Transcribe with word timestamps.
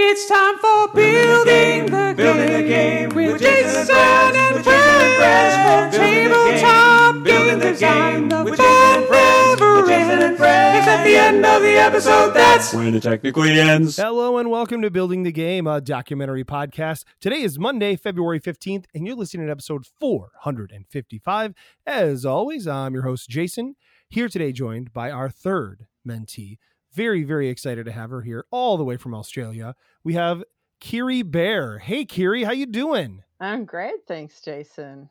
It's 0.00 0.28
time 0.28 0.56
for 0.58 0.94
building 0.94 1.86
the, 1.86 2.14
Building 2.16 2.52
the 2.52 2.62
game, 2.62 3.08
game 3.08 3.08
with 3.08 3.32
with 3.32 3.42
Jason 3.42 3.64
Jason 3.64 3.82
and 3.82 3.88
Brad, 3.90 4.36
and 4.36 4.54
with 4.54 4.64
Jason 4.64 4.78
and 4.78 5.16
Brad 5.16 5.52
Brad, 5.52 5.92
from 5.92 6.00
tabletop 6.00 7.14
game, 7.14 7.24
game 7.24 7.24
building 7.24 7.58
the 7.58 7.70
design. 7.72 8.28
game 8.28 8.28
The 8.28 8.44
with 8.44 8.58
Jason 8.60 8.92
and 8.94 9.06
fun 9.08 9.58
never 9.58 9.80
with 9.80 9.90
Jason 9.90 10.22
and 10.22 10.38
ends. 10.38 10.78
It's 10.78 10.86
at 10.86 11.04
the 11.04 11.16
end 11.16 11.44
of 11.44 11.62
the 11.62 11.72
episode. 11.72 12.30
That's 12.30 12.72
when 12.72 12.94
it 12.94 13.02
technically 13.02 13.58
ends. 13.58 13.96
Hello 13.96 14.38
and 14.38 14.52
welcome 14.52 14.82
to 14.82 14.90
Building 14.90 15.24
the 15.24 15.32
Game, 15.32 15.66
a 15.66 15.80
documentary 15.80 16.44
podcast. 16.44 17.02
Today 17.20 17.42
is 17.42 17.58
Monday, 17.58 17.96
February 17.96 18.38
15th, 18.38 18.84
and 18.94 19.04
you're 19.04 19.16
listening 19.16 19.46
to 19.46 19.50
episode 19.50 19.84
455. 19.98 21.54
As 21.88 22.24
always, 22.24 22.68
I'm 22.68 22.94
your 22.94 23.02
host, 23.02 23.28
Jason, 23.28 23.74
here 24.08 24.28
today 24.28 24.52
joined 24.52 24.92
by 24.92 25.10
our 25.10 25.28
third 25.28 25.86
mentee. 26.06 26.58
Very, 26.92 27.22
very 27.22 27.48
excited 27.48 27.84
to 27.86 27.92
have 27.92 28.10
her 28.10 28.22
here 28.22 28.44
all 28.50 28.76
the 28.76 28.84
way 28.84 28.96
from 28.96 29.14
Australia. 29.14 29.74
We 30.04 30.14
have 30.14 30.42
Kiri 30.80 31.22
Bear. 31.22 31.78
Hey, 31.78 32.04
Kiri, 32.04 32.44
how 32.44 32.52
you 32.52 32.66
doing? 32.66 33.22
I'm 33.40 33.64
great, 33.64 34.06
thanks, 34.06 34.40
Jason. 34.40 35.10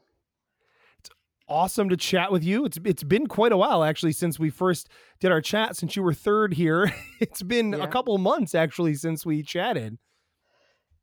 It's 0.99 1.09
awesome 1.47 1.89
to 1.89 1.97
chat 1.97 2.31
with 2.31 2.43
you. 2.43 2.65
It's 2.65 2.77
it's 2.83 3.03
been 3.03 3.27
quite 3.27 3.51
a 3.51 3.57
while 3.57 3.83
actually 3.83 4.11
since 4.11 4.39
we 4.39 4.49
first 4.49 4.89
did 5.19 5.31
our 5.31 5.41
chat. 5.41 5.75
Since 5.75 5.95
you 5.95 6.03
were 6.03 6.13
third 6.13 6.53
here, 6.53 6.93
it's 7.19 7.43
been 7.43 7.73
a 7.73 7.87
couple 7.87 8.17
months 8.17 8.55
actually 8.55 8.95
since 8.95 9.25
we 9.25 9.43
chatted. 9.43 9.97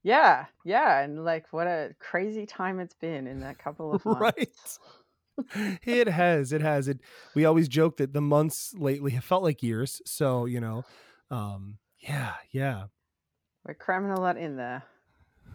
Yeah, 0.02 0.45
yeah, 0.66 1.01
and 1.01 1.24
like 1.24 1.46
what 1.51 1.66
a 1.66 1.95
crazy 1.98 2.45
time 2.45 2.79
it's 2.79 2.95
been 2.95 3.27
in 3.27 3.41
that 3.41 3.59
couple 3.59 3.95
of 3.95 4.04
months. 4.04 4.20
Right. 4.20 4.79
it 5.84 6.09
has. 6.09 6.52
It 6.52 6.61
has. 6.61 6.88
It. 6.88 7.01
We 7.34 7.45
always 7.45 7.69
joke 7.69 7.97
that 7.98 8.12
the 8.12 8.20
months 8.20 8.74
lately 8.77 9.12
have 9.12 9.24
felt 9.24 9.43
like 9.43 9.62
years. 9.62 10.01
So 10.07 10.47
you 10.47 10.60
know, 10.60 10.84
um, 11.30 11.79
yeah, 11.98 12.34
yeah. 12.51 12.84
We're 13.66 13.74
cramming 13.74 14.10
a 14.10 14.20
lot 14.20 14.37
in 14.37 14.57
there. 14.57 14.84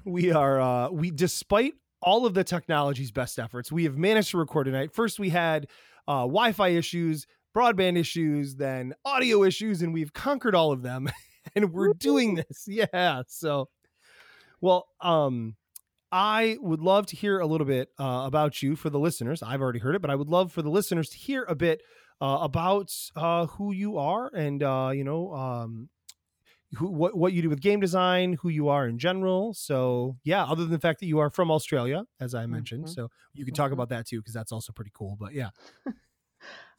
We 0.06 0.32
are. 0.32 0.60
Uh, 0.60 0.90
we 0.90 1.12
despite 1.12 1.74
all 2.02 2.26
of 2.26 2.34
the 2.34 2.44
technology's 2.44 3.12
best 3.12 3.40
efforts, 3.40 3.72
we 3.72 3.84
have 3.84 3.98
managed 3.98 4.32
to 4.32 4.38
record 4.38 4.66
tonight. 4.66 4.94
First, 4.94 5.20
we 5.20 5.30
had 5.30 5.68
uh, 6.08 6.22
Wi-Fi 6.22 6.70
issues, 6.70 7.28
broadband 7.56 7.98
issues, 7.98 8.56
then 8.56 8.94
audio 9.06 9.44
issues, 9.44 9.82
and 9.82 9.94
we've 9.94 10.14
conquered 10.14 10.56
all 10.56 10.72
of 10.72 10.82
them. 10.82 11.10
and 11.56 11.74
we're 11.74 11.94
doing 11.94 12.36
this. 12.36 12.68
Yeah. 12.68 13.24
So, 13.28 13.70
well, 14.62 14.88
um, 15.02 15.56
I 16.12 16.58
would 16.62 16.82
love 16.82 17.06
to 17.08 17.16
hear 17.16 17.40
a 17.40 17.46
little 17.46 17.68
bit 17.68 17.90
uh, 18.00 18.24
about 18.26 18.62
you 18.64 18.76
for 18.76 18.90
the 18.90 19.00
listeners. 19.00 19.44
I've 19.44 19.62
already 19.62 19.80
heard 19.80 19.96
it, 19.96 20.02
but 20.02 20.10
I 20.10 20.16
would 20.16 20.30
love 20.30 20.52
for 20.52 20.62
the 20.62 20.70
listeners 20.70 21.10
to 21.10 21.18
hear 21.18 21.44
a 21.48 21.56
bit 21.56 21.82
uh, 22.22 22.40
about 22.42 22.94
uh, 23.16 23.46
who 23.48 23.72
you 23.72 23.98
are 23.98 24.30
and 24.36 24.62
uh, 24.64 24.92
you 24.94 25.04
know 25.04 25.34
um, 25.34 25.90
who 26.76 26.88
what 26.90 27.16
what 27.16 27.34
you 27.34 27.42
do 27.42 27.50
with 27.50 27.62
game 27.62 27.80
design, 27.80 28.34
who 28.42 28.50
you 28.50 28.70
are 28.70 28.88
in 28.88 28.98
general. 28.98 29.54
So 29.54 30.18
yeah, 30.24 30.44
other 30.44 30.64
than 30.64 30.72
the 30.72 30.80
fact 30.80 31.00
that 31.02 31.06
you 31.08 31.20
are 31.20 31.30
from 31.30 31.52
Australia, 31.52 32.04
as 32.20 32.34
I 32.36 32.46
mentioned, 32.48 32.86
Mhm. 32.86 32.94
so 32.96 33.10
you 33.34 33.46
can 33.46 33.54
talk 33.54 33.70
Mhm. 33.70 33.74
about 33.74 33.90
that 33.90 34.08
too 34.08 34.20
because 34.20 34.34
that's 34.34 34.52
also 34.52 34.74
pretty 34.74 34.92
cool. 34.94 35.16
But 35.20 35.34
yeah, 35.34 35.50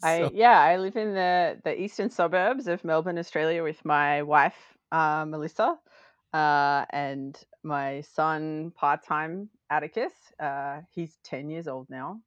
I 0.02 0.18
So- 0.18 0.30
yeah, 0.34 0.58
I 0.60 0.76
live 0.78 0.96
in 0.96 1.14
the 1.14 1.60
the 1.64 1.80
eastern 1.80 2.10
suburbs 2.10 2.66
of 2.66 2.84
Melbourne, 2.84 3.18
Australia, 3.18 3.62
with 3.62 3.84
my 3.84 4.22
wife 4.22 4.56
uh, 4.92 5.24
Melissa, 5.24 5.78
uh, 6.32 6.84
and 6.90 7.36
my 7.62 8.00
son 8.02 8.72
part 8.76 9.04
time 9.06 9.48
Atticus. 9.70 10.12
Uh, 10.38 10.80
he's 10.90 11.18
ten 11.24 11.50
years 11.50 11.68
old 11.68 11.86
now. 11.90 12.20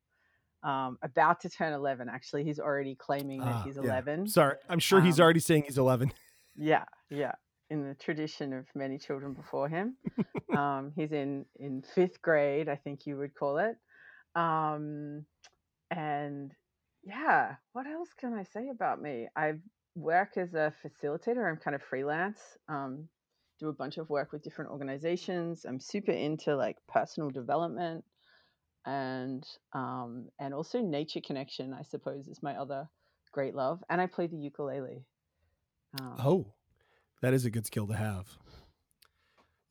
Um, 0.64 0.98
about 1.02 1.42
to 1.42 1.50
turn 1.50 1.74
11 1.74 2.08
actually 2.08 2.46
he's 2.46 2.58
already 2.58 2.96
claiming 2.96 3.42
that 3.42 3.48
Ah, 3.54 3.64
he's 3.66 3.76
yeah. 3.76 3.84
11 3.84 4.28
Sorry, 4.28 4.56
I'm 4.70 4.80
sure 4.80 5.02
he's 5.02 5.20
Um, 5.20 5.24
already 5.26 5.42
saying 5.42 5.64
he's 5.68 5.78
11. 5.78 6.14
Yeah, 6.56 6.86
yeah. 7.10 7.34
In 7.70 7.86
the 7.86 7.96
tradition 7.96 8.54
of 8.54 8.66
many 8.74 8.98
children 8.98 9.34
before 9.34 9.68
him, 9.68 9.98
um, 10.56 10.94
he's 10.96 11.12
in 11.12 11.46
in 11.60 11.82
fifth 11.82 12.22
grade, 12.22 12.70
I 12.70 12.78
think 12.78 13.06
you 13.06 13.18
would 13.18 13.34
call 13.36 13.58
it. 13.58 13.76
Um, 14.36 15.26
and 15.92 16.54
yeah, 17.04 17.56
what 17.74 17.86
else 17.86 18.10
can 18.18 18.34
I 18.34 18.44
say 18.44 18.70
about 18.70 19.02
me? 19.02 19.28
I 19.36 19.56
work 19.96 20.38
as 20.38 20.54
a 20.54 20.72
facilitator. 20.82 21.46
I'm 21.50 21.58
kind 21.58 21.76
of 21.76 21.82
freelance. 21.84 22.40
Do 23.64 23.70
a 23.70 23.74
bunch 23.74 23.98
of 23.98 24.10
work 24.10 24.34
with 24.34 24.44
different 24.44 24.72
organizations. 24.72 25.64
I'm 25.64 25.80
super 25.80 26.12
into 26.12 26.54
like 26.54 26.76
personal 26.90 27.30
development 27.30 28.04
and 28.86 29.48
um, 29.72 30.28
and 30.38 30.54
also 30.54 30.82
nature 30.82 31.22
connection. 31.26 31.74
I 31.74 31.84
suppose 31.84 32.28
is 32.28 32.44
my 32.44 32.58
other 32.58 32.90
great 33.32 33.56
love. 33.56 33.82
And 33.90 34.02
I 34.02 34.08
play 34.08 34.28
the 34.28 34.36
ukulele. 34.36 35.06
Um, 35.98 36.16
Oh, 36.20 36.54
that 37.22 37.34
is 37.34 37.46
a 37.46 37.50
good 37.50 37.66
skill 37.66 37.88
to 37.88 37.94
have. 37.94 38.38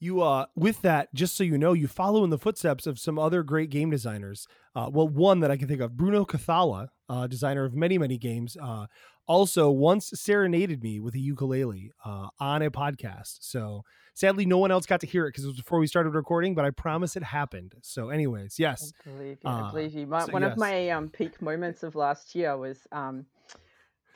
You 0.01 0.23
uh 0.23 0.47
with 0.57 0.81
that, 0.81 1.13
just 1.13 1.37
so 1.37 1.45
you 1.45 1.59
know, 1.59 1.75
you 1.75 1.87
follow 1.87 2.25
in 2.25 2.31
the 2.31 2.39
footsteps 2.39 2.87
of 2.87 2.99
some 2.99 3.19
other 3.19 3.43
great 3.43 3.69
game 3.69 3.91
designers. 3.91 4.47
Uh, 4.75 4.89
well, 4.91 5.07
one 5.07 5.41
that 5.41 5.51
I 5.51 5.59
can 5.59 5.69
think 5.69 5.83
of, 5.83 5.99
Bruno 5.99 6.25
Cathala, 6.25 6.89
uh, 7.11 7.27
designer 7.27 7.67
of 7.67 7.75
many 7.75 7.99
many 7.99 8.17
games, 8.17 8.57
uh, 8.57 8.87
also 9.27 9.71
once 9.71 10.11
serenaded 10.15 10.83
me 10.83 11.01
with 11.01 11.15
a 11.15 11.19
ukulele 11.19 11.93
uh, 12.05 12.29
on 12.41 12.63
a 12.63 12.71
podcast. 12.71 13.39
So 13.41 13.85
sadly, 14.15 14.47
no 14.47 14.59
one 14.59 14.71
else 14.71 14.87
got 14.87 15.01
to 15.01 15.07
hear 15.07 15.27
it 15.27 15.31
because 15.31 15.45
it 15.45 15.49
was 15.49 15.57
before 15.57 15.79
we 15.79 15.87
started 15.87 16.11
recording. 16.11 16.55
But 16.55 16.65
I 16.65 16.71
promise 16.71 17.17
it 17.17 17.23
happened. 17.23 17.75
So, 17.83 18.11
anyways, 18.11 18.59
yes, 18.59 18.93
I 19.07 19.11
believe 19.11 19.39
you. 19.43 19.51
I 19.51 19.71
believe 19.71 19.95
you. 19.95 20.07
My, 20.07 20.27
so 20.27 20.33
one 20.33 20.43
yes. 20.43 20.53
of 20.53 20.59
my 20.59 20.91
um, 20.91 21.09
peak 21.09 21.41
moments 21.41 21.83
of 21.83 21.95
last 21.95 22.35
year 22.35 22.57
was 22.57 22.79
um, 22.93 23.27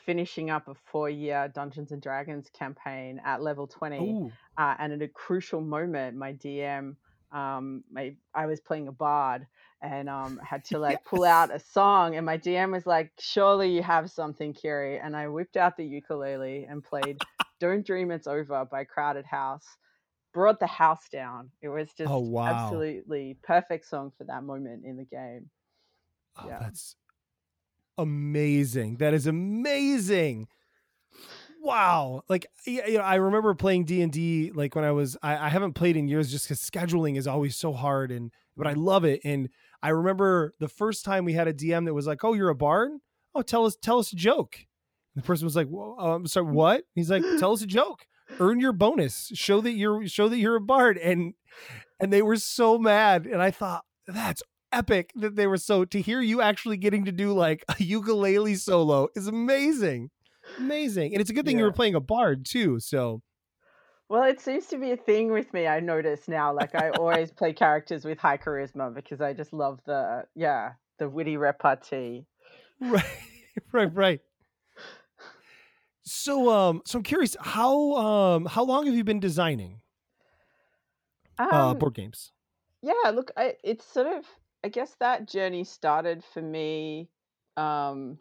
finishing 0.04 0.50
up 0.50 0.68
a 0.68 0.74
four-year 0.74 1.50
Dungeons 1.54 1.92
and 1.92 2.02
Dragons 2.02 2.48
campaign 2.50 3.20
at 3.24 3.42
level 3.42 3.66
twenty, 3.66 4.30
uh, 4.58 4.74
and 4.78 4.92
at 4.92 5.02
a 5.02 5.08
crucial 5.08 5.60
moment, 5.60 6.16
my 6.16 6.32
DM, 6.32 6.96
um, 7.32 7.84
my 7.90 8.14
I 8.34 8.46
was 8.46 8.60
playing 8.60 8.88
a 8.88 8.92
bard 8.92 9.46
and 9.82 10.08
um, 10.08 10.38
had 10.38 10.64
to 10.66 10.78
like 10.78 11.04
pull 11.04 11.24
out 11.24 11.54
a 11.54 11.58
song, 11.60 12.16
and 12.16 12.26
my 12.26 12.36
DM 12.36 12.72
was 12.72 12.86
like, 12.86 13.12
"Surely 13.18 13.70
you 13.74 13.82
have 13.82 14.10
something, 14.10 14.52
Kiri," 14.54 14.98
and 14.98 15.16
I 15.16 15.28
whipped 15.28 15.56
out 15.56 15.76
the 15.76 15.84
ukulele 15.86 16.64
and 16.64 16.82
played 16.84 17.20
"Don't 17.60 17.86
Dream 17.86 18.10
It's 18.10 18.26
Over" 18.26 18.64
by 18.64 18.84
Crowded 18.84 19.26
House. 19.26 19.66
Brought 20.32 20.60
the 20.60 20.66
house 20.66 21.08
down. 21.08 21.50
It 21.62 21.68
was 21.68 21.92
just 21.94 22.12
Oh, 22.12 22.18
wow. 22.20 22.46
absolutely 22.46 23.38
perfect 23.42 23.86
song 23.86 24.12
for 24.18 24.24
that 24.24 24.44
moment 24.44 24.84
in 24.84 24.96
the 24.96 25.04
game. 25.04 25.50
Oh, 26.36 26.48
Yeah. 26.48 26.58
that's 26.58 26.96
amazing. 27.98 28.96
That 28.96 29.14
is 29.14 29.26
amazing. 29.26 30.48
Wow. 31.60 32.22
Like 32.28 32.46
you 32.66 32.82
know, 32.98 33.00
I 33.00 33.16
remember 33.16 33.54
playing 33.54 33.84
D 33.84 34.02
and 34.02 34.12
D 34.12 34.52
like 34.52 34.74
when 34.74 34.84
I 34.84 34.92
was 34.92 35.16
I, 35.22 35.46
I 35.46 35.48
haven't 35.48 35.72
played 35.72 35.96
in 35.96 36.06
years 36.08 36.30
just 36.30 36.44
because 36.46 36.60
scheduling 36.60 37.16
is 37.16 37.26
always 37.26 37.56
so 37.56 37.72
hard 37.72 38.10
and 38.10 38.30
but 38.56 38.66
I 38.66 38.74
love 38.74 39.04
it. 39.04 39.20
And 39.24 39.48
I 39.86 39.90
remember 39.90 40.52
the 40.58 40.66
first 40.66 41.04
time 41.04 41.24
we 41.24 41.34
had 41.34 41.46
a 41.46 41.54
DM 41.54 41.84
that 41.84 41.94
was 41.94 42.08
like, 42.08 42.24
"Oh, 42.24 42.34
you're 42.34 42.48
a 42.48 42.56
bard? 42.56 42.90
Oh, 43.36 43.42
tell 43.42 43.64
us 43.66 43.76
tell 43.80 44.00
us 44.00 44.12
a 44.12 44.16
joke." 44.16 44.56
And 45.14 45.22
the 45.22 45.24
person 45.24 45.46
was 45.46 45.54
like, 45.54 45.68
"Whoa, 45.68 45.96
uh, 45.96 46.16
I'm 46.16 46.26
sorry, 46.26 46.50
what?" 46.50 46.82
He's 46.96 47.08
like, 47.08 47.22
"Tell 47.38 47.52
us 47.52 47.62
a 47.62 47.66
joke. 47.78 48.04
Earn 48.40 48.58
your 48.58 48.72
bonus. 48.72 49.30
Show 49.34 49.60
that 49.60 49.74
you're 49.74 50.08
show 50.08 50.28
that 50.28 50.38
you're 50.38 50.56
a 50.56 50.60
bard." 50.60 50.98
And 50.98 51.34
and 52.00 52.12
they 52.12 52.20
were 52.20 52.34
so 52.34 52.78
mad. 52.78 53.26
And 53.26 53.40
I 53.40 53.52
thought 53.52 53.84
that's 54.08 54.42
epic 54.72 55.12
that 55.14 55.36
they 55.36 55.46
were 55.46 55.56
so 55.56 55.84
to 55.84 56.00
hear 56.00 56.20
you 56.20 56.42
actually 56.42 56.78
getting 56.78 57.04
to 57.04 57.12
do 57.12 57.32
like 57.32 57.64
a 57.68 57.80
ukulele 57.80 58.56
solo 58.56 59.06
is 59.14 59.28
amazing. 59.28 60.10
Amazing. 60.58 61.12
And 61.12 61.20
it's 61.20 61.30
a 61.30 61.32
good 61.32 61.46
thing 61.46 61.58
you 61.58 61.64
were 61.64 61.70
playing 61.70 61.94
a 61.94 62.00
bard 62.00 62.44
too. 62.44 62.80
So 62.80 63.22
Well, 64.08 64.22
it 64.24 64.40
seems 64.40 64.66
to 64.68 64.78
be 64.78 64.92
a 64.92 64.96
thing 64.96 65.32
with 65.32 65.52
me. 65.52 65.66
I 65.66 65.80
notice 65.80 66.28
now. 66.28 66.52
Like 66.52 66.74
I 66.74 66.90
always 66.90 67.30
play 67.32 67.52
characters 67.52 68.04
with 68.04 68.18
high 68.18 68.38
charisma 68.38 68.94
because 68.94 69.20
I 69.20 69.32
just 69.32 69.52
love 69.52 69.80
the 69.84 70.26
yeah 70.34 70.74
the 70.98 71.08
witty 71.08 71.36
repartee. 71.36 72.26
right, 72.80 73.04
right, 73.72 73.94
right. 73.94 74.20
So 76.02 76.50
um 76.50 76.82
so 76.84 76.98
I'm 76.98 77.02
curious, 77.02 77.36
how 77.40 77.94
um 77.94 78.46
how 78.46 78.64
long 78.64 78.86
have 78.86 78.94
you 78.94 79.04
been 79.04 79.20
designing 79.20 79.80
uh 81.50 81.74
Um, 81.74 81.78
board 81.78 81.94
games? 81.94 82.32
yeah, 82.82 83.10
look, 83.10 83.32
I, 83.36 83.56
it's 83.64 83.84
sort 83.84 84.06
of 84.06 84.24
I 84.64 84.68
guess 84.68 84.94
that 85.00 85.28
journey 85.28 85.64
started 85.64 86.24
for 86.24 86.42
me 86.42 87.08
um, 87.56 88.18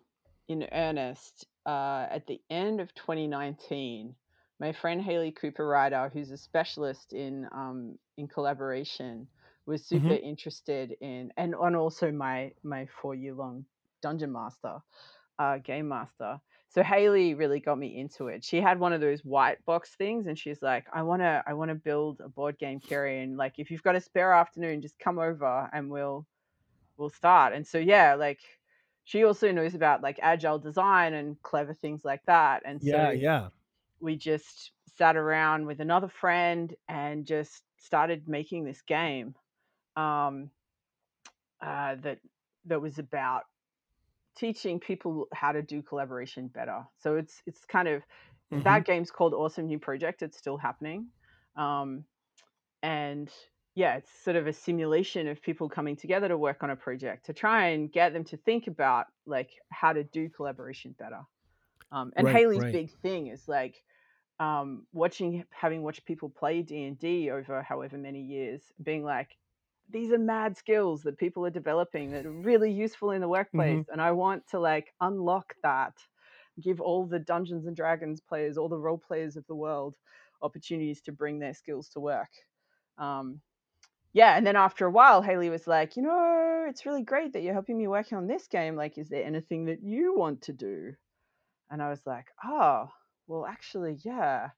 in 0.48 0.68
earnest 0.71 1.48
uh, 1.65 2.07
at 2.09 2.27
the 2.27 2.42
end 2.50 2.81
of 2.81 2.94
2019. 2.94 4.15
My 4.60 4.72
friend 4.72 5.02
Haley 5.02 5.31
Cooper 5.31 5.68
Ryder, 5.68 6.10
who's 6.13 6.31
a 6.31 6.38
specialist 6.38 7.13
in 7.13 7.48
um, 7.52 7.98
in 8.18 8.28
collaboration, 8.28 9.28
was 9.66 9.86
super 9.86 10.13
interested 10.13 10.96
in, 11.02 11.31
and 11.38 11.56
and 11.56 11.75
also 11.75 12.12
my 12.12 12.54
my 12.63 12.86
four 12.88 13.16
year 13.16 13.34
long 13.34 13.66
dungeon 14.02 14.31
master, 14.31 14.80
uh, 15.40 15.57
game 15.60 15.88
master. 15.88 16.40
So 16.69 16.84
Haley 16.84 17.34
really 17.36 17.60
got 17.60 17.78
me 17.78 17.98
into 18.00 18.28
it. 18.28 18.44
She 18.44 18.60
had 18.62 18.80
one 18.80 18.94
of 18.94 19.02
those 19.02 19.24
white 19.25 19.63
box 19.66 19.96
things, 19.96 20.28
and 20.28 20.38
she's 20.38 20.62
like, 20.62 20.86
"I 20.94 21.04
wanna, 21.04 21.44
I 21.48 21.54
wanna 21.54 21.75
build 21.75 22.22
a 22.22 22.30
board 22.30 22.57
game, 22.57 22.80
Kerry, 22.80 23.22
and 23.22 23.38
like 23.38 23.60
if 23.60 23.72
you've 23.72 23.84
got 23.84 23.96
a 23.96 24.02
spare 24.02 24.34
afternoon, 24.34 24.81
just 24.81 25.00
come 25.00 25.19
over 25.19 25.69
and 25.74 25.90
we'll, 25.90 26.25
we'll 26.98 27.10
start." 27.10 27.54
And 27.54 27.66
so 27.68 27.78
yeah, 27.80 28.16
like 28.16 28.40
she 29.06 29.24
also 29.25 29.52
knows 29.52 29.75
about 29.75 30.02
like 30.04 30.19
agile 30.22 30.60
design 30.60 31.13
and 31.13 31.42
clever 31.44 31.74
things 31.74 32.06
like 32.06 32.24
that. 32.28 32.63
And 32.66 32.81
so 32.84 32.98
Yeah, 32.98 33.12
yeah. 33.12 33.50
We 34.06 34.18
just 34.18 34.74
sat 34.88 35.18
around 35.18 35.68
with 35.68 35.81
another 35.81 36.10
friend 36.10 36.75
and 36.90 37.25
just 37.28 37.63
started 37.78 38.30
making 38.30 38.66
this 38.66 38.84
game 38.84 39.36
um, 39.98 40.52
uh, 41.62 41.96
that 41.96 42.19
that 42.66 42.81
was 42.81 43.00
about 43.00 43.44
teaching 44.38 44.80
people 44.80 45.28
how 45.34 45.52
to 45.52 45.62
do 45.62 45.81
collaboration 45.81 46.48
better. 46.48 46.86
So 47.00 47.18
it's 47.18 47.42
it's 47.46 47.66
kind 47.66 47.88
of 47.88 48.04
Mhm. 48.52 48.63
that 48.63 48.86
game's 48.86 49.12
called 49.12 49.34
Awesome 49.34 49.68
New 49.68 49.80
Project. 49.80 50.22
It's 50.24 50.38
still 50.38 50.57
happening, 50.57 51.10
um, 51.57 52.06
and 52.84 53.31
yeah, 53.75 53.98
it's 53.98 54.12
sort 54.24 54.38
of 54.38 54.48
a 54.48 54.54
simulation 54.54 55.28
of 55.28 55.42
people 55.42 55.69
coming 55.69 55.96
together 55.98 56.30
to 56.30 56.38
work 56.38 56.63
on 56.63 56.72
a 56.72 56.75
project 56.78 57.28
to 57.28 57.34
try 57.34 57.69
and 57.69 57.92
get 57.92 58.13
them 58.13 58.25
to 58.25 58.38
think 58.38 58.68
about 58.68 59.07
like 59.25 59.52
how 59.72 59.94
to 59.94 60.04
do 60.04 60.30
collaboration 60.30 60.96
better. 61.00 61.22
Um, 61.92 62.13
and 62.16 62.28
Right, 62.28 62.30
Haley's 62.30 62.66
right. 62.66 62.72
big 62.72 62.92
thing 63.02 63.28
is 63.28 63.48
like 63.48 63.84
um, 64.39 64.85
watching, 64.93 65.45
having 65.49 65.81
watched 65.81 66.05
people 66.05 66.29
play 66.29 66.61
D 66.61 66.83
and 66.83 66.99
D 66.99 67.31
over 67.31 67.61
however 67.61 67.97
many 67.97 68.21
years, 68.21 68.61
being 68.83 69.03
like, 69.03 69.37
these 69.89 70.11
are 70.11 70.17
mad 70.17 70.57
skills 70.57 71.03
that 71.03 71.17
people 71.17 71.45
are 71.45 71.51
developing 71.51 72.11
that 72.11 72.25
are 72.25 72.31
really 72.31 72.71
useful 72.71 73.11
in 73.11 73.21
the 73.21 73.27
workplace, 73.27 73.85
and 73.91 74.01
I 74.01 74.11
want 74.11 74.47
to 74.49 74.59
like 74.59 74.93
unlock 74.99 75.55
that, 75.61 75.93
give 76.59 76.81
all 76.81 77.05
the 77.05 77.19
Dungeons 77.19 77.67
and 77.67 77.75
Dragons 77.75 78.19
players, 78.19 78.57
all 78.57 78.67
the 78.67 78.79
role 78.79 78.97
players 78.97 79.35
of 79.35 79.45
the 79.47 79.55
world, 79.55 79.95
opportunities 80.41 81.01
to 81.01 81.11
bring 81.11 81.39
their 81.39 81.53
skills 81.53 81.89
to 81.89 81.99
work. 81.99 82.31
Um, 82.97 83.41
yeah, 84.13 84.37
and 84.37 84.47
then 84.47 84.55
after 84.55 84.85
a 84.85 84.91
while, 84.91 85.21
Haley 85.21 85.49
was 85.49 85.67
like, 85.67 85.95
you 85.97 86.01
know, 86.01 86.65
it's 86.67 86.85
really 86.85 87.03
great 87.03 87.33
that 87.33 87.43
you're 87.43 87.53
helping 87.53 87.77
me 87.77 87.87
work 87.87 88.11
on 88.13 88.27
this 88.27 88.47
game. 88.47 88.75
Like, 88.75 88.97
is 88.97 89.09
there 89.09 89.23
anything 89.23 89.65
that 89.65 89.83
you 89.83 90.17
want 90.17 90.41
to 90.43 90.53
do? 90.53 90.93
And 91.69 91.81
I 91.81 91.89
was 91.89 92.01
like, 92.05 92.27
oh, 92.43 92.89
well, 93.27 93.45
actually, 93.45 94.00
yeah. 94.04 94.50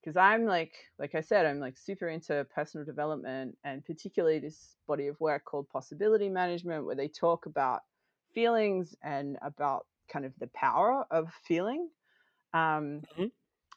Because 0.00 0.16
I'm 0.16 0.44
like, 0.44 0.74
like 0.98 1.14
I 1.14 1.20
said, 1.22 1.46
I'm 1.46 1.60
like 1.60 1.78
super 1.78 2.08
into 2.08 2.46
personal 2.54 2.84
development 2.84 3.58
and 3.64 3.84
particularly 3.84 4.38
this 4.38 4.76
body 4.86 5.06
of 5.08 5.18
work 5.20 5.44
called 5.44 5.68
possibility 5.70 6.28
management, 6.28 6.84
where 6.84 6.94
they 6.96 7.08
talk 7.08 7.46
about 7.46 7.82
feelings 8.34 8.94
and 9.02 9.38
about 9.42 9.86
kind 10.08 10.26
of 10.26 10.34
the 10.38 10.48
power 10.48 11.06
of 11.10 11.32
feeling. 11.46 11.90
Um, 12.54 13.06
Mhm. 13.16 13.30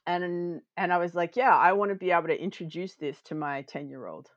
and 0.06 0.62
and 0.78 0.94
I 0.94 0.98
was 0.98 1.16
like, 1.16 1.36
yeah, 1.36 1.56
I 1.56 1.74
want 1.74 1.90
to 1.90 1.96
be 1.96 2.12
able 2.12 2.28
to 2.28 2.42
introduce 2.42 2.96
this 2.96 3.22
to 3.24 3.36
my 3.36 3.64
10 3.64 3.90
year 3.90 4.08
old. 4.08 4.30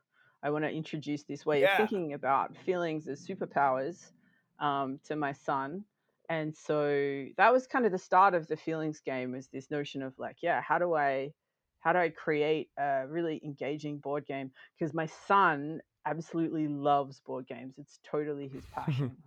I 0.43 0.49
want 0.51 0.65
to 0.65 0.71
introduce 0.71 1.23
this 1.23 1.45
way 1.45 1.61
Yeah. 1.61 1.63
of 1.63 1.73
thinking 1.73 2.13
about 2.13 2.57
feelings 2.57 3.07
as 3.07 3.25
superpowers 3.25 4.11
um, 4.59 4.99
to 5.05 5.15
my 5.15 5.33
son. 5.33 5.85
And 6.31 6.55
so 6.55 7.27
that 7.37 7.53
was 7.53 7.67
kind 7.67 7.85
of 7.85 7.91
the 7.91 7.99
start 7.99 8.35
of 8.35 8.47
the 8.47 8.57
feelings 8.57 9.01
game 9.01 9.33
was 9.33 9.49
this 9.49 9.71
notion 9.71 10.01
of 10.03 10.13
like, 10.17 10.37
yeah, 10.41 10.61
how 10.61 10.79
do 10.79 10.95
I 10.95 11.33
how 11.81 11.93
do 11.93 11.99
I 11.99 12.09
create 12.09 12.69
a 12.79 13.05
really 13.07 13.41
engaging 13.45 13.99
board 13.99 14.25
game? 14.27 14.51
Because 14.79 14.93
my 14.95 15.07
son 15.07 15.81
absolutely 16.05 16.67
loves 16.67 17.19
board 17.21 17.47
games. 17.47 17.75
It's 17.77 17.99
totally 18.09 18.49
his 18.49 18.67
passion. 18.75 19.17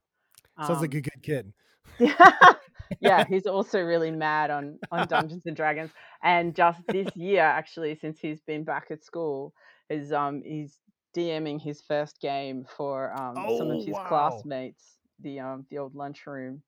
Sounds 0.60 0.80
like 0.80 0.94
Um, 0.94 0.94
a 0.94 1.00
good 1.00 1.22
kid. 1.22 1.52
yeah, 3.00 3.24
he's 3.28 3.46
also 3.46 3.80
really 3.80 4.10
mad 4.10 4.50
on 4.50 4.78
on 4.90 5.06
Dungeons 5.06 5.46
and 5.46 5.56
Dragons. 5.56 5.92
And 6.22 6.54
just 6.54 6.80
this 6.90 7.14
year, 7.16 7.42
actually, 7.42 7.96
since 7.96 8.18
he's 8.20 8.40
been 8.42 8.64
back 8.64 8.86
at 8.90 9.04
school, 9.04 9.54
is 9.90 10.12
um 10.12 10.42
he's 10.44 10.78
DMing 11.16 11.60
his 11.60 11.82
first 11.82 12.20
game 12.20 12.66
for 12.76 13.12
um 13.14 13.46
some 13.48 13.70
Oh, 13.70 13.78
of 13.78 13.82
his 13.84 13.98
wow. 13.98 14.00
classmates, 14.00 14.98
the 15.20 15.40
um 15.40 15.66
the 15.70 15.78
old 15.78 15.94
lunchroom 15.94 16.62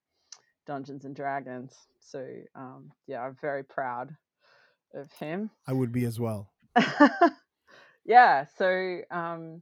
Dungeons 0.66 1.04
and 1.04 1.14
Dragons. 1.14 1.74
So 2.00 2.26
um 2.54 2.92
yeah, 3.06 3.22
I'm 3.22 3.36
very 3.40 3.64
proud 3.64 4.14
of 4.94 5.12
him. 5.12 5.50
I 5.66 5.72
would 5.72 5.92
be 5.92 6.04
as 6.04 6.20
well. 6.20 6.50
yeah 8.06 8.44
so 8.56 9.00
um 9.10 9.60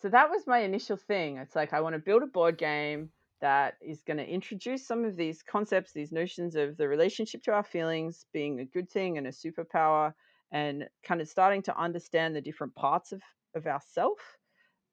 so 0.00 0.08
that 0.08 0.30
was 0.30 0.46
my 0.46 0.60
initial 0.60 0.96
thing 0.96 1.36
it's 1.36 1.54
like 1.54 1.72
i 1.72 1.80
want 1.80 1.94
to 1.94 1.98
build 1.98 2.22
a 2.22 2.26
board 2.26 2.58
game 2.58 3.10
that 3.40 3.74
is 3.80 4.02
going 4.02 4.16
to 4.16 4.26
introduce 4.26 4.86
some 4.86 5.04
of 5.04 5.16
these 5.16 5.42
concepts 5.42 5.92
these 5.92 6.12
notions 6.12 6.56
of 6.56 6.76
the 6.76 6.88
relationship 6.88 7.42
to 7.42 7.52
our 7.52 7.62
feelings 7.62 8.26
being 8.32 8.60
a 8.60 8.64
good 8.64 8.90
thing 8.90 9.18
and 9.18 9.26
a 9.26 9.30
superpower 9.30 10.12
and 10.52 10.88
kind 11.06 11.20
of 11.20 11.28
starting 11.28 11.62
to 11.62 11.78
understand 11.78 12.34
the 12.34 12.40
different 12.40 12.74
parts 12.74 13.12
of 13.12 13.20
of 13.54 13.66
ourself 13.66 14.18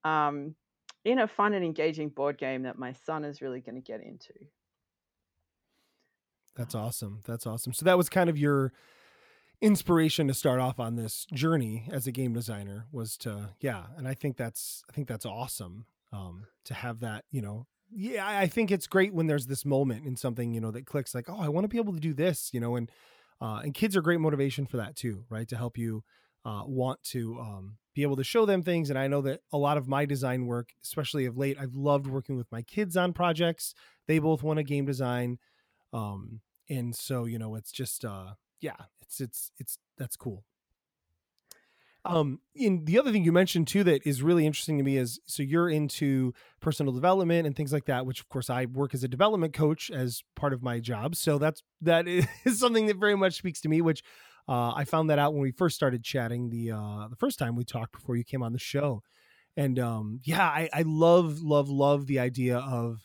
um 0.03 0.53
in 1.05 1.19
a 1.19 1.27
fun 1.27 1.53
and 1.53 1.63
engaging 1.63 2.09
board 2.09 2.37
game 2.37 2.63
that 2.63 2.77
my 2.77 2.91
son 2.91 3.23
is 3.23 3.41
really 3.41 3.61
going 3.61 3.75
to 3.75 3.81
get 3.81 4.01
into 4.01 4.33
That's 6.57 6.75
awesome. 6.75 7.21
That's 7.25 7.45
awesome. 7.45 7.73
So 7.73 7.85
that 7.85 7.97
was 7.97 8.09
kind 8.09 8.29
of 8.29 8.37
your 8.37 8.73
inspiration 9.61 10.27
to 10.27 10.33
start 10.33 10.59
off 10.59 10.79
on 10.79 10.95
this 10.95 11.25
journey 11.33 11.87
as 11.91 12.07
a 12.07 12.11
game 12.11 12.33
designer 12.33 12.85
was 12.91 13.17
to 13.17 13.49
yeah, 13.61 13.85
and 13.97 14.07
I 14.07 14.13
think 14.13 14.37
that's 14.37 14.83
I 14.89 14.93
think 14.93 15.07
that's 15.07 15.25
awesome 15.25 15.85
um 16.13 16.47
to 16.65 16.73
have 16.73 16.99
that, 17.01 17.25
you 17.31 17.41
know. 17.41 17.67
Yeah, 17.91 18.27
I 18.27 18.47
think 18.47 18.71
it's 18.71 18.87
great 18.87 19.13
when 19.13 19.27
there's 19.27 19.47
this 19.47 19.65
moment 19.65 20.05
in 20.05 20.17
something, 20.17 20.53
you 20.53 20.61
know, 20.61 20.71
that 20.71 20.85
clicks 20.85 21.15
like, 21.15 21.29
"Oh, 21.29 21.39
I 21.39 21.47
want 21.49 21.63
to 21.65 21.69
be 21.69 21.77
able 21.77 21.93
to 21.93 21.99
do 22.01 22.13
this," 22.13 22.51
you 22.53 22.59
know, 22.59 22.75
and 22.75 22.91
uh 23.41 23.61
and 23.63 23.73
kids 23.73 23.95
are 23.95 24.01
great 24.01 24.19
motivation 24.19 24.65
for 24.65 24.77
that 24.77 24.95
too, 24.95 25.25
right? 25.29 25.47
To 25.47 25.57
help 25.57 25.77
you 25.77 26.03
uh 26.45 26.63
want 26.65 27.01
to 27.05 27.39
um 27.39 27.77
be 27.95 28.03
able 28.03 28.15
to 28.17 28.23
show 28.23 28.45
them 28.45 28.61
things 28.63 28.89
and 28.91 28.99
I 28.99 29.07
know 29.07 29.21
that 29.21 29.41
a 29.51 29.57
lot 29.57 29.77
of 29.77 29.87
my 29.87 30.05
design 30.05 30.45
work, 30.47 30.69
especially 30.83 31.25
of 31.25 31.37
late, 31.37 31.57
I've 31.59 31.75
loved 31.75 32.07
working 32.07 32.37
with 32.37 32.51
my 32.51 32.61
kids 32.61 32.95
on 32.97 33.13
projects. 33.13 33.73
They 34.07 34.19
both 34.19 34.43
want 34.43 34.57
to 34.57 34.63
game 34.63 34.85
design 34.85 35.39
um 35.93 36.41
and 36.69 36.95
so 36.95 37.25
you 37.25 37.39
know 37.39 37.55
it's 37.55 37.71
just 37.71 38.03
uh 38.05 38.33
yeah 38.61 38.75
it's 39.01 39.21
it's 39.21 39.51
it's 39.57 39.77
that's 39.97 40.15
cool. 40.15 40.43
Um 42.05 42.39
in 42.55 42.85
the 42.85 42.99
other 42.99 43.11
thing 43.11 43.23
you 43.25 43.33
mentioned 43.33 43.67
too 43.67 43.83
that 43.83 44.05
is 44.07 44.21
really 44.23 44.45
interesting 44.45 44.77
to 44.77 44.83
me 44.83 44.97
is 44.97 45.19
so 45.25 45.43
you're 45.43 45.69
into 45.69 46.33
personal 46.61 46.93
development 46.93 47.45
and 47.45 47.55
things 47.55 47.73
like 47.73 47.85
that 47.85 48.05
which 48.05 48.21
of 48.21 48.29
course 48.29 48.49
i 48.49 48.65
work 48.65 48.93
as 48.93 49.03
a 49.03 49.07
development 49.09 49.53
coach 49.53 49.91
as 49.91 50.23
part 50.35 50.53
of 50.53 50.63
my 50.63 50.79
job 50.79 51.15
so 51.15 51.37
that's 51.37 51.63
that 51.81 52.07
is 52.07 52.59
something 52.59 52.85
that 52.85 52.97
very 52.97 53.15
much 53.17 53.35
speaks 53.35 53.59
to 53.61 53.67
me 53.69 53.81
which 53.81 54.03
uh, 54.47 54.71
i 54.73 54.85
found 54.85 55.09
that 55.09 55.19
out 55.19 55.33
when 55.33 55.41
we 55.41 55.51
first 55.51 55.75
started 55.75 56.01
chatting 56.03 56.49
the 56.49 56.71
uh 56.71 57.07
the 57.09 57.15
first 57.17 57.37
time 57.39 57.55
we 57.55 57.65
talked 57.65 57.91
before 57.91 58.15
you 58.15 58.23
came 58.23 58.43
on 58.43 58.53
the 58.53 58.59
show. 58.59 59.01
And 59.57 59.77
um 59.79 60.19
yeah 60.23 60.45
i 60.45 60.69
i 60.71 60.83
love 60.85 61.41
love 61.41 61.69
love 61.69 62.05
the 62.07 62.19
idea 62.19 62.57
of 62.59 63.01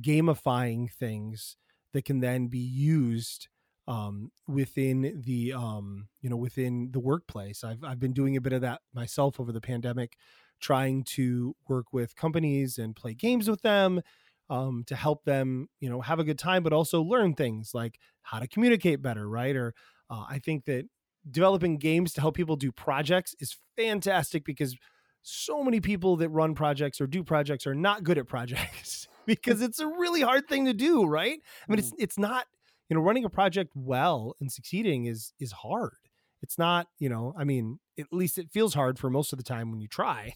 gamifying 0.00 0.90
things 0.92 1.56
that 1.94 2.04
can 2.04 2.20
then 2.20 2.48
be 2.48 2.58
used 2.58 3.48
um, 3.86 4.30
within 4.46 5.22
the 5.24 5.52
um, 5.54 6.08
you 6.20 6.28
know 6.28 6.36
within 6.36 6.90
the 6.92 7.00
workplace. 7.00 7.64
I've 7.64 7.82
I've 7.82 8.00
been 8.00 8.12
doing 8.12 8.36
a 8.36 8.40
bit 8.40 8.52
of 8.52 8.60
that 8.60 8.82
myself 8.92 9.40
over 9.40 9.52
the 9.52 9.60
pandemic, 9.60 10.16
trying 10.60 11.04
to 11.14 11.54
work 11.68 11.86
with 11.92 12.16
companies 12.16 12.76
and 12.78 12.94
play 12.94 13.14
games 13.14 13.48
with 13.48 13.62
them 13.62 14.02
um, 14.50 14.84
to 14.86 14.96
help 14.96 15.24
them 15.24 15.68
you 15.80 15.88
know 15.88 16.00
have 16.02 16.18
a 16.18 16.24
good 16.24 16.38
time, 16.38 16.62
but 16.62 16.72
also 16.72 17.00
learn 17.00 17.34
things 17.34 17.70
like 17.72 17.98
how 18.22 18.38
to 18.38 18.48
communicate 18.48 19.00
better, 19.00 19.28
right? 19.28 19.56
Or 19.56 19.74
uh, 20.10 20.24
I 20.28 20.38
think 20.38 20.64
that 20.66 20.86
developing 21.30 21.78
games 21.78 22.12
to 22.14 22.20
help 22.20 22.34
people 22.34 22.56
do 22.56 22.72
projects 22.72 23.34
is 23.40 23.56
fantastic 23.76 24.44
because 24.44 24.76
so 25.22 25.62
many 25.62 25.80
people 25.80 26.16
that 26.16 26.28
run 26.28 26.54
projects 26.54 27.00
or 27.00 27.06
do 27.06 27.24
projects 27.24 27.66
are 27.66 27.74
not 27.74 28.04
good 28.04 28.18
at 28.18 28.26
projects 28.28 29.08
because 29.26 29.62
it's 29.62 29.80
a 29.80 29.86
really 29.86 30.20
hard 30.20 30.48
thing 30.48 30.66
to 30.66 30.74
do, 30.74 31.04
right? 31.04 31.38
I 31.68 31.72
mean, 31.72 31.78
it's 31.78 31.90
mm. 31.90 31.96
it's 31.98 32.18
not 32.18 32.46
you 32.88 32.96
know 32.96 33.02
running 33.02 33.24
a 33.24 33.30
project 33.30 33.72
well 33.74 34.36
and 34.40 34.50
succeeding 34.50 35.06
is 35.06 35.32
is 35.38 35.52
hard. 35.52 35.98
It's 36.42 36.58
not 36.58 36.88
you 36.98 37.08
know 37.08 37.34
I 37.36 37.44
mean 37.44 37.78
at 37.98 38.12
least 38.12 38.38
it 38.38 38.50
feels 38.50 38.74
hard 38.74 38.98
for 38.98 39.10
most 39.10 39.32
of 39.32 39.38
the 39.38 39.44
time 39.44 39.70
when 39.70 39.80
you 39.80 39.88
try. 39.88 40.34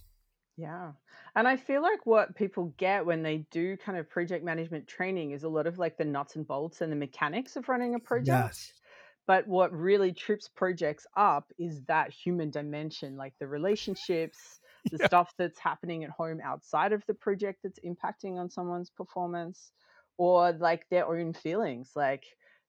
Yeah. 0.57 0.91
And 1.37 1.47
I 1.47 1.57
feel 1.57 1.83
like 1.83 2.05
what 2.05 2.35
people 2.35 2.75
get 2.79 3.07
when 3.07 3.23
they 3.23 3.47
do 3.53 3.77
kind 3.77 3.97
of 3.97 4.11
project 4.11 4.45
management 4.45 4.89
training 4.89 5.31
is 5.31 5.45
a 5.45 5.49
lot 5.49 5.69
of 5.69 5.79
like 5.79 5.97
the 5.97 6.05
nuts 6.05 6.35
and 6.35 6.47
bolts 6.47 6.81
and 6.81 6.91
the 6.91 6.97
mechanics 6.97 7.55
of 7.55 7.69
running 7.69 7.95
a 7.95 8.01
project. 8.01 8.29
Yes. 8.29 8.73
But 9.29 9.47
what 9.47 9.73
really 9.73 10.13
trips 10.13 10.49
projects 10.49 11.07
up 11.17 11.53
is 11.59 11.83
that 11.85 12.11
human 12.11 12.51
dimension, 12.51 13.17
like 13.17 13.35
the 13.39 13.47
relationships, 13.47 14.58
the 14.91 14.99
Yeah. 14.99 15.09
stuff 15.09 15.35
that's 15.39 15.59
happening 15.59 16.05
at 16.05 16.11
home 16.11 16.41
outside 16.43 16.93
of 16.93 17.05
the 17.07 17.15
project 17.15 17.61
that's 17.63 17.81
impacting 17.81 18.37
on 18.39 18.51
someone's 18.51 18.91
performance, 18.91 19.73
or 20.17 20.53
like 20.53 20.89
their 20.91 21.07
own 21.07 21.33
feelings. 21.33 21.93
Like 21.95 22.25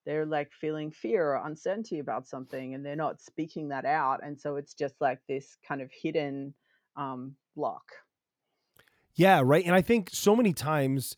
they're 0.06 0.25
like 0.25 0.51
feeling 0.54 0.92
fear 0.92 1.32
or 1.34 1.46
uncertainty 1.46 2.00
about 2.00 2.28
something 2.28 2.74
and 2.74 2.86
they're 2.86 2.96
not 2.96 3.22
speaking 3.22 3.70
that 3.70 3.86
out. 3.86 4.24
And 4.24 4.39
so 4.39 4.56
it's 4.56 4.74
just 4.74 4.96
like 5.01 5.20
this 5.28 5.58
kind 5.68 5.82
of 5.82 5.92
hidden 5.92 6.56
um, 6.96 7.36
block. 7.56 7.84
Yeah, 9.16 9.42
right. 9.44 9.66
And 9.66 9.75
I 9.75 9.82
think 9.82 10.10
so 10.12 10.36
many 10.36 10.54
times, 10.54 11.16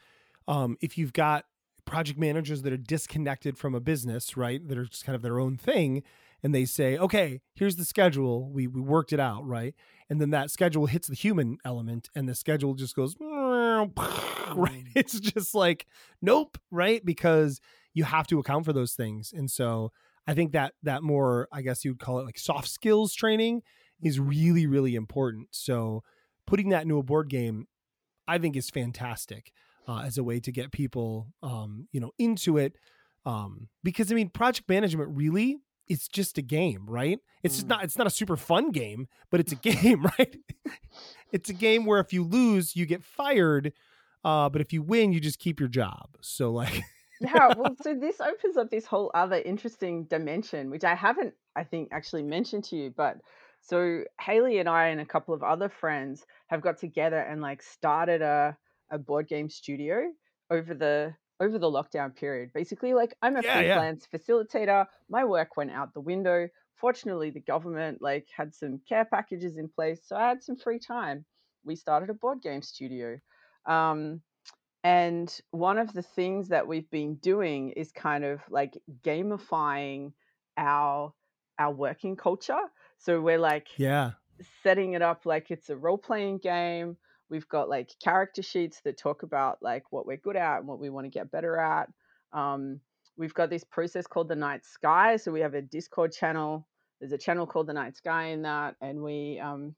um, 0.48 0.78
if 0.82 0.98
you've 0.98 1.14
got 1.14 1.46
project 1.86 2.18
managers 2.20 2.62
that 2.64 2.74
are 2.74 2.78
disconnected 2.78 3.58
from 3.58 3.76
a 3.76 3.80
business, 3.80 4.36
right, 4.38 4.66
that 4.68 4.78
are 4.78 4.86
just 4.86 5.06
kind 5.06 5.16
of 5.16 5.22
their 5.22 5.40
own 5.40 5.58
thing, 5.58 6.04
and 6.44 6.56
they 6.56 6.66
say, 6.66 6.98
okay, 6.98 7.42
here's 7.54 7.76
the 7.76 7.86
schedule, 7.86 8.50
we 8.50 8.66
we 8.68 8.82
worked 8.82 9.14
it 9.14 9.20
out, 9.20 9.46
right, 9.46 9.76
and 10.12 10.20
then 10.20 10.32
that 10.32 10.52
schedule 10.52 10.88
hits 10.88 11.08
the 11.08 11.16
human 11.16 11.58
element, 11.64 12.10
and 12.14 12.28
the 12.28 12.36
schedule 12.36 12.74
just 12.74 12.98
goes, 12.98 13.16
right. 13.20 14.84
It's 14.94 15.18
just 15.18 15.56
like, 15.56 15.86
nope, 16.22 16.58
right, 16.70 17.04
because 17.04 17.62
you 17.94 18.04
have 18.04 18.28
to 18.28 18.38
account 18.38 18.66
for 18.66 18.74
those 18.74 18.92
things, 18.92 19.32
and 19.34 19.50
so 19.50 19.94
I 20.28 20.34
think 20.34 20.52
that 20.52 20.74
that 20.84 21.02
more, 21.02 21.48
I 21.50 21.62
guess 21.62 21.86
you 21.86 21.92
would 21.92 22.00
call 22.00 22.20
it 22.20 22.26
like 22.26 22.38
soft 22.38 22.68
skills 22.68 23.14
training 23.14 23.64
is 24.04 24.20
really, 24.20 24.68
really 24.68 24.96
important. 24.96 25.48
So 25.52 26.04
putting 26.46 26.70
that 26.70 26.84
into 26.84 26.98
a 26.98 27.04
board 27.04 27.30
game, 27.30 27.68
I 28.28 28.38
think 28.38 28.58
is 28.58 28.70
fantastic 28.70 29.54
uh, 29.88 30.02
as 30.06 30.18
a 30.18 30.24
way 30.26 30.42
to 30.42 30.52
get 30.52 30.74
people, 30.74 31.28
um, 31.42 31.88
you 31.94 32.02
know, 32.02 32.12
into 32.20 32.58
it. 32.58 32.76
Um, 33.26 33.70
because 33.82 34.12
I 34.12 34.16
mean, 34.16 34.30
project 34.30 34.68
management 34.68 35.10
really, 35.14 35.58
it's 35.92 36.08
just 36.08 36.38
a 36.38 36.42
game, 36.42 36.86
right? 36.88 37.20
It's 37.44 37.56
just 37.56 37.68
Mm. 37.68 37.70
not, 37.70 37.84
it's 37.84 37.98
not 37.98 38.08
a 38.08 38.12
super 38.12 38.38
fun 38.38 38.72
game, 38.72 39.08
but 39.30 39.40
it's 39.40 39.52
a 39.52 39.56
game, 39.70 40.06
right? 40.18 40.36
it's 41.32 41.50
a 41.50 41.54
game 41.54 41.86
where 41.86 42.00
if 42.00 42.14
you 42.14 42.24
lose, 42.24 42.76
you 42.76 42.86
get 42.86 43.04
fired. 43.04 43.74
Uh, 44.24 44.50
but 44.50 44.62
if 44.62 44.72
you 44.74 44.82
win, 44.82 45.12
you 45.12 45.20
just 45.20 45.40
keep 45.40 45.60
your 45.60 45.70
job. 45.70 46.10
So 46.22 46.52
like, 46.52 46.82
Yeah, 47.20 47.50
well, 47.58 47.76
so 47.82 47.94
this 47.96 48.20
opens 48.22 48.58
up 48.58 48.70
this 48.70 48.86
whole 48.86 49.12
other 49.14 49.38
interesting 49.38 50.06
dimension, 50.06 50.70
which 50.70 50.84
I 50.84 50.96
haven't, 50.96 51.34
I 51.56 51.64
think, 51.64 51.90
actually 51.92 52.24
mentioned 52.24 52.66
to 52.66 52.76
you. 52.76 52.94
But 52.96 53.18
so 53.62 54.04
Haley 54.20 54.60
and 54.60 54.70
I 54.70 54.88
and 54.88 55.02
a 55.02 55.06
couple 55.06 55.34
of 55.34 55.44
other 55.44 55.70
friends 55.70 56.26
have 56.48 56.62
got 56.62 56.78
together 56.80 57.20
and 57.20 57.42
like 57.42 57.62
started 57.64 58.22
a, 58.22 58.58
a 58.92 58.98
board 58.98 59.28
game 59.28 59.50
studio 59.50 60.12
over 60.50 60.74
the 60.74 61.14
over 61.42 61.60
the 61.60 61.72
lockdown 61.72 62.16
period. 62.16 62.54
Basically, 62.54 62.94
like 62.96 63.16
I'm 63.24 63.38
a 63.38 63.44
Yeah, 63.44 63.62
yeah. 63.62 63.84
freelance 63.84 64.08
facilitator. 64.08 64.88
My 65.10 65.26
work 65.26 65.58
went 65.58 65.72
out 65.72 65.94
the 65.94 66.02
window. 66.02 66.50
Fortunately, 66.76 67.32
the 67.32 67.42
government 67.42 68.02
like 68.02 68.30
had 68.36 68.56
some 68.56 68.80
care 68.88 69.06
packages 69.06 69.58
in 69.58 69.70
place, 69.70 70.08
so 70.08 70.16
I 70.18 70.30
had 70.30 70.44
some 70.44 70.58
free 70.58 70.80
time. 70.80 71.26
We 71.66 71.76
started 71.76 72.10
a 72.12 72.16
board 72.16 72.42
game 72.42 72.64
studio. 72.64 73.20
Um, 73.66 74.24
and 74.84 75.40
one 75.52 75.78
of 75.78 75.94
the 75.94 76.02
things 76.04 76.50
that 76.50 76.68
we've 76.68 76.90
been 76.90 77.16
doing 77.18 77.72
is 77.72 77.92
kind 77.92 78.26
of 78.26 78.42
like 78.50 78.78
gamifying 79.04 80.14
our 80.58 81.14
our 81.60 81.74
working 81.74 82.16
culture. 82.18 82.62
So 82.98 83.22
we're 83.22 83.40
like 83.40 83.70
yeah, 83.78 84.14
setting 84.64 84.94
it 84.94 85.02
up 85.02 85.26
like 85.26 85.52
it's 85.52 85.70
a 85.70 85.78
role 85.78 85.98
playing 85.98 86.40
game. 86.40 86.98
We've 87.32 87.48
got 87.48 87.70
like 87.70 87.96
character 88.04 88.44
sheets 88.44 88.82
that 88.82 88.98
talk 88.98 89.24
about 89.24 89.58
like 89.62 89.92
what 89.92 90.06
we're 90.06 90.18
good 90.18 90.36
at 90.36 90.60
and 90.60 90.68
what 90.68 90.80
we 90.80 90.90
want 90.90 91.06
to 91.06 91.10
get 91.10 91.32
better 91.32 91.58
at. 91.58 91.90
Um, 92.34 92.82
we've 93.18 93.34
got 93.34 93.50
this 93.50 93.64
process 93.64 94.06
called 94.06 94.28
the 94.28 94.36
Night 94.36 94.66
Sky. 94.66 95.16
So 95.16 95.32
we 95.32 95.40
have 95.40 95.54
a 95.54 95.62
Discord 95.62 96.12
channel. 96.12 96.68
There's 97.00 97.14
a 97.14 97.18
channel 97.18 97.48
called 97.48 97.68
the 97.68 97.74
Night 97.74 97.96
Sky 97.96 98.26
in 98.26 98.42
that, 98.44 98.76
and 98.82 99.02
we 99.02 99.40
um, 99.40 99.74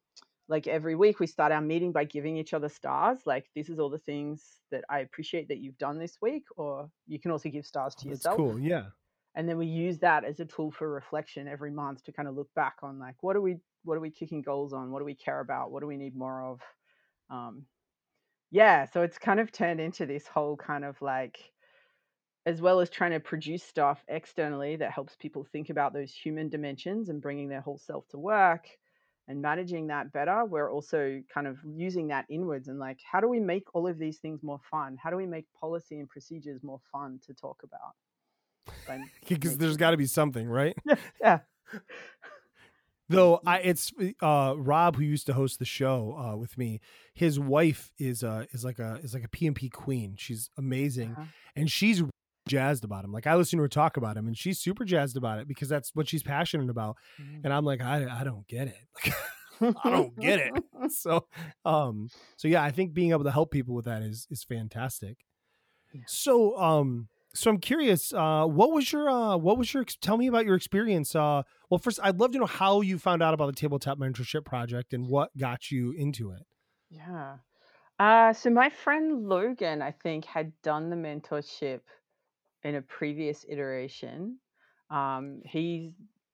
like 0.50 0.68
every 0.68 0.96
week 0.96 1.20
we 1.20 1.28
start 1.28 1.52
our 1.52 1.62
meeting 1.62 1.92
by 1.92 2.04
giving 2.04 2.38
each 2.38 2.54
other 2.54 2.70
stars. 2.70 3.20
Like 3.26 3.46
this 3.56 3.70
is 3.70 3.80
all 3.80 3.90
the 3.90 4.00
things 4.00 4.44
that 4.72 4.84
I 4.90 5.00
appreciate 5.00 5.48
that 5.48 5.60
you've 5.60 5.78
done 5.78 6.00
this 6.00 6.18
week, 6.22 6.44
or 6.58 6.90
you 7.08 7.20
can 7.20 7.32
also 7.32 7.50
give 7.50 7.66
stars 7.66 7.96
to 7.96 8.06
that's 8.08 8.20
yourself 8.20 8.38
cool. 8.38 8.60
Yeah. 8.60 8.88
and 9.36 9.48
then 9.48 9.58
we 9.58 9.68
use 9.68 10.00
that 10.00 10.26
as 10.26 10.40
a 10.40 10.46
tool 10.46 10.72
for 10.72 10.90
reflection 10.92 11.48
every 11.48 11.72
month 11.72 12.04
to 12.04 12.12
kind 12.12 12.28
of 12.28 12.36
look 12.36 12.54
back 12.56 12.78
on 12.84 13.00
like 13.00 13.16
what 13.22 13.36
are 13.36 13.42
we 13.42 13.58
what 13.84 13.96
are 13.96 14.02
we 14.02 14.10
kicking 14.10 14.42
goals 14.42 14.74
on 14.74 14.92
what 14.92 15.00
do 15.00 15.06
we 15.06 15.16
care 15.16 15.40
about 15.40 15.72
what 15.72 15.82
do 15.82 15.88
we 15.88 15.98
need 15.98 16.16
more 16.16 16.44
of 16.44 16.60
um 17.30 17.66
yeah 18.52 18.86
so 18.86 19.02
it's 19.02 19.18
kind 19.18 19.40
of 19.40 19.52
turned 19.52 19.80
into 19.80 20.06
this 20.06 20.28
whole 20.28 20.56
kind 20.56 20.86
of 20.86 21.02
like 21.02 21.38
as 22.46 22.62
well 22.62 22.82
as 22.82 22.90
trying 22.90 23.12
to 23.12 23.20
produce 23.20 23.64
stuff 23.64 24.04
externally 24.08 24.76
that 24.76 24.92
helps 24.92 25.16
people 25.16 25.46
think 25.52 25.70
about 25.70 25.94
those 25.94 26.14
human 26.14 26.50
dimensions 26.50 27.10
and 27.10 27.22
bringing 27.22 27.48
their 27.48 27.62
whole 27.62 27.78
self 27.78 28.08
to 28.10 28.18
work 28.18 28.68
and 29.28 29.42
managing 29.42 29.88
that 29.88 30.12
better 30.12 30.44
we're 30.46 30.72
also 30.72 31.22
kind 31.34 31.48
of 31.48 31.58
using 31.66 32.08
that 32.08 32.26
inwards 32.30 32.68
and 32.68 32.80
like 32.80 33.00
how 33.10 33.22
do 33.22 33.30
we 33.30 33.40
make 33.40 33.64
all 33.74 33.88
of 33.88 33.98
these 33.98 34.18
things 34.18 34.44
more 34.44 34.60
fun? 34.70 34.98
How 35.02 35.10
do 35.10 35.16
we 35.16 35.26
make 35.26 35.46
policy 35.60 36.00
and 36.00 36.10
procedures 36.10 36.62
more 36.64 36.82
fun 36.92 37.20
to 37.26 37.34
talk 37.34 37.64
about? 37.64 37.94
Because 39.28 39.58
there's 39.58 39.78
got 39.78 39.92
to 39.92 39.98
be 39.98 40.06
something, 40.06 40.48
right? 40.48 40.76
yeah 41.22 41.40
Though 43.14 43.42
I, 43.46 43.60
it's 43.60 43.92
uh, 44.22 44.56
Rob 44.58 44.96
who 44.98 45.04
used 45.04 45.26
to 45.28 45.34
host 45.34 45.60
the 45.60 45.66
show 45.66 46.16
uh, 46.18 46.36
with 46.38 46.58
me. 46.58 46.82
His 47.14 47.40
wife 47.40 47.92
is 47.98 48.24
uh, 48.24 48.46
is 48.52 48.64
like 48.66 48.80
a 48.80 49.00
is 49.04 49.14
like 49.14 49.24
a 49.24 49.30
PMP 49.30 49.72
queen. 49.72 50.16
She's 50.18 50.50
amazing, 50.58 51.12
Uh-huh. 51.12 51.26
and 51.56 51.70
she's 51.72 52.04
jazzed 52.50 52.84
about 52.84 53.06
him. 53.06 53.12
Like 53.14 53.26
I 53.28 53.36
listen 53.36 53.58
to 53.58 53.64
her 53.64 53.70
talk 53.70 53.96
about 53.98 54.18
him, 54.18 54.28
and 54.28 54.38
she's 54.38 54.60
super 54.60 54.84
jazzed 54.86 55.16
about 55.18 55.40
it 55.40 55.48
because 55.48 55.70
that's 55.70 55.92
what 55.96 56.08
she's 56.10 56.24
passionate 56.24 56.70
about. 56.70 56.98
Mm. 57.22 57.42
And 57.46 57.54
I'm 57.54 57.64
like, 57.66 57.82
I 57.82 58.08
I 58.10 58.24
don't 58.24 58.48
get 58.48 58.68
it. 58.68 58.78
Like, 59.62 59.76
I 59.86 59.90
don't 59.90 60.20
get 60.20 60.40
it. 60.40 60.52
so 60.92 61.26
um 61.64 62.10
so 62.36 62.48
yeah, 62.48 62.62
I 62.64 62.72
think 62.72 62.94
being 62.94 63.12
able 63.12 63.24
to 63.24 63.32
help 63.32 63.52
people 63.52 63.76
with 63.76 63.86
that 63.86 64.02
is 64.02 64.28
is 64.30 64.44
fantastic. 64.44 65.18
Yeah. 65.94 66.02
So 66.08 66.58
um 66.60 67.08
so 67.36 67.50
I'm 67.50 67.60
curious, 67.60 68.14
uh, 68.14 68.46
what 68.46 68.72
was 68.72 68.92
your 68.92 69.10
uh, 69.10 69.38
what 69.38 69.58
was 69.58 69.74
your 69.74 69.84
tell 69.84 70.18
me 70.18 70.28
about 70.28 70.46
your 70.46 70.56
experience? 70.56 71.16
Uh, 71.16 71.44
well, 71.70 71.80
first, 71.80 72.00
I'd 72.04 72.20
love 72.20 72.32
to 72.34 72.38
know 72.38 72.46
how 72.46 72.82
you 72.82 73.00
found 73.00 73.24
out 73.24 73.34
about 73.34 73.48
the 73.48 73.54
tabletop 73.54 73.98
mentorship 73.98 74.46
project 74.46 74.94
and 74.94 75.08
what 75.08 75.36
got 75.38 75.72
you 75.72 75.94
into 75.94 76.32
it. 76.32 76.46
Yeah. 76.90 77.38
Uh, 78.00 78.34
so 78.34 78.50
my 78.50 78.70
friend 78.70 79.28
Logan, 79.28 79.82
I 79.82 79.92
think, 79.92 80.26
had 80.26 80.52
done 80.62 80.90
the 80.90 80.96
mentorship 80.96 81.82
in 82.64 82.76
a 82.76 82.82
previous 82.82 83.46
iteration. 83.50 84.38
Um, 84.90 85.42
he's, 85.46 85.92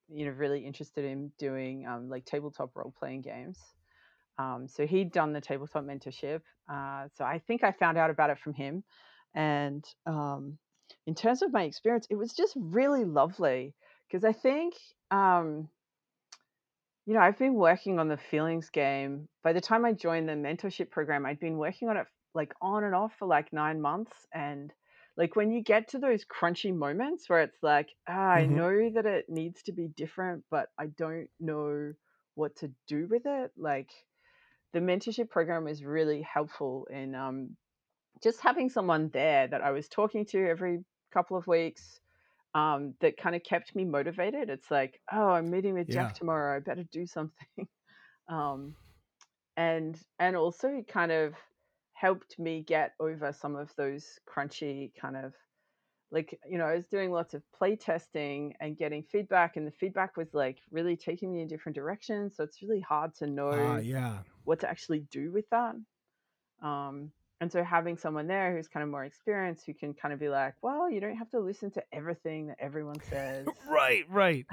you 0.09 0.25
know, 0.25 0.31
really 0.31 0.65
interested 0.65 1.05
in 1.05 1.31
doing 1.37 1.85
um, 1.87 2.09
like 2.09 2.25
tabletop 2.25 2.75
role 2.75 2.93
playing 2.97 3.21
games. 3.21 3.57
Um, 4.37 4.67
so 4.67 4.85
he'd 4.85 5.11
done 5.11 5.33
the 5.33 5.41
tabletop 5.41 5.83
mentorship. 5.83 6.41
Uh, 6.71 7.07
so 7.15 7.23
I 7.23 7.39
think 7.45 7.63
I 7.63 7.71
found 7.71 7.97
out 7.97 8.09
about 8.09 8.29
it 8.29 8.39
from 8.39 8.53
him. 8.53 8.83
And 9.35 9.85
um, 10.05 10.57
in 11.09 11.15
terms 11.15 11.41
of 11.41 11.51
my 11.51 11.63
experience, 11.63 12.05
it 12.11 12.15
was 12.15 12.33
just 12.33 12.53
really 12.55 13.03
lovely 13.03 13.73
because 14.07 14.23
I 14.23 14.31
think, 14.31 14.75
um, 15.09 15.67
you 17.05 17.13
know, 17.15 17.19
I've 17.19 17.39
been 17.39 17.55
working 17.55 17.99
on 17.99 18.07
the 18.09 18.17
feelings 18.17 18.69
game. 18.69 19.27
By 19.43 19.53
the 19.53 19.61
time 19.61 19.85
I 19.85 19.93
joined 19.93 20.29
the 20.29 20.33
mentorship 20.33 20.91
program, 20.91 21.25
I'd 21.25 21.39
been 21.39 21.57
working 21.57 21.89
on 21.89 21.97
it 21.97 22.05
like 22.35 22.53
on 22.61 22.83
and 22.83 22.93
off 22.93 23.13
for 23.17 23.27
like 23.27 23.51
nine 23.51 23.81
months. 23.81 24.27
And 24.33 24.71
like 25.17 25.35
when 25.35 25.51
you 25.51 25.63
get 25.63 25.89
to 25.89 25.99
those 25.99 26.25
crunchy 26.25 26.75
moments 26.75 27.27
where 27.27 27.41
it's 27.41 27.57
like, 27.63 27.89
ah, 28.07 28.11
I 28.11 28.45
Mhm. 28.45 28.59
know 28.59 28.91
that 28.93 29.07
it 29.07 29.25
needs 29.29 29.63
to 29.63 29.73
be 29.73 29.87
different, 29.87 30.43
but 30.51 30.69
I 30.79 30.87
don't 30.97 31.29
know 31.39 31.93
what 32.35 32.55
to 32.57 32.71
do 32.87 33.07
with 33.09 33.23
it. 33.25 33.51
Like 33.57 33.89
the 34.73 34.79
mentorship 34.79 35.29
program 35.29 35.67
is 35.67 35.83
really 35.83 36.21
helpful 36.21 36.87
in 36.91 37.15
um, 37.15 37.57
just 38.23 38.41
having 38.41 38.69
someone 38.69 39.09
there 39.13 39.47
that 39.47 39.61
I 39.63 39.71
was 39.71 39.89
talking 39.89 40.25
to 40.27 40.47
every 40.49 40.85
couple 41.09 41.37
of 41.37 41.47
weeks 41.47 41.99
um, 42.55 42.95
that 43.01 43.17
kind 43.17 43.35
of 43.35 43.43
kept 43.43 43.75
me 43.75 43.85
motivated. 43.85 44.49
It's 44.49 44.71
like, 44.71 45.01
oh, 45.11 45.29
I'm 45.29 45.49
meeting 45.51 45.75
with 45.75 45.89
Yeah. 45.89 45.91
Jeff 45.91 46.13
tomorrow. 46.13 46.57
I 46.57 46.59
better 46.59 46.85
do 46.91 47.05
something. 47.07 47.67
um, 48.29 48.75
and 49.57 49.99
and 50.19 50.35
also 50.35 50.69
it 50.69 50.87
kind 50.87 51.11
of 51.11 51.35
helped 51.93 52.39
me 52.39 52.63
get 52.63 52.93
over 52.99 53.33
some 53.33 53.55
of 53.55 53.71
those 53.75 54.19
crunchy 54.27 54.91
kind 54.99 55.17
of 55.17 55.33
like 56.11 56.39
you 56.47 56.57
know 56.57 56.65
I 56.65 56.75
was 56.75 56.87
doing 56.87 57.11
lots 57.11 57.33
of 57.33 57.43
play 57.53 57.75
testing 57.75 58.53
and 58.59 58.77
getting 58.77 59.03
feedback, 59.03 59.57
and 59.57 59.67
the 59.67 59.71
feedback 59.71 60.17
was 60.17 60.33
like 60.33 60.59
really 60.71 60.97
taking 60.97 61.31
me 61.33 61.41
in 61.41 61.47
different 61.47 61.75
directions. 61.75 62.35
So 62.35 62.43
it's 62.43 62.61
really 62.61 62.81
hard 62.81 63.15
to 63.15 63.27
know 63.27 63.55
Ah, 63.55 63.77
yeah, 63.77 64.23
what 64.43 64.59
to 64.61 64.69
actually 64.69 65.01
do 65.11 65.31
with 65.31 65.45
that. 65.51 65.75
Um, 66.63 67.11
and 67.41 67.51
so 67.51 67.63
having 67.63 67.97
someone 67.97 68.27
there 68.27 68.55
who's 68.55 68.67
kind 68.67 68.83
of 68.83 68.89
more 68.89 69.05
experienced, 69.05 69.65
who 69.65 69.73
can 69.73 69.93
kind 69.93 70.13
of 70.13 70.19
be 70.19 70.29
like, 70.29 70.55
well, 70.61 70.89
you 70.89 70.99
don't 70.99 71.15
have 71.15 71.29
to 71.31 71.39
listen 71.39 71.71
to 71.71 71.83
everything 71.93 72.47
that 72.47 72.57
everyone 72.59 72.99
says. 73.09 73.47
right, 73.69 74.03
right. 74.09 74.45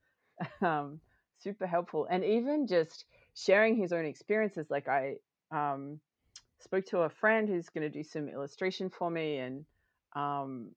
um, 0.62 1.00
super 1.40 1.66
helpful. 1.66 2.06
And 2.10 2.24
even 2.24 2.66
just 2.66 3.04
sharing 3.34 3.76
his 3.76 3.92
own 3.92 4.04
experiences. 4.04 4.66
Like 4.70 4.88
I 4.88 5.16
um, 5.50 6.00
spoke 6.60 6.86
to 6.86 7.00
a 7.00 7.10
friend 7.10 7.48
who's 7.48 7.68
going 7.68 7.90
to 7.90 7.96
do 7.96 8.04
some 8.04 8.28
illustration 8.28 8.90
for 8.90 9.10
me, 9.10 9.38
and 9.38 9.64
um, 10.16 10.70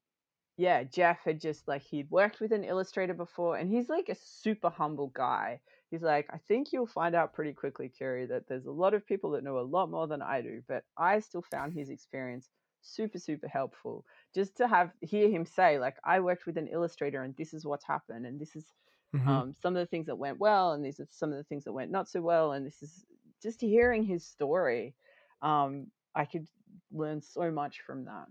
yeah, 0.58 0.84
Jeff 0.84 1.20
had 1.24 1.40
just 1.40 1.68
like 1.68 1.84
he'd 1.84 2.10
worked 2.10 2.40
with 2.40 2.52
an 2.52 2.64
illustrator 2.64 3.14
before, 3.14 3.58
and 3.58 3.70
he's 3.72 3.90
like 3.90 4.10
a 4.10 4.16
super 4.16 4.70
humble 4.70 5.08
guy. 5.08 5.60
He's 5.90 6.02
like, 6.04 6.28
I 6.30 6.38
think 6.38 6.74
you'll 6.74 6.88
find 6.88 7.16
out 7.16 7.34
pretty 7.34 7.54
quickly, 7.54 7.90
Kerry, 7.90 8.26
that 8.28 8.48
there's 8.48 8.66
a 8.66 8.72
lot 8.72 8.94
of 8.94 9.06
people 9.06 9.32
that 9.32 9.44
know 9.44 9.60
a 9.60 9.62
lot 9.62 9.90
more 9.90 10.08
than 10.08 10.22
I 10.22 10.42
do, 10.42 10.62
but 10.68 10.84
I 10.98 11.20
still 11.20 11.42
found 11.44 11.74
his 11.74 11.90
experience 11.90 12.50
super, 12.82 13.20
super 13.20 13.48
helpful. 13.48 14.06
Just 14.36 14.58
to 14.58 14.68
have 14.68 14.92
hear 15.02 15.30
him 15.30 15.46
say, 15.46 15.80
like, 15.80 15.98
I 16.04 16.20
worked 16.20 16.46
with 16.46 16.58
an 16.58 16.68
illustrator 16.68 17.24
and 17.24 17.36
this 17.38 17.54
is 17.54 17.66
what's 17.66 17.86
happened, 17.86 18.26
and 18.26 18.40
this 18.40 18.56
is 18.56 18.66
Mhm. 19.14 19.28
um, 19.30 19.54
some 19.62 19.76
of 19.76 19.80
the 19.82 19.88
things 19.88 20.08
that 20.08 20.18
went 20.18 20.40
well, 20.40 20.74
and 20.74 20.84
these 20.86 21.00
are 21.00 21.08
some 21.10 21.32
of 21.32 21.38
the 21.38 21.44
things 21.46 21.64
that 21.66 21.74
went 21.74 21.92
not 21.92 22.10
so 22.10 22.22
well, 22.22 22.52
and 22.54 22.66
this 22.66 22.82
is 22.82 23.06
just 23.42 23.62
hearing 23.62 24.04
his 24.04 24.26
story. 24.26 24.96
Um, 25.42 25.88
I 26.16 26.26
could 26.26 26.48
learn 26.92 27.22
so 27.22 27.52
much 27.52 27.82
from 27.82 28.06
that. 28.06 28.28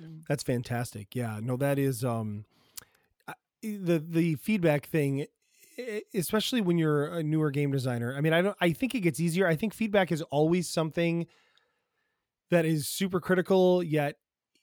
Mm. 0.00 0.24
That's 0.28 0.42
fantastic. 0.42 1.14
Yeah, 1.14 1.40
no, 1.42 1.56
that 1.56 1.78
is 1.78 2.04
um, 2.04 2.44
the 3.62 3.98
the 3.98 4.34
feedback 4.36 4.86
thing, 4.86 5.26
especially 6.14 6.60
when 6.60 6.78
you're 6.78 7.06
a 7.06 7.22
newer 7.22 7.50
game 7.50 7.72
designer. 7.72 8.14
I 8.16 8.20
mean, 8.20 8.32
I 8.32 8.42
don't. 8.42 8.56
I 8.60 8.72
think 8.72 8.94
it 8.94 9.00
gets 9.00 9.20
easier. 9.20 9.46
I 9.46 9.56
think 9.56 9.74
feedback 9.74 10.12
is 10.12 10.22
always 10.22 10.68
something 10.68 11.26
that 12.50 12.64
is 12.64 12.88
super 12.88 13.20
critical. 13.20 13.82
Yet, 13.82 14.16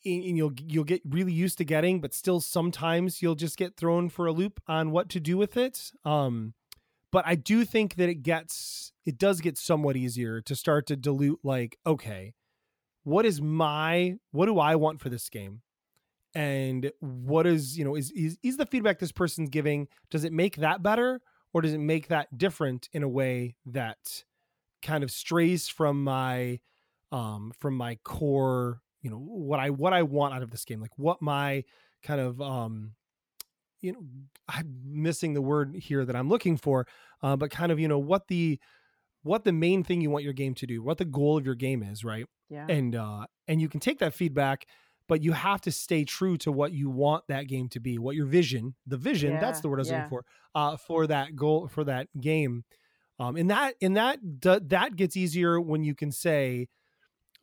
and 0.06 0.38
you'll 0.38 0.54
you'll 0.58 0.84
get 0.84 1.02
really 1.08 1.34
used 1.34 1.58
to 1.60 1.66
getting, 1.66 2.02
but 2.02 2.14
still 2.14 2.40
sometimes 2.40 3.22
you'll 3.22 3.36
just 3.36 3.58
get 3.58 3.78
thrown 3.78 4.10
for 4.10 4.26
a 4.26 4.32
loop 4.32 4.62
on 4.68 4.92
what 4.92 5.10
to 5.10 5.20
do 5.20 5.38
with 5.38 5.58
it. 5.58 5.92
Um, 6.04 6.54
but 7.12 7.26
I 7.28 7.36
do 7.36 7.66
think 7.66 7.96
that 7.96 8.10
it 8.10 8.24
gets 8.24 8.94
it 9.06 9.18
does 9.18 9.42
get 9.42 9.58
somewhat 9.58 9.98
easier 9.98 10.42
to 10.42 10.56
start 10.56 10.88
to 10.88 10.96
dilute 10.96 11.40
like, 11.44 11.78
okay, 11.86 12.34
what 13.04 13.26
is 13.26 13.42
my 13.42 14.16
what 14.32 14.46
do 14.46 14.60
I 14.60 14.76
want 14.76 15.02
for 15.02 15.10
this 15.10 15.30
game? 15.30 15.62
And 16.34 16.92
what 17.00 17.46
is, 17.46 17.78
you 17.78 17.84
know, 17.84 17.96
is 17.96 18.12
is 18.12 18.38
is 18.44 18.58
the 18.58 18.66
feedback 18.66 19.00
this 19.00 19.12
person's 19.12 19.50
giving, 19.50 19.88
does 20.10 20.24
it 20.24 20.32
make 20.34 20.58
that 20.58 20.82
better 20.82 21.22
or 21.54 21.62
does 21.62 21.74
it 21.74 21.80
make 21.80 22.08
that 22.08 22.38
different 22.38 22.88
in 22.94 23.04
a 23.04 23.10
way 23.10 23.56
that 23.66 24.24
kind 24.82 25.04
of 25.04 25.12
strays 25.12 25.68
from 25.68 26.04
my 26.04 26.60
um 27.12 27.52
from 27.60 27.76
my 27.76 27.96
core 28.04 28.80
you 29.02 29.10
know 29.12 29.18
what 29.18 29.60
i 29.60 29.70
what 29.70 29.94
i 29.94 30.02
want 30.02 30.34
out 30.34 30.42
of 30.42 30.50
this 30.50 30.64
game 30.66 30.80
like 30.82 30.98
what 30.98 31.22
my 31.22 31.64
kind 32.02 32.20
of 32.22 32.42
um 32.42 32.94
you 33.82 33.92
know 33.92 34.00
i'm 34.48 34.74
missing 34.86 35.34
the 35.34 35.42
word 35.42 35.76
here 35.76 36.04
that 36.06 36.16
i'm 36.16 36.30
looking 36.30 36.56
for 36.58 36.88
uh, 37.22 37.36
but 37.36 37.52
kind 37.52 37.72
of 37.72 37.80
you 37.80 37.88
know 37.88 38.00
what 38.00 38.28
the 38.28 38.58
what 39.24 39.44
the 39.44 39.52
main 39.52 39.84
thing 39.84 40.02
you 40.02 40.10
want 40.10 40.24
your 40.24 40.34
game 40.34 40.56
to 40.56 40.66
do 40.66 40.82
what 40.82 40.98
the 40.98 41.06
goal 41.06 41.38
of 41.38 41.46
your 41.46 41.54
game 41.56 41.84
is 41.84 42.04
right 42.04 42.26
Yeah. 42.50 42.66
and 42.70 42.96
uh 42.96 43.26
and 43.48 43.62
you 43.62 43.68
can 43.70 43.80
take 43.82 44.00
that 44.00 44.14
feedback 44.16 44.66
but 45.12 45.22
you 45.22 45.34
have 45.34 45.60
to 45.60 45.74
stay 45.74 46.06
true 46.06 46.38
to 46.38 46.54
what 46.54 46.72
you 46.72 46.90
want 46.90 47.28
that 47.28 47.46
game 47.46 47.68
to 47.68 47.82
be 47.82 47.98
what 47.98 48.16
your 48.16 48.26
vision 48.26 48.76
the 48.88 48.96
vision 48.96 49.38
that's 49.42 49.60
the 49.60 49.68
word 49.68 49.78
i 49.78 49.82
was 49.82 49.90
yeah. 49.90 49.96
looking 49.96 50.10
for 50.10 50.26
uh 50.56 50.78
for 50.78 51.06
that 51.06 51.36
goal 51.36 51.68
for 51.68 51.84
that 51.84 52.08
game. 52.22 52.64
Um 53.20 53.36
and 53.36 53.52
that 53.52 53.76
and 53.82 53.98
that 53.98 54.20
that 54.70 54.96
gets 54.96 55.18
easier 55.18 55.60
when 55.60 55.84
you 55.84 55.96
can 55.96 56.14
say 56.14 56.70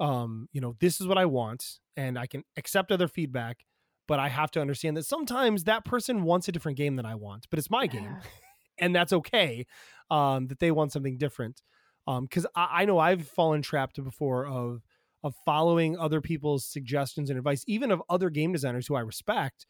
um 0.01 0.49
you 0.51 0.63
know 0.63 0.77
this 0.81 0.99
is 0.99 1.07
what 1.07 1.19
i 1.19 1.27
want 1.27 1.79
and 1.95 2.19
i 2.19 2.27
can 2.27 2.43
accept 2.57 2.91
other 2.91 3.07
feedback 3.07 3.67
but 4.07 4.19
i 4.19 4.29
have 4.29 4.51
to 4.53 4.63
understand 4.63 4.97
that 4.97 5.05
sometimes 5.05 5.65
that 5.65 5.85
person 5.85 6.23
wants 6.23 6.49
a 6.49 6.53
different 6.53 6.79
game 6.79 6.97
than 6.97 7.05
i 7.05 7.15
want 7.15 7.47
but 7.51 7.59
it's 7.59 7.71
my 7.71 7.87
game 7.87 8.17
and 8.79 8.97
that's 8.97 9.13
okay 9.13 9.67
um 10.11 10.47
that 10.47 10.59
they 10.59 10.71
want 10.71 10.91
something 10.91 11.19
different. 11.19 11.61
Um 12.07 12.25
because 12.25 12.47
I, 12.57 12.69
I 12.81 12.85
know 12.87 12.99
i've 12.99 13.29
fallen 13.29 13.61
trapped 13.61 14.03
before 14.03 14.47
of 14.47 14.87
of 15.25 15.35
following 15.45 15.99
other 15.99 16.21
people's 16.21 16.65
suggestions 16.65 17.29
and 17.31 17.39
advice 17.39 17.65
even 17.67 17.91
of 17.91 18.03
other 18.09 18.31
game 18.31 18.53
designers 18.53 18.87
who 18.87 18.95
i 18.95 19.01
respect 19.01 19.67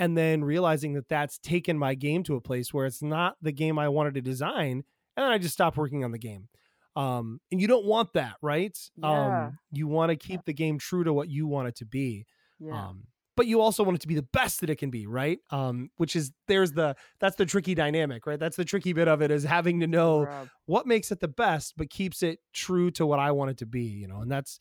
and 0.00 0.16
then 0.16 0.44
realizing 0.44 0.92
that 0.94 1.08
that's 1.08 1.38
taken 1.38 1.76
my 1.78 1.94
game 1.94 2.22
to 2.22 2.36
a 2.36 2.40
place 2.40 2.72
where 2.72 2.86
it's 2.86 3.02
not 3.02 3.36
the 3.42 3.52
game 3.52 3.78
i 3.78 3.88
wanted 3.88 4.14
to 4.14 4.20
design 4.20 4.82
and 5.16 5.24
then 5.24 5.30
i 5.30 5.38
just 5.38 5.54
stop 5.54 5.76
working 5.76 6.04
on 6.04 6.12
the 6.12 6.18
game. 6.18 6.48
Um 6.96 7.40
and 7.52 7.60
you 7.60 7.68
don't 7.68 7.84
want 7.86 8.12
that 8.14 8.34
right? 8.42 8.76
Yeah. 8.96 9.46
um 9.46 9.58
you 9.72 9.86
want 9.86 10.10
to 10.10 10.16
keep 10.16 10.44
the 10.44 10.52
game 10.52 10.78
true 10.78 11.04
to 11.04 11.12
what 11.12 11.28
you 11.28 11.46
want 11.46 11.68
it 11.68 11.76
to 11.76 11.84
be 11.84 12.26
Yeah. 12.58 12.88
um 12.88 13.04
but 13.36 13.46
you 13.46 13.60
also 13.60 13.84
want 13.84 13.94
it 13.94 14.00
to 14.00 14.08
be 14.08 14.16
the 14.16 14.26
best 14.32 14.60
that 14.62 14.70
it 14.70 14.78
can 14.78 14.90
be 14.90 15.06
right? 15.06 15.38
Um 15.50 15.90
which 15.96 16.16
is 16.16 16.32
there's 16.48 16.72
the 16.72 16.96
that's 17.20 17.36
the 17.36 17.46
tricky 17.46 17.74
dynamic 17.74 18.26
right? 18.26 18.38
That's 18.40 18.56
the 18.56 18.64
tricky 18.64 18.92
bit 18.92 19.06
of 19.06 19.22
it 19.22 19.30
is 19.30 19.44
having 19.44 19.78
to 19.80 19.86
know 19.86 20.24
what 20.66 20.86
makes 20.86 21.12
it 21.12 21.20
the 21.20 21.28
best 21.28 21.74
but 21.76 21.88
keeps 21.90 22.22
it 22.22 22.40
true 22.52 22.90
to 22.92 23.06
what 23.06 23.18
i 23.20 23.30
want 23.30 23.50
it 23.52 23.58
to 23.58 23.66
be 23.66 23.82
you 23.84 24.08
know 24.08 24.20
and 24.22 24.30
that's 24.30 24.58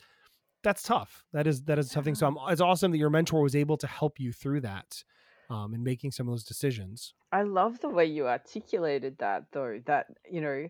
that's 0.67 0.83
tough 0.83 1.23
that 1.33 1.47
is 1.47 1.63
that 1.63 1.79
is 1.79 1.89
something 1.89 2.15
so 2.15 2.27
I'm, 2.27 2.37
it's 2.49 2.61
awesome 2.61 2.91
that 2.91 2.97
your 2.97 3.09
mentor 3.09 3.41
was 3.41 3.55
able 3.55 3.77
to 3.77 3.87
help 3.87 4.19
you 4.19 4.31
through 4.31 4.61
that 4.61 5.03
um 5.49 5.73
and 5.73 5.83
making 5.83 6.11
some 6.11 6.27
of 6.27 6.33
those 6.33 6.43
decisions 6.43 7.13
I 7.31 7.43
love 7.43 7.79
the 7.81 7.89
way 7.89 8.05
you 8.05 8.27
articulated 8.27 9.17
that, 9.17 9.45
though. 9.51 9.79
That, 9.85 10.07
you 10.29 10.41
know, 10.41 10.69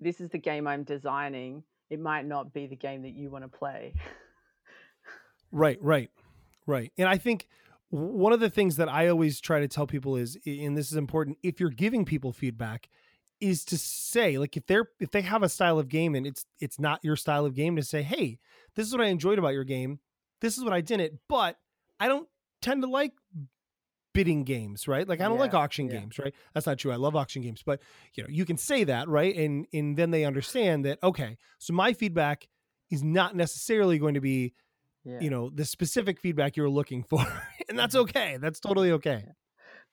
this 0.00 0.20
is 0.20 0.30
the 0.30 0.38
game 0.38 0.66
I'm 0.66 0.84
designing. 0.84 1.64
It 1.90 2.00
might 2.00 2.26
not 2.26 2.52
be 2.52 2.66
the 2.66 2.76
game 2.76 3.02
that 3.02 3.14
you 3.14 3.30
want 3.30 3.44
to 3.44 3.48
play. 3.48 3.94
Right, 5.52 5.78
right, 5.80 6.10
right. 6.66 6.92
And 6.98 7.08
I 7.08 7.18
think 7.18 7.46
one 7.90 8.32
of 8.32 8.40
the 8.40 8.50
things 8.50 8.76
that 8.76 8.88
I 8.88 9.08
always 9.08 9.40
try 9.40 9.60
to 9.60 9.68
tell 9.68 9.86
people 9.86 10.16
is, 10.16 10.36
and 10.44 10.76
this 10.76 10.90
is 10.90 10.96
important, 10.96 11.38
if 11.42 11.60
you're 11.60 11.70
giving 11.70 12.04
people 12.04 12.32
feedback, 12.32 12.88
is 13.40 13.64
to 13.66 13.78
say 13.78 14.38
like 14.38 14.56
if 14.56 14.66
they're 14.66 14.88
if 14.98 15.10
they 15.10 15.20
have 15.20 15.42
a 15.42 15.48
style 15.48 15.78
of 15.78 15.88
game 15.88 16.14
and 16.14 16.26
it's 16.26 16.46
it's 16.58 16.80
not 16.80 16.98
your 17.04 17.16
style 17.16 17.44
of 17.44 17.54
game 17.54 17.76
to 17.76 17.82
say 17.82 18.02
hey 18.02 18.38
this 18.76 18.86
is 18.86 18.92
what 18.92 19.00
i 19.02 19.08
enjoyed 19.08 19.38
about 19.38 19.54
your 19.54 19.64
game. 19.64 19.98
This 20.40 20.56
is 20.58 20.64
what 20.64 20.72
i 20.72 20.80
didn't 20.80 21.14
but 21.28 21.56
i 21.98 22.06
don't 22.08 22.28
tend 22.62 22.82
to 22.82 22.88
like 22.88 23.12
bidding 24.14 24.44
games 24.44 24.88
right? 24.88 25.06
Like 25.06 25.20
i 25.20 25.28
don't 25.28 25.38
like 25.38 25.52
auction 25.54 25.86
yeah. 25.88 25.98
games 26.00 26.18
right? 26.18 26.34
That's 26.54 26.66
not 26.66 26.78
true. 26.78 26.90
I 26.92 26.96
love 26.96 27.14
auction 27.16 27.42
games 27.42 27.62
but 27.64 27.80
you 28.14 28.22
know 28.22 28.28
you 28.30 28.44
can 28.44 28.56
say 28.56 28.84
that 28.84 29.08
right? 29.08 29.34
And 29.36 29.66
and 29.72 29.96
then 29.96 30.10
they 30.10 30.24
understand 30.24 30.84
that 30.86 30.98
okay 31.02 31.36
so 31.58 31.72
my 31.74 31.92
feedback 31.92 32.48
is 32.90 33.02
not 33.02 33.34
necessarily 33.36 33.98
going 33.98 34.14
to 34.14 34.20
be 34.20 34.54
Yeah. 35.04 35.20
you 35.20 35.30
know 35.30 35.50
the 35.50 35.64
specific 35.64 36.18
feedback 36.20 36.56
you're 36.56 36.68
looking 36.70 37.02
for 37.02 37.20
and 37.68 37.78
that's 37.78 37.94
Mhm. 37.94 38.00
okay. 38.02 38.38
That's 38.40 38.60
totally 38.60 38.90
okay 38.92 39.24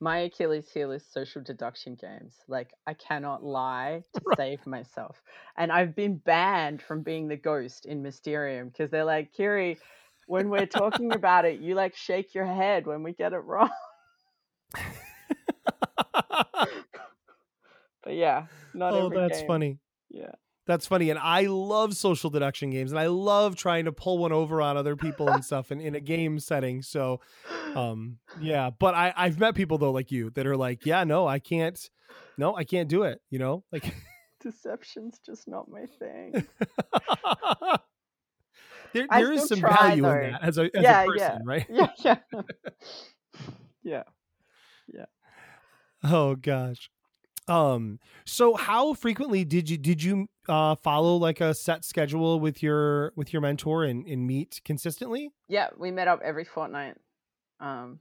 My 0.03 0.19
Achilles 0.19 0.69
heel 0.71 0.91
is 0.91 1.05
social 1.05 1.41
deduction 1.41 1.95
games. 1.95 2.35
Like, 2.47 2.73
I 2.87 2.93
cannot 2.93 3.43
lie 3.43 4.03
to 4.15 4.21
Right. 4.25 4.37
save 4.37 4.65
myself. 4.67 5.21
And 5.57 5.71
I've 5.71 5.95
been 5.95 6.17
banned 6.17 6.81
from 6.81 7.03
being 7.03 7.27
the 7.27 7.37
ghost 7.37 7.85
in 7.85 8.03
Mysterium 8.03 8.69
because 8.69 8.91
they're 8.91 9.05
like, 9.05 9.33
Kiri, 9.33 9.79
when 10.27 10.49
we're 10.49 10.67
talking 10.67 11.13
about 11.15 11.45
it, 11.45 11.59
you 11.59 11.75
like 11.75 11.95
shake 11.95 12.33
your 12.35 12.45
head 12.45 12.87
when 12.87 13.03
we 13.03 13.13
get 13.13 13.33
it 13.33 13.39
wrong. 13.39 13.71
But 18.03 18.15
yeah, 18.15 18.47
not 18.73 18.95
oh 18.95 18.95
every 18.95 19.19
that's 19.19 19.41
game. 19.41 19.41
funny 19.41 19.79
Yeah. 20.09 20.33
That's 20.65 20.85
funny 20.87 21.09
and 21.09 21.19
i 21.19 21.41
love 21.41 21.95
social 21.95 22.29
deduction 22.29 22.69
games 22.69 22.91
and 22.91 22.99
i 22.99 23.07
love 23.07 23.55
trying 23.55 23.85
to 23.85 23.91
pull 23.91 24.17
one 24.17 24.31
over 24.31 24.61
on 24.61 24.77
other 24.77 24.95
people 24.95 25.27
and 25.29 25.43
stuff 25.43 25.71
in, 25.71 25.81
in 25.81 25.95
a 25.95 25.99
game 25.99 26.39
setting 26.39 26.81
so 26.81 27.19
um 27.75 28.17
yeah 28.39 28.69
but 28.79 28.93
i 28.95 29.13
i've 29.17 29.39
met 29.39 29.55
people 29.55 29.77
though 29.77 29.91
like 29.91 30.11
you 30.11 30.29
that 30.31 30.47
are 30.47 30.55
like 30.57 30.85
yeah 30.85 31.03
no 31.03 31.27
i 31.27 31.39
can't 31.39 31.89
no 32.37 32.55
i 32.55 32.63
can't 32.63 32.87
do 32.89 33.03
it 33.03 33.19
you 33.29 33.39
know 33.39 33.63
like 33.71 33.93
Deception's 34.41 35.19
just 35.25 35.47
not 35.47 35.69
my 35.69 35.85
thing. 35.99 36.33
there, 38.93 39.07
I 39.09 39.21
there 39.21 39.31
is 39.31 39.47
some 39.47 39.59
try, 39.59 39.73
value 39.73 40.01
though. 40.03 40.11
in 40.11 40.31
that 40.33 40.43
as 40.43 40.57
a, 40.57 40.63
as 40.63 40.69
Yeah, 40.83 41.01
a 41.03 41.05
yeah. 41.15 41.29
person 41.29 41.45
right 41.45 41.65
yeah, 41.69 42.17
yeah. 43.83 44.03
yeah. 44.93 45.05
Oh 46.03 46.35
gosh. 46.35 46.89
Um 47.47 47.99
so 48.25 48.55
how 48.55 48.93
frequently 48.93 49.45
did 49.45 49.69
you 49.69 49.77
did 49.77 50.03
you 50.03 50.27
uh 50.49 50.75
follow 50.75 51.15
like 51.15 51.39
a 51.41 51.53
set 51.53 51.85
schedule 51.85 52.39
with 52.39 52.61
your 52.61 53.13
with 53.15 53.31
your 53.33 53.41
mentor 53.41 53.83
and, 53.85 54.05
and 54.05 54.25
meet 54.27 54.61
consistently? 54.65 55.31
Yeah, 55.47 55.69
we 55.77 55.91
met 55.91 56.07
up 56.07 56.21
every 56.23 56.43
fortnight. 56.43 56.95
Um 57.59 57.99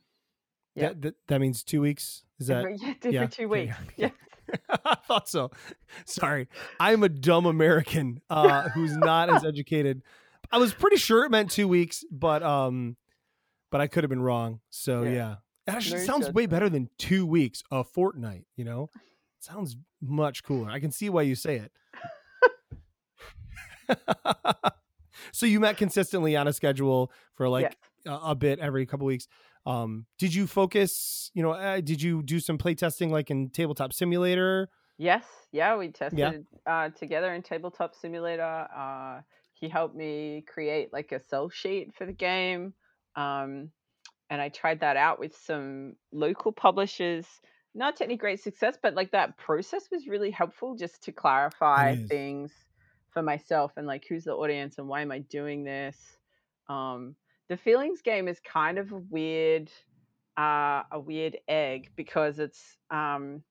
Yeah. 0.75 0.89
That, 0.89 1.03
that 1.03 1.15
that 1.29 1.41
means 1.41 1.63
2 1.63 1.81
weeks. 1.81 2.25
Is 2.41 2.49
that 2.49 2.59
every, 2.65 2.77
yeah, 2.81 2.95
every 3.03 3.13
yeah, 3.13 3.27
two 3.27 3.49
weeks. 3.49 3.77
yeah. 3.97 4.11
I 4.85 4.97
thought 5.07 5.29
so. 5.29 5.51
Sorry. 6.05 6.49
I'm 6.81 7.03
a 7.05 7.09
dumb 7.09 7.47
American 7.47 8.21
uh 8.29 8.69
who's 8.71 8.97
not 8.97 9.31
as 9.31 9.45
educated. 9.53 10.03
I 10.51 10.59
was 10.59 10.75
pretty 10.75 10.97
sure 10.97 11.25
it 11.25 11.31
meant 11.31 11.51
2 11.51 11.69
weeks, 11.69 12.05
but 12.11 12.43
um 12.43 12.97
but 13.71 13.81
I 13.81 13.87
could 13.87 14.03
have 14.05 14.11
been 14.11 14.23
wrong. 14.23 14.61
So 14.71 15.03
Yeah. 15.05 15.11
yeah. 15.11 15.35
That 15.67 15.77
actually 15.77 16.01
sounds 16.01 16.29
way 16.31 16.47
better 16.47 16.69
than 16.69 16.91
2 16.99 17.25
weeks, 17.25 17.63
a 17.71 17.85
fortnight, 17.85 18.47
you 18.57 18.65
know? 18.65 18.91
Sounds 19.39 19.77
much 20.01 20.43
cooler. 20.43 20.69
I 20.69 20.81
can 20.81 20.91
see 20.91 21.09
why 21.09 21.23
you 21.23 21.37
say 21.37 21.57
it. 21.57 21.71
so 25.33 25.47
you 25.47 25.61
met 25.61 25.77
consistently 25.77 26.37
on 26.37 26.49
a 26.49 26.53
schedule 26.53 27.13
for 27.35 27.49
like 27.49 27.77
Yes. 28.07 28.19
a, 28.23 28.31
a 28.31 28.35
bit 28.35 28.59
every 28.59 28.87
couple 28.87 29.07
weeks. 29.07 29.27
Um, 29.65 30.07
did 30.19 30.35
you 30.35 30.47
focus? 30.47 31.31
You 31.35 31.43
know, 31.43 31.53
uh, 31.53 31.81
did 31.81 32.03
you 32.03 32.23
do 32.23 32.41
some 32.41 32.59
play 32.59 32.75
testing 32.75 33.11
like 33.11 33.31
in 33.31 33.51
Tabletop 33.51 33.93
Simulator? 33.93 34.69
Yes, 34.99 35.25
yeah, 35.53 35.77
we 35.77 35.89
tested 35.89 36.47
uh, 36.67 36.91
together 36.91 37.33
in 37.35 37.43
Tabletop 37.43 37.95
Simulator. 37.95 38.69
Uh, 38.77 39.23
he 39.55 39.69
helped 39.69 39.97
me 39.97 40.45
create 40.47 40.93
like 40.93 41.13
a 41.13 41.21
sell 41.21 41.49
sheet 41.49 41.95
for 41.95 42.07
the 42.07 42.13
game, 42.13 42.75
um, 43.17 43.71
and 44.31 44.41
I 44.41 44.49
tried 44.49 44.81
that 44.81 44.97
out 44.97 45.19
with 45.19 45.37
some 45.37 45.97
local 46.13 46.53
publishers. 46.53 47.27
Not 47.75 47.97
to 47.97 48.05
any 48.05 48.17
great 48.17 48.43
success, 48.43 48.77
but 48.83 48.95
like 48.95 49.13
that 49.13 49.39
process 49.39 49.85
was 49.91 50.07
really 50.07 50.31
helpful 50.31 50.77
just 50.77 51.03
to 51.05 51.13
clarify 51.13 51.97
things 52.07 52.53
for 53.13 53.23
myself 53.23 53.73
and 53.77 53.87
like 53.87 54.05
who's 54.09 54.25
the 54.25 54.35
audience 54.35 54.79
and 54.79 54.89
why 54.89 55.03
am 55.03 55.13
I 55.13 55.21
doing 55.21 55.65
this. 55.65 56.19
Um, 56.69 57.17
the 57.49 57.57
feelings 57.57 58.03
game 58.03 58.29
is 58.29 58.41
kind 58.41 58.79
of 58.79 58.93
a 58.93 58.97
weird, 58.97 59.71
uh, 60.39 60.85
a 60.91 61.01
weird 61.01 61.39
egg 61.49 61.91
because 61.97 62.39
it's 62.39 62.79
um, 62.91 63.45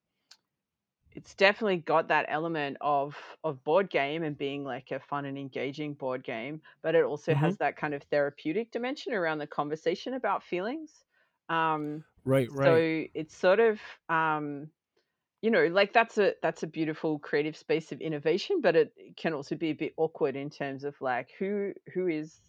it's 1.14 1.36
definitely 1.36 1.78
got 1.78 2.08
that 2.08 2.26
element 2.30 2.78
of 2.82 3.18
of 3.44 3.64
board 3.64 3.90
game 3.90 4.24
and 4.24 4.38
being 4.38 4.64
like 4.64 4.92
a 4.92 5.00
fun 5.00 5.26
and 5.26 5.38
engaging 5.38 5.94
board 5.94 6.24
game 6.24 6.62
but 6.82 6.96
it 6.96 7.04
also 7.04 7.34
has 7.36 7.58
that 7.58 7.76
kind 7.78 7.94
of 7.94 8.04
therapeutic 8.04 8.72
dimension 8.72 9.14
around 9.14 9.38
the 9.40 9.48
conversation 9.48 10.14
about 10.14 10.44
feelings 10.44 11.04
um 11.50 12.04
Right, 12.26 12.52
right. 12.52 12.84
so 12.84 13.06
it's 13.14 13.36
sort 13.36 13.60
of 13.60 13.80
um 14.10 14.72
you 15.42 15.50
know 15.52 15.66
like 15.68 15.92
that's 15.94 16.18
a 16.18 16.34
that's 16.42 16.64
a 16.64 16.68
beautiful 16.68 17.18
creative 17.20 17.58
space 17.58 17.92
of 17.92 18.00
innovation 18.02 18.62
but 18.62 18.76
it 18.76 18.94
can 19.18 19.34
also 19.34 19.56
be 19.56 19.70
a 19.70 19.74
bit 19.74 19.94
awkward 19.98 20.36
in 20.36 20.50
terms 20.50 20.84
of 20.84 20.94
like 21.02 21.30
who 21.40 21.74
who 21.94 22.08
is 22.08 22.42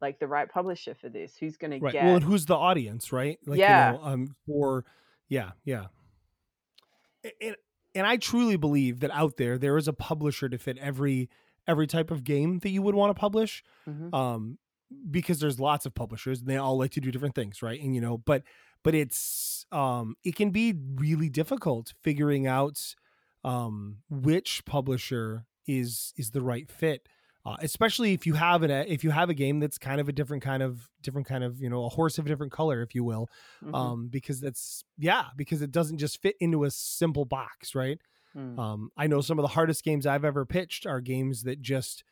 like 0.00 0.18
the 0.18 0.26
right 0.26 0.50
publisher 0.50 0.94
for 0.94 1.08
this? 1.08 1.36
Who's 1.40 1.56
going 1.56 1.70
to 1.70 1.78
right 1.78 1.92
get? 1.92 2.04
well 2.04 2.16
and 2.16 2.24
who's 2.24 2.44
the 2.46 2.54
audience 2.54 3.12
right 3.12 3.38
like 3.46 3.58
Yeah. 3.58 3.92
you 3.92 3.98
know 3.98 4.04
um 4.04 4.36
for 4.46 4.84
yeah 5.28 5.52
yeah 5.64 5.86
and 7.40 7.56
and 7.94 8.06
i 8.06 8.16
truly 8.16 8.56
believe 8.56 9.00
that 9.00 9.10
out 9.10 9.36
there 9.36 9.58
there 9.58 9.76
is 9.76 9.88
a 9.88 9.92
publisher 9.92 10.48
to 10.48 10.58
fit 10.58 10.78
every 10.78 11.28
every 11.66 11.86
type 11.86 12.10
of 12.10 12.22
game 12.24 12.58
that 12.60 12.68
you 12.70 12.82
would 12.82 12.94
want 12.94 13.10
to 13.14 13.18
publish 13.18 13.64
Mhm. 13.88 14.14
um 14.14 14.58
because 15.10 15.40
there's 15.40 15.58
lots 15.58 15.84
of 15.84 15.94
publishers 15.94 16.38
and 16.40 16.48
they 16.48 16.56
all 16.56 16.78
like 16.78 16.92
to 16.92 17.00
do 17.00 17.10
different 17.10 17.34
things 17.34 17.60
right 17.62 17.80
and 17.80 17.94
you 17.94 18.00
know 18.00 18.18
but 18.18 18.42
but 18.86 18.94
it's 18.94 19.66
um 19.72 20.14
it 20.24 20.34
can 20.40 20.50
be 20.50 20.72
really 21.06 21.28
difficult 21.28 21.92
figuring 22.02 22.46
out 22.46 22.94
um 23.44 23.98
which 24.08 24.64
publisher 24.64 25.46
is 25.66 26.12
is 26.16 26.30
the 26.30 26.40
right 26.52 26.70
fit 26.70 27.00
uh, 27.44 27.56
especially 27.60 28.12
if 28.12 28.26
you 28.26 28.34
have 28.34 28.62
an 28.62 28.70
if 28.70 29.04
you 29.04 29.10
have 29.10 29.28
a 29.30 29.34
game 29.34 29.60
that's 29.60 29.78
kind 29.78 30.00
of 30.00 30.08
a 30.08 30.12
different 30.12 30.42
kind 30.42 30.62
of 30.62 30.88
different 31.02 31.26
kind 31.26 31.44
of 31.44 31.60
you 31.60 31.70
know 31.70 31.84
a 31.84 31.88
horse 31.88 32.18
of 32.18 32.26
a 32.26 32.28
different 32.28 32.52
color 32.52 32.78
if 32.82 32.94
you 32.94 33.04
will 33.04 33.28
Mhm. 33.64 33.74
um 33.74 34.08
because 34.08 34.40
that's 34.40 34.84
yeah 34.98 35.24
because 35.36 35.62
it 35.62 35.70
doesn't 35.72 35.98
just 35.98 36.20
fit 36.22 36.36
into 36.40 36.64
a 36.64 36.70
simple 36.70 37.24
box 37.24 37.74
right 37.74 37.98
Mm. 38.36 38.58
um, 38.58 38.90
I 38.98 39.06
know 39.06 39.22
some 39.22 39.38
of 39.38 39.44
the 39.44 39.54
hardest 39.58 39.82
games 39.82 40.04
I've 40.06 40.24
ever 40.32 40.44
pitched 40.44 40.84
are 40.84 41.00
games 41.00 41.44
that 41.44 41.62
just 41.62 42.04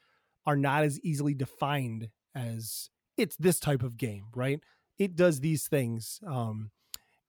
are 0.46 0.56
not 0.56 0.82
as 0.82 0.98
easily 1.00 1.34
defined 1.34 2.08
as 2.34 2.88
it's 3.18 3.36
this 3.36 3.60
type 3.60 3.82
of 3.82 3.98
game, 3.98 4.24
right? 4.34 4.58
It 4.98 5.16
does 5.16 5.40
these 5.40 5.66
things. 5.68 6.20
Um, 6.26 6.70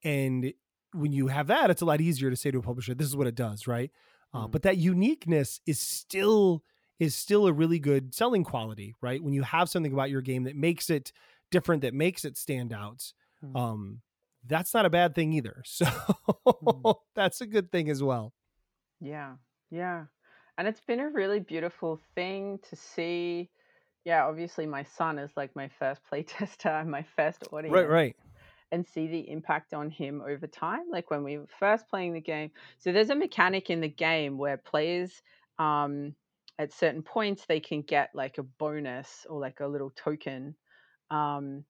and 0.04 0.54
when 0.93 1.12
you 1.12 1.28
have 1.28 1.47
that, 1.47 1.69
it's 1.69 1.82
a 1.82 1.86
lot 1.86 2.01
easier 2.01 2.30
to 2.30 2.36
say 2.36 2.51
to 2.51 2.60
a 2.60 2.62
publisher, 2.62 2.93
this 2.93 3.08
is 3.08 3.15
what 3.15 3.28
it 3.28 3.36
does, 3.36 3.67
right? 3.67 3.91
Uh, 4.34 4.47
Mm. 4.47 4.51
but 4.51 4.62
that 4.63 4.78
uniqueness 4.78 5.60
is 5.65 5.80
still 5.80 6.63
is 6.97 7.13
still 7.13 7.45
a 7.45 7.51
really 7.51 7.78
good 7.78 8.13
selling 8.15 8.43
quality, 8.45 8.95
right? 9.01 9.21
When 9.21 9.34
you 9.34 9.41
have 9.43 9.69
something 9.69 9.91
about 9.91 10.10
your 10.10 10.21
game 10.21 10.43
that 10.45 10.56
makes 10.56 10.89
it 10.89 11.12
different, 11.51 11.82
that 11.82 11.93
makes 11.93 12.23
it 12.23 12.38
stand 12.38 12.71
out, 12.71 13.12
Mm. 13.43 13.58
um, 13.58 14.01
that's 14.45 14.73
not 14.73 14.86
a 14.86 14.89
bad 14.89 15.13
thing 15.13 15.34
either. 15.34 15.62
So 15.65 15.86
Mm. 15.86 16.95
that's 17.13 17.41
a 17.41 17.45
good 17.45 17.71
thing 17.71 17.89
as 17.89 18.01
well. 18.01 18.34
Yeah, 19.01 19.36
yeah. 19.71 20.06
And 20.58 20.67
it's 20.69 20.80
been 20.80 21.01
a 21.01 21.10
really 21.10 21.41
beautiful 21.41 21.99
thing 22.15 22.60
to 22.69 22.75
see. 22.78 23.49
Yeah, 24.06 24.26
obviously 24.26 24.65
my 24.65 24.84
son 24.84 25.18
is 25.20 25.36
like 25.36 25.56
my 25.56 25.68
first 25.68 26.02
playtester 26.12 26.68
and 26.82 26.89
my 26.91 27.04
first 27.04 27.44
audience. 27.52 27.65
Right, 27.65 27.88
right. 27.89 28.15
And 28.72 28.88
see 28.88 29.08
the 29.08 29.30
impact 29.30 29.74
on 29.74 29.89
him 29.91 30.22
over 30.22 30.48
time. 30.48 30.89
Like 30.89 31.12
when 31.12 31.24
we 31.24 31.38
were 31.39 31.48
first 31.48 31.89
playing 31.89 32.13
the 32.13 32.22
game. 32.22 32.52
So 32.80 32.91
there's 32.91 33.12
a 33.12 33.15
mechanic 33.15 33.70
in 33.70 33.82
the 33.82 33.89
game 33.89 34.38
where 34.38 34.58
players 34.58 35.22
um 35.60 36.15
at 36.60 36.74
certain 36.74 37.04
points 37.04 37.46
they 37.48 37.60
can 37.62 37.82
get 37.84 38.12
like 38.15 38.38
a 38.39 38.44
bonus 38.44 39.26
or 39.30 39.39
like 39.41 39.60
a 39.62 39.68
little 39.68 39.91
token 39.91 40.56
um 41.12 41.65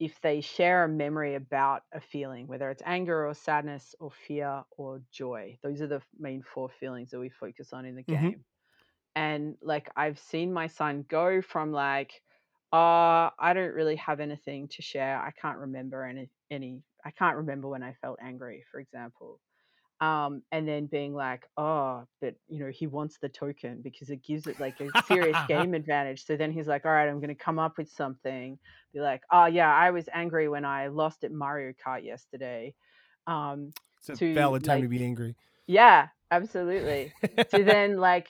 if 0.00 0.20
they 0.22 0.40
share 0.40 0.84
a 0.84 0.88
memory 0.88 1.34
about 1.36 1.82
a 1.92 2.00
feeling, 2.00 2.46
whether 2.48 2.70
it's 2.70 2.82
anger 2.86 3.26
or 3.28 3.34
sadness 3.34 3.94
or 4.00 4.10
fear 4.12 4.64
or 4.72 5.02
joy. 5.12 5.58
Those 5.62 5.80
are 5.82 5.88
the 5.88 6.02
main 6.18 6.42
four 6.42 6.68
feelings 6.70 7.10
that 7.12 7.20
we 7.20 7.30
focus 7.30 7.72
on 7.72 7.84
in 7.86 7.96
the 7.96 8.02
Mhm. 8.08 8.32
game. 8.32 8.44
And 9.14 9.56
like 9.62 9.90
I've 9.96 10.18
seen 10.18 10.52
my 10.52 10.68
son 10.68 11.04
go 11.08 11.42
from 11.42 11.72
like, 11.72 12.12
uh, 12.72 13.30
I 13.38 13.52
don't 13.54 13.74
really 13.74 13.96
have 13.96 14.20
anything 14.20 14.68
to 14.68 14.82
share. 14.82 15.18
I 15.18 15.32
can't 15.40 15.58
remember 15.58 16.04
any 16.04 16.28
any 16.50 16.82
I 17.04 17.10
can't 17.10 17.36
remember 17.36 17.68
when 17.68 17.82
I 17.82 17.94
felt 18.00 18.18
angry, 18.22 18.64
for 18.70 18.80
example. 18.80 19.40
Um, 20.00 20.42
and 20.52 20.68
then 20.68 20.86
being 20.86 21.12
like, 21.12 21.48
oh, 21.56 22.04
but 22.20 22.34
you 22.48 22.60
know, 22.60 22.70
he 22.70 22.86
wants 22.86 23.18
the 23.20 23.28
token 23.28 23.80
because 23.82 24.10
it 24.10 24.22
gives 24.22 24.46
it 24.46 24.60
like 24.60 24.80
a 24.80 25.02
serious 25.06 25.36
game 25.48 25.74
advantage. 25.74 26.24
So 26.24 26.36
then 26.36 26.52
he's 26.52 26.68
like, 26.68 26.84
all 26.84 26.92
right, 26.92 27.08
I'm 27.08 27.18
going 27.18 27.28
to 27.28 27.34
come 27.34 27.58
up 27.58 27.78
with 27.78 27.90
something. 27.90 28.58
Be 28.94 29.00
like, 29.00 29.22
oh 29.32 29.46
yeah, 29.46 29.74
I 29.74 29.90
was 29.90 30.08
angry 30.12 30.48
when 30.48 30.64
I 30.64 30.86
lost 30.88 31.24
at 31.24 31.32
Mario 31.32 31.72
Kart 31.84 32.04
yesterday. 32.04 32.74
Um, 33.26 33.72
It's 33.98 34.10
a 34.10 34.16
to, 34.16 34.34
valid 34.34 34.62
time 34.62 34.82
to 34.82 34.88
be 34.88 35.02
angry. 35.04 35.34
yeah, 35.66 36.08
absolutely. 36.30 37.12
so 37.50 37.58
then 37.64 37.96
like 37.96 38.28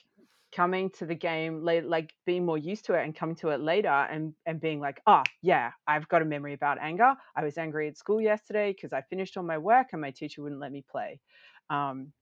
coming 0.53 0.91
to 0.91 1.05
the 1.07 1.15
game 1.15 1.63
late 1.63 1.85
like 1.85 2.15
being 2.25 2.45
more 2.47 2.59
used 2.59 2.85
to 2.87 2.95
it 2.95 3.05
and 3.05 3.15
coming 3.15 3.37
to 3.37 3.49
it 3.51 3.61
later 3.61 3.89
and 3.89 4.35
and 4.47 4.61
being 4.61 4.81
like 4.81 5.01
oh 5.07 5.23
yeah 5.43 5.73
i've 5.87 6.09
got 6.09 6.23
a 6.23 6.25
memory 6.25 6.55
about 6.55 6.79
anger 6.81 7.15
i 7.37 7.45
was 7.45 7.59
angry 7.59 7.87
at 7.89 7.97
school 7.99 8.21
yesterday 8.21 8.73
because 8.73 8.93
i 8.93 9.03
finished 9.03 9.37
all 9.37 9.43
my 9.43 9.59
work 9.59 9.89
and 9.93 10.01
my 10.01 10.11
teacher 10.11 10.43
wouldn't 10.43 10.61
let 10.61 10.73
me 10.73 10.85
play 10.91 11.21
um 11.71 12.13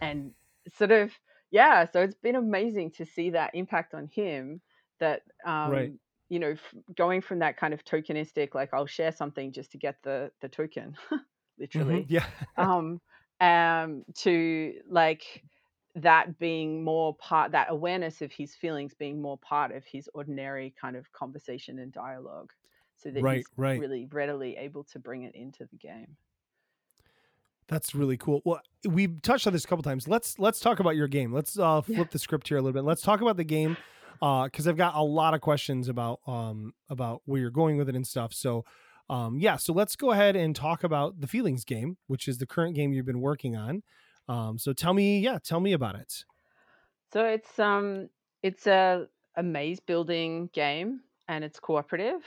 and 0.00 0.34
sort 0.68 0.90
of 0.92 1.12
yeah 1.50 1.84
so 1.84 2.00
it's 2.02 2.14
been 2.16 2.36
amazing 2.36 2.90
to 2.90 3.04
see 3.04 3.30
that 3.30 3.54
impact 3.54 3.94
on 3.94 4.08
him 4.08 4.60
that 5.00 5.22
um 5.44 5.60
Right. 5.64 5.94
you 6.28 6.38
know 6.38 6.50
f- 6.52 6.74
going 6.96 7.20
from 7.20 7.40
that 7.40 7.56
kind 7.56 7.74
of 7.74 7.84
tokenistic 7.84 8.54
like 8.54 8.72
i'll 8.72 8.86
share 8.86 9.12
something 9.12 9.52
just 9.52 9.72
to 9.72 9.78
get 9.78 9.96
the 10.02 10.30
the 10.40 10.48
token 10.48 10.96
literally 11.58 12.06
Mhm, 12.06 12.10
Yeah. 12.10 12.26
um 12.56 13.00
um 13.40 14.04
to 14.14 14.74
like 14.88 15.42
that 15.94 16.38
being 16.38 16.82
more 16.82 17.14
part 17.16 17.52
that 17.52 17.68
awareness 17.70 18.20
of 18.22 18.32
his 18.32 18.54
feelings 18.54 18.94
being 18.94 19.20
more 19.22 19.38
part 19.38 19.72
of 19.72 19.84
his 19.86 20.08
ordinary 20.14 20.74
kind 20.80 20.96
of 20.96 21.10
conversation 21.12 21.78
and 21.78 21.92
dialogue 21.92 22.52
so 22.96 23.10
that 23.10 23.24
Right, 23.24 23.26
he's 23.26 23.48
right. 23.56 23.76
really 23.76 24.06
readily 24.12 24.56
able 24.56 24.84
to 24.84 24.98
bring 24.98 25.22
it 25.22 25.34
into 25.34 25.66
the 25.66 25.76
game 25.76 26.16
That's 27.68 27.94
really 27.94 28.18
cool. 28.18 28.42
Well, 28.44 28.60
we've 28.86 29.22
touched 29.22 29.46
on 29.46 29.54
this 29.54 29.64
a 29.64 29.68
couple 29.68 29.82
times. 29.82 30.06
Let's 30.06 30.38
let's 30.38 30.60
talk 30.60 30.80
about 30.80 30.96
your 30.96 31.08
game. 31.08 31.32
Let's 31.32 31.58
uh, 31.58 31.80
flip 31.80 32.10
Yeah. 32.10 32.10
the 32.10 32.18
script 32.18 32.48
here 32.48 32.58
a 32.58 32.60
little 32.60 32.74
bit. 32.74 32.84
Let's 32.86 33.00
talk 33.00 33.22
about 33.22 33.38
the 33.38 33.44
game 33.44 33.78
because 34.20 34.68
I've 34.68 34.76
got 34.76 34.94
a 34.94 35.02
lot 35.02 35.32
of 35.32 35.40
questions 35.40 35.88
about 35.88 36.20
um 36.26 36.72
about 36.90 37.22
where 37.24 37.40
you're 37.40 37.50
going 37.50 37.78
with 37.78 37.88
it 37.88 37.96
and 37.96 38.06
stuff. 38.06 38.34
So 38.34 38.64
um 39.08 39.38
yeah, 39.38 39.56
so 39.56 39.72
let's 39.72 39.96
go 39.96 40.10
ahead 40.10 40.36
and 40.36 40.54
talk 40.54 40.84
about 40.84 41.20
the 41.20 41.26
feelings 41.26 41.64
game, 41.64 41.96
which 42.06 42.28
is 42.28 42.36
the 42.36 42.46
current 42.46 42.74
game 42.74 42.92
you've 42.92 43.06
been 43.06 43.20
working 43.20 43.56
on. 43.56 43.82
Um, 44.28 44.58
so 44.58 44.72
tell 44.72 44.94
me, 44.94 45.20
yeah, 45.20 45.38
tell 45.42 45.60
me 45.60 45.72
about 45.72 45.96
it. 45.96 46.24
so 47.12 47.24
it's 47.24 47.58
um 47.58 48.08
it's 48.42 48.66
a 48.66 49.08
a 49.36 49.42
maze 49.42 49.80
building 49.80 50.48
game 50.52 51.02
and 51.28 51.42
it's 51.44 51.58
cooperative. 51.58 52.24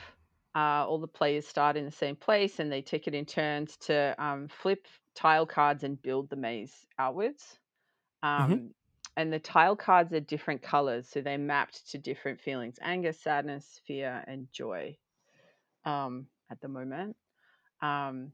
Uh, 0.56 0.86
all 0.88 1.00
the 1.00 1.08
players 1.08 1.48
start 1.48 1.78
in 1.78 1.86
the 1.86 1.92
same 1.92 2.16
place 2.16 2.60
and 2.60 2.72
they 2.72 2.82
take 2.82 3.08
it 3.08 3.14
in 3.14 3.26
turns 3.26 3.78
to 3.78 4.16
um, 4.22 4.48
flip 4.48 4.88
tile 5.14 5.46
cards 5.46 5.84
and 5.84 6.02
build 6.02 6.30
the 6.30 6.36
maze 6.36 6.86
outwards. 6.98 7.60
Um, 8.24 8.74
and 9.18 9.34
the 9.34 9.40
tile 9.40 9.76
cards 9.76 10.14
are 10.14 10.22
different 10.22 10.62
colors 10.64 11.10
so 11.10 11.22
they're 11.22 11.38
mapped 11.40 11.90
to 11.92 11.98
different 12.00 12.42
feelings 12.42 12.78
anger 12.82 13.14
sadness 13.14 13.82
fear 13.86 14.24
and 14.28 14.52
joy 14.52 14.98
um, 15.86 16.28
at 16.50 16.62
the 16.62 16.68
moment. 16.68 17.18
Um, 17.82 18.34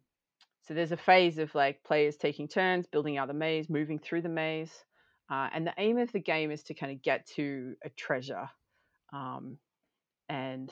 so 0.64 0.74
there's 0.74 0.92
a 0.92 0.98
phase 0.98 1.38
of 1.38 1.54
like 1.56 1.84
players 1.84 2.16
taking 2.18 2.48
turns 2.48 2.88
building 2.88 3.18
out 3.18 3.28
the 3.28 3.34
maze 3.34 3.70
moving 3.70 4.00
through 4.00 4.22
the 4.22 4.30
maze 4.30 4.72
uh, 5.32 5.50
and 5.54 5.66
the 5.66 5.74
aim 5.78 5.98
of 5.98 6.12
the 6.12 6.20
game 6.20 6.52
is 6.52 6.64
to 6.64 6.74
kind 6.74 6.92
of 6.92 7.02
get 7.02 7.26
to 7.28 7.76
a 7.84 7.90
treasure 7.90 8.50
um, 9.14 9.58
and 10.30 10.72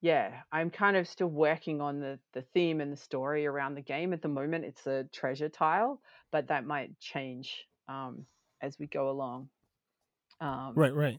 yeah 0.00 0.30
i'm 0.52 0.70
kind 0.70 0.96
of 0.96 1.08
still 1.08 1.28
working 1.28 1.80
on 1.80 2.00
the 2.00 2.18
the 2.32 2.42
theme 2.54 2.80
and 2.80 2.92
the 2.92 2.96
story 2.96 3.46
around 3.46 3.74
the 3.74 3.80
game 3.82 4.12
at 4.12 4.22
the 4.22 4.28
moment 4.28 4.64
it's 4.64 4.86
a 4.86 5.04
treasure 5.12 5.48
tile 5.48 6.00
but 6.32 6.48
that 6.48 6.66
might 6.66 6.98
change 7.00 7.64
um, 7.88 8.26
as 8.60 8.78
we 8.78 8.86
go 8.86 9.10
along 9.10 9.48
um, 10.40 10.72
Right, 10.74 10.94
right. 10.94 11.18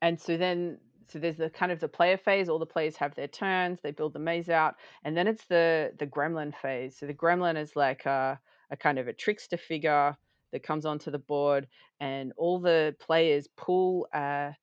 and 0.00 0.20
so 0.20 0.36
then 0.36 0.78
so 1.08 1.18
there's 1.18 1.36
the 1.36 1.50
kind 1.50 1.72
of 1.72 1.80
the 1.80 1.88
player 1.88 2.16
phase 2.16 2.48
all 2.48 2.58
the 2.58 2.66
players 2.66 2.96
have 2.96 3.14
their 3.14 3.28
turns 3.28 3.80
they 3.80 3.90
build 3.90 4.12
the 4.12 4.18
maze 4.18 4.48
out 4.48 4.76
and 5.04 5.16
then 5.16 5.26
it's 5.26 5.46
the 5.46 5.92
the 5.98 6.06
gremlin 6.06 6.54
phase 6.54 6.96
so 6.98 7.06
the 7.06 7.14
gremlin 7.14 7.56
is 7.56 7.76
like 7.76 8.06
a, 8.06 8.40
a 8.70 8.76
kind 8.76 8.98
of 8.98 9.08
a 9.08 9.12
trickster 9.12 9.56
figure 9.56 10.16
that 10.52 10.62
comes 10.62 10.86
onto 10.86 11.10
the 11.10 11.18
board 11.18 11.68
and 12.00 12.32
all 12.36 12.58
the 12.60 12.94
players 13.00 13.48
pull 13.56 14.06
a, 14.14 14.54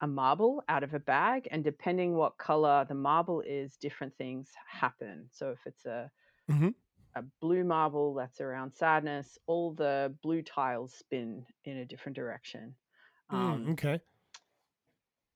a 0.00 0.06
marble 0.06 0.62
out 0.68 0.82
of 0.84 0.94
a 0.94 1.00
bag 1.00 1.48
and 1.50 1.64
depending 1.64 2.14
what 2.16 2.38
color 2.38 2.84
the 2.88 2.94
marble 2.94 3.40
is 3.42 3.76
different 3.76 4.16
things 4.16 4.52
happen 4.66 5.28
so 5.30 5.50
if 5.50 5.60
it's 5.66 5.84
a 5.86 6.10
Mhm. 6.48 6.70
a 7.14 7.22
blue 7.40 7.64
marble 7.64 8.14
that's 8.14 8.40
around 8.40 8.72
sadness 8.72 9.38
all 9.46 9.72
the 9.74 10.16
blue 10.22 10.42
tiles 10.42 10.94
spin 10.94 11.44
in 11.64 11.76
a 11.78 11.84
different 11.86 12.16
direction 12.16 12.76
Um, 13.30 13.70
Mm, 13.70 13.72
okay. 13.72 14.00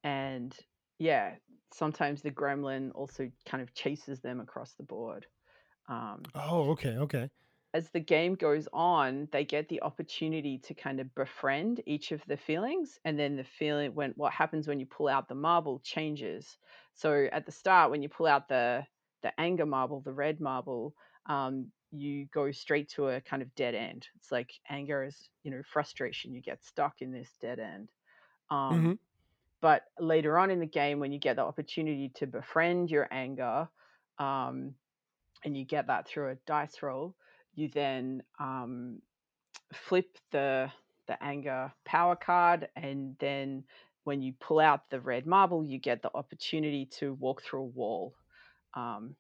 And 0.04 0.58
yeah 1.00 1.36
sometimes 1.72 2.22
the 2.22 2.32
gremlin 2.32 2.92
also 2.94 3.30
kind 3.46 3.62
of 3.62 3.74
chases 3.74 4.20
them 4.22 4.40
across 4.40 4.74
the 4.74 4.84
board 4.84 5.26
um, 5.88 6.32
Oh, 6.34 6.70
okay, 6.72 6.96
okay. 6.98 7.30
as 7.72 7.90
the 7.90 8.00
game 8.00 8.34
goes 8.34 8.68
on 8.72 9.28
they 9.32 9.44
get 9.44 9.68
the 9.68 9.82
opportunity 9.82 10.58
to 10.58 10.74
kind 10.74 11.00
of 11.00 11.14
befriend 11.14 11.82
each 11.86 12.12
of 12.12 12.24
the 12.26 12.36
feelings 12.36 12.98
and 13.04 13.18
then 13.18 13.36
the 13.36 13.44
feeling 13.44 13.94
when 13.94 14.12
what 14.12 14.32
happens 14.32 14.68
when 14.68 14.78
you 14.78 14.86
pull 14.86 15.08
out 15.08 15.28
the 15.28 15.34
marble 15.34 15.80
changes 15.80 16.58
so 16.94 17.28
at 17.32 17.46
the 17.46 17.52
start 17.52 17.90
when 17.90 18.02
you 18.02 18.08
pull 18.08 18.26
out 18.26 18.48
the 18.48 18.86
the 19.22 19.38
anger 19.40 19.66
marble 19.66 20.00
the 20.00 20.12
red 20.12 20.40
marble 20.40 20.94
um, 21.26 21.72
you 21.90 22.26
go 22.26 22.50
straight 22.52 22.88
to 22.90 23.08
a 23.08 23.20
kind 23.20 23.42
of 23.42 23.54
dead 23.54 23.74
end 23.74 24.06
it's 24.14 24.30
like 24.30 24.52
anger 24.68 25.02
is 25.04 25.28
you 25.42 25.50
know 25.50 25.62
frustration 25.62 26.32
you 26.34 26.40
get 26.42 26.62
stuck 26.62 27.00
in 27.00 27.10
this 27.10 27.36
dead 27.40 27.58
end 27.58 27.90
um, 28.50 28.92
Mhm. 28.92 28.98
But 29.64 29.84
later 29.98 30.36
on 30.36 30.50
in 30.50 30.60
the 30.60 30.66
game, 30.66 31.00
when 31.00 31.10
you 31.10 31.18
get 31.18 31.36
the 31.36 31.42
opportunity 31.42 32.10
to 32.16 32.26
befriend 32.26 32.90
your 32.90 33.08
anger, 33.10 33.66
um, 34.18 34.74
and 35.42 35.56
you 35.56 35.64
get 35.64 35.86
that 35.86 36.06
through 36.06 36.32
a 36.32 36.34
dice 36.46 36.82
roll, 36.82 37.16
you 37.54 37.70
then 37.72 38.22
um, 38.38 39.00
flip 39.72 40.18
the 40.32 40.70
the 41.06 41.16
anger 41.24 41.72
power 41.86 42.14
card, 42.14 42.68
and 42.76 43.16
then 43.20 43.64
when 44.02 44.20
you 44.20 44.34
pull 44.38 44.60
out 44.60 44.90
the 44.90 45.00
red 45.00 45.24
marble, 45.26 45.64
you 45.64 45.78
get 45.78 46.02
the 46.02 46.10
opportunity 46.14 46.84
to 46.98 47.14
walk 47.14 47.40
through 47.40 47.62
a 47.62 47.64
wall. 47.64 48.14
Um, 48.74 49.16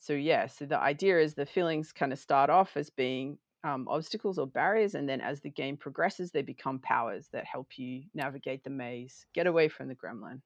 so 0.00 0.12
yeah, 0.12 0.46
so 0.46 0.66
the 0.66 0.78
idea 0.78 1.18
is 1.18 1.32
the 1.32 1.46
feelings 1.46 1.92
kind 1.92 2.12
of 2.12 2.18
start 2.18 2.50
off 2.50 2.76
as 2.76 2.90
being 2.90 3.38
um, 3.64 3.88
obstacles 3.88 4.38
or 4.38 4.46
barriers, 4.46 4.94
and 4.94 5.08
then 5.08 5.20
as 5.20 5.40
the 5.40 5.50
game 5.50 5.76
progresses, 5.76 6.30
they 6.32 6.42
become 6.42 6.78
powers 6.80 7.28
that 7.32 7.44
help 7.46 7.78
you 7.78 8.04
navigate 8.14 8.64
the 8.64 8.70
maze, 8.70 9.26
get 9.34 9.46
away 9.46 9.68
from 9.68 9.88
the 9.88 9.96
gremlin. 9.96 10.42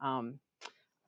Um, 0.00 0.40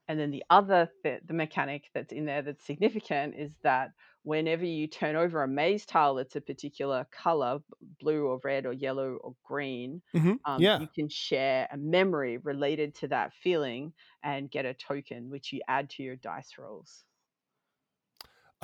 and 0.09 0.21
then 0.21 0.31
the 0.31 0.45
other 0.51 0.91
th- 1.05 1.23
the 1.27 1.35
mechanic 1.35 1.91
that's 1.95 2.13
in 2.13 2.27
there 2.27 2.43
that's 2.43 2.65
significant 2.65 3.35
is 3.37 3.57
that 3.63 3.93
whenever 4.23 4.65
you 4.65 4.87
turn 4.89 5.17
over 5.17 5.43
a 5.43 5.49
maze 5.49 5.87
tile 5.87 6.15
that's 6.17 6.37
a 6.37 6.41
particular 6.41 7.07
color, 7.13 7.61
blue 8.01 8.27
or 8.27 8.41
red 8.45 8.67
or 8.67 8.73
yellow 8.73 9.15
or 9.17 9.37
green, 9.45 10.03
Mhm. 10.15 10.39
um, 10.45 10.69
Yeah. 10.69 10.79
you 10.79 10.89
can 10.95 11.09
share 11.09 11.69
a 11.73 11.77
memory 11.79 12.39
related 12.39 12.95
to 12.97 13.09
that 13.09 13.33
feeling 13.35 13.95
and 14.23 14.51
get 14.51 14.67
a 14.67 14.75
token, 14.75 15.31
which 15.31 15.53
you 15.53 15.61
add 15.69 15.91
to 15.91 16.05
your 16.05 16.17
dice 16.17 16.59
rolls. 16.59 17.06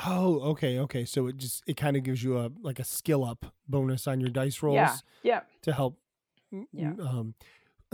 Oh, 0.07 0.41
okay, 0.53 0.79
okay. 0.81 1.05
So 1.05 1.27
it 1.27 1.37
just 1.37 1.63
it 1.67 1.77
kind 1.77 1.97
of 1.97 2.03
gives 2.03 2.23
you 2.23 2.39
a 2.39 2.51
like 2.63 2.79
a 2.79 2.85
skill 2.85 3.25
up 3.25 3.47
bonus 3.69 4.07
on 4.07 4.21
your 4.21 4.31
dice 4.31 4.63
rolls 4.63 4.77
Yeah, 4.77 4.97
yeah. 5.23 5.41
to 5.63 5.73
help. 5.73 5.99
Yeah. 6.73 6.93
Um, 7.01 7.35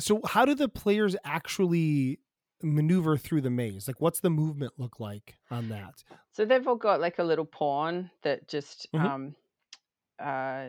so 0.01 0.21
how 0.25 0.45
do 0.45 0.55
the 0.55 0.69
players 0.69 1.17
actually 1.25 2.21
maneuver 2.63 3.17
through 3.17 3.41
the 3.43 3.51
maze? 3.51 3.87
Like, 3.89 4.01
what's 4.01 4.21
the 4.21 4.31
movement 4.31 4.73
look 4.79 5.01
like 5.01 5.37
on 5.51 5.69
that? 5.71 6.03
So 6.33 6.45
they've 6.45 6.67
all 6.67 6.77
got 6.77 7.01
like 7.01 7.19
a 7.19 7.25
little 7.25 7.45
pawn 7.45 8.11
that 8.23 8.49
just 8.49 8.87
Mhm. 8.93 9.01
um 9.05 9.37
uh 10.21 10.69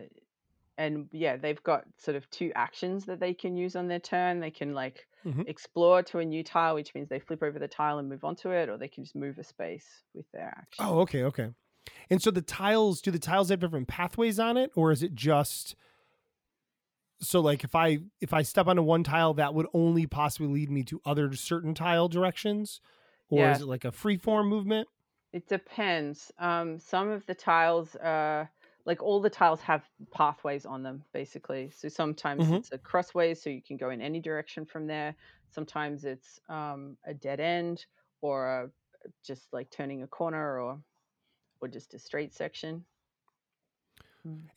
and 0.80 1.08
yeah, 1.12 1.36
they've 1.38 1.62
got 1.64 1.86
sort 1.98 2.18
of 2.18 2.28
two 2.32 2.52
actions 2.56 3.06
that 3.06 3.20
they 3.20 3.34
can 3.34 3.56
use 3.56 3.76
on 3.76 3.88
their 3.88 4.00
turn. 4.00 4.40
They 4.40 4.50
can 4.50 4.74
like 4.74 5.06
Mhm. 5.26 5.48
explore 5.48 6.02
to 6.04 6.20
a 6.20 6.26
new 6.26 6.44
tile, 6.44 6.76
which 6.76 6.96
means 6.96 7.10
they 7.10 7.20
flip 7.20 7.44
over 7.44 7.60
the 7.60 7.68
tile 7.68 8.00
and 8.00 8.10
move 8.10 8.24
onto 8.24 8.50
it, 8.50 8.70
or 8.70 8.78
they 8.78 8.88
can 8.88 9.04
just 9.04 9.16
move 9.16 9.38
a 9.38 9.44
space 9.44 10.04
with 10.16 10.26
their 10.32 10.48
action. 10.58 10.86
Oh, 10.86 11.00
okay, 11.02 11.24
okay. 11.24 11.50
And 12.10 12.22
so 12.22 12.32
the 12.32 12.42
tiles, 12.42 13.02
do 13.02 13.12
the 13.12 13.20
tiles 13.20 13.50
have 13.50 13.60
different 13.60 13.88
pathways 13.88 14.40
on 14.40 14.58
it, 14.58 14.72
or 14.76 14.92
is 14.92 15.04
it 15.04 15.14
just 15.16 15.76
so 17.22 17.42
like 17.42 17.64
if 17.64 17.76
I 17.76 18.00
if 18.22 18.34
I 18.34 18.44
step 18.44 18.68
onto 18.68 18.82
one 18.82 19.04
tile, 19.04 19.34
that 19.36 19.54
would 19.54 19.68
only 19.74 20.08
possibly 20.08 20.48
lead 20.48 20.72
me 20.72 20.84
to 20.84 21.02
other 21.06 21.34
certain 21.34 21.74
tile 21.74 22.08
directions, 22.08 22.80
or 23.30 23.50
Yeah. 23.50 23.52
is 23.52 23.62
it 23.62 23.66
like 23.68 23.86
a 23.86 23.92
free 23.92 24.18
form 24.18 24.48
movement? 24.48 24.88
It 25.34 25.48
depends. 25.48 26.32
Um, 26.40 26.80
some 26.80 27.10
of 27.10 27.26
the 27.26 27.36
tiles, 27.36 27.96
uh, 27.96 28.48
like 28.90 29.04
all 29.04 29.22
the 29.22 29.32
tiles 29.32 29.62
have 29.62 29.86
pathways 30.14 30.66
on 30.68 30.84
them, 30.84 31.06
basically. 31.14 31.72
So 31.72 31.90
sometimes 31.90 32.46
Mhm. 32.46 32.62
it's 32.62 32.72
a 32.74 32.80
crossways, 32.80 33.44
so 33.44 33.50
you 33.52 33.64
can 33.64 33.78
go 33.78 33.92
in 33.92 34.02
any 34.02 34.22
direction 34.22 34.66
from 34.66 34.88
there. 34.88 35.16
Sometimes 35.52 36.06
it's 36.06 36.40
um, 36.50 36.98
a 37.06 37.14
dead 37.16 37.40
end, 37.42 37.86
or 38.22 38.48
a, 38.48 38.72
just 39.26 39.54
like 39.54 39.72
turning 39.72 40.04
a 40.04 40.08
corner, 40.10 40.62
or 40.62 40.84
or 41.62 41.70
just 41.70 41.94
a 41.96 42.00
straight 42.00 42.34
section. 42.36 42.86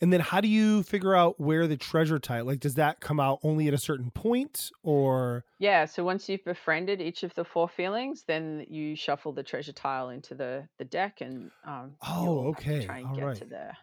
And 0.00 0.12
then 0.12 0.20
how 0.20 0.40
do 0.40 0.48
you 0.48 0.82
figure 0.82 1.14
out 1.14 1.38
where 1.38 1.66
the 1.66 1.76
treasure 1.76 2.18
tile? 2.18 2.44
Like, 2.44 2.60
does 2.60 2.74
that 2.74 3.00
come 3.00 3.20
out 3.20 3.38
only 3.42 3.68
at 3.68 3.74
a 3.74 3.78
certain 3.78 4.10
point, 4.10 4.70
or 4.82 5.44
Yeah. 5.58 5.84
So 5.86 6.04
once 6.04 6.28
you've 6.28 6.44
befriended 6.44 7.00
each 7.00 7.22
of 7.22 7.34
the 7.34 7.44
four 7.44 7.68
feelings, 7.68 8.24
then 8.24 8.66
you 8.68 8.96
shuffle 8.96 9.32
the 9.32 9.42
treasure 9.42 9.72
tile 9.72 10.08
into 10.10 10.34
the 10.34 10.68
the 10.78 10.84
deck, 10.84 11.20
and 11.20 11.52
um, 11.64 11.98
Oh, 12.02 12.48
okay. 12.50 12.80
try 12.80 12.98
and 12.98 13.12
All 13.12 13.14
get 13.14 13.34
to 13.34 13.44
there. 13.46 13.78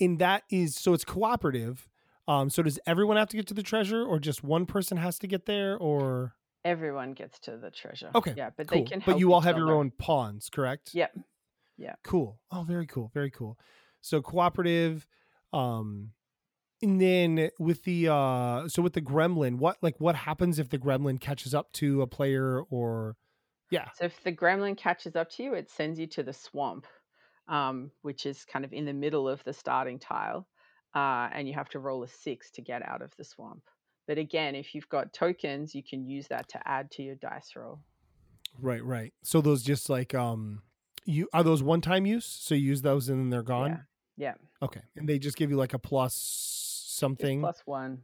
And 0.00 0.18
that 0.18 0.42
is 0.50 0.74
so 0.76 0.92
it's 0.94 1.04
cooperative. 1.04 1.88
Um, 2.28 2.50
so 2.50 2.62
does 2.62 2.78
everyone 2.86 3.16
have 3.16 3.28
to 3.28 3.36
get 3.36 3.46
to 3.48 3.54
the 3.54 3.62
treasure, 3.62 4.04
or 4.04 4.18
just 4.18 4.42
one 4.42 4.66
person 4.66 4.96
has 4.96 5.18
to 5.20 5.26
get 5.26 5.46
there, 5.46 5.76
or 5.76 6.34
Everyone 6.64 7.12
gets 7.12 7.38
to 7.40 7.56
the 7.56 7.70
treasure. 7.70 8.10
okay, 8.14 8.34
Yeah, 8.36 8.50
but 8.56 8.66
cool. 8.66 8.78
they 8.78 8.84
can. 8.84 9.02
but 9.06 9.20
you 9.20 9.32
all 9.32 9.40
have 9.42 9.56
your 9.56 9.72
own 9.72 9.92
pawns, 9.92 10.50
correct? 10.50 10.90
Yep. 10.94 11.16
Yeah. 11.78 11.94
Cool. 12.02 12.40
Oh, 12.50 12.64
very 12.64 12.86
cool. 12.86 13.10
Very 13.14 13.30
cool. 13.30 13.56
So 14.00 14.20
cooperative. 14.20 15.06
Um, 15.52 16.10
and 16.82 17.00
then 17.00 17.50
with 17.60 17.84
the 17.84 18.08
uh, 18.08 18.66
so 18.68 18.82
with 18.82 18.94
the 18.94 19.00
gremlin, 19.00 19.58
what 19.58 19.76
like 19.80 19.94
what 20.00 20.16
happens 20.16 20.58
if 20.58 20.68
the 20.68 20.78
gremlin 20.78 21.20
catches 21.20 21.54
up 21.54 21.72
to 21.74 22.02
a 22.02 22.06
player, 22.06 22.62
or 22.70 23.16
yeah, 23.70 23.88
So 23.96 24.04
if 24.06 24.22
the 24.24 24.32
gremlin 24.32 24.76
catches 24.76 25.14
up 25.16 25.30
to 25.32 25.42
you, 25.44 25.54
it 25.54 25.70
sends 25.70 25.98
you 26.00 26.06
to 26.08 26.22
the 26.22 26.32
swamp, 26.32 26.86
um, 27.48 27.90
which 28.02 28.26
is 28.26 28.44
kind 28.44 28.64
of 28.64 28.72
in 28.72 28.84
the 28.84 28.92
middle 28.92 29.28
of 29.28 29.42
the 29.44 29.52
starting 29.52 29.98
tile, 29.98 30.46
uh, 30.94 31.28
and 31.32 31.46
you 31.48 31.54
have 31.54 31.68
to 31.70 31.78
roll 31.78 32.02
a 32.02 32.08
six 32.08 32.50
to 32.52 32.62
get 32.62 32.86
out 32.86 33.02
of 33.02 33.14
the 33.16 33.24
swamp. 33.24 33.62
But 34.06 34.18
again, 34.18 34.54
if 34.54 34.74
you've 34.74 34.88
got 34.88 35.12
tokens, 35.12 35.74
you 35.74 35.82
can 35.82 36.04
use 36.04 36.28
that 36.28 36.48
to 36.50 36.68
add 36.68 36.90
to 36.92 37.02
your 37.02 37.16
dice 37.16 37.52
roll. 37.56 37.80
right, 38.60 38.84
right. 38.84 39.12
So 39.22 39.40
those 39.40 39.62
just 39.62 39.90
like 39.90 40.14
um, 40.14 40.62
you 41.04 41.28
are 41.32 41.42
those 41.42 41.62
one 41.62 41.80
time 41.80 42.06
use. 42.06 42.24
So 42.24 42.54
you 42.54 42.68
use 42.68 42.82
those 42.82 43.08
and 43.08 43.18
then 43.18 43.30
they're 43.30 43.42
gone. 43.42 43.84
Yeah, 44.16 44.28
yeah. 44.28 44.34
Okay, 44.62 44.82
and 44.96 45.08
they 45.08 45.18
just 45.18 45.36
give 45.36 45.50
you 45.50 45.56
like 45.56 45.74
a 45.74 45.78
plus 45.78 46.14
something 46.88 47.40
plus 47.40 47.62
one. 47.66 48.02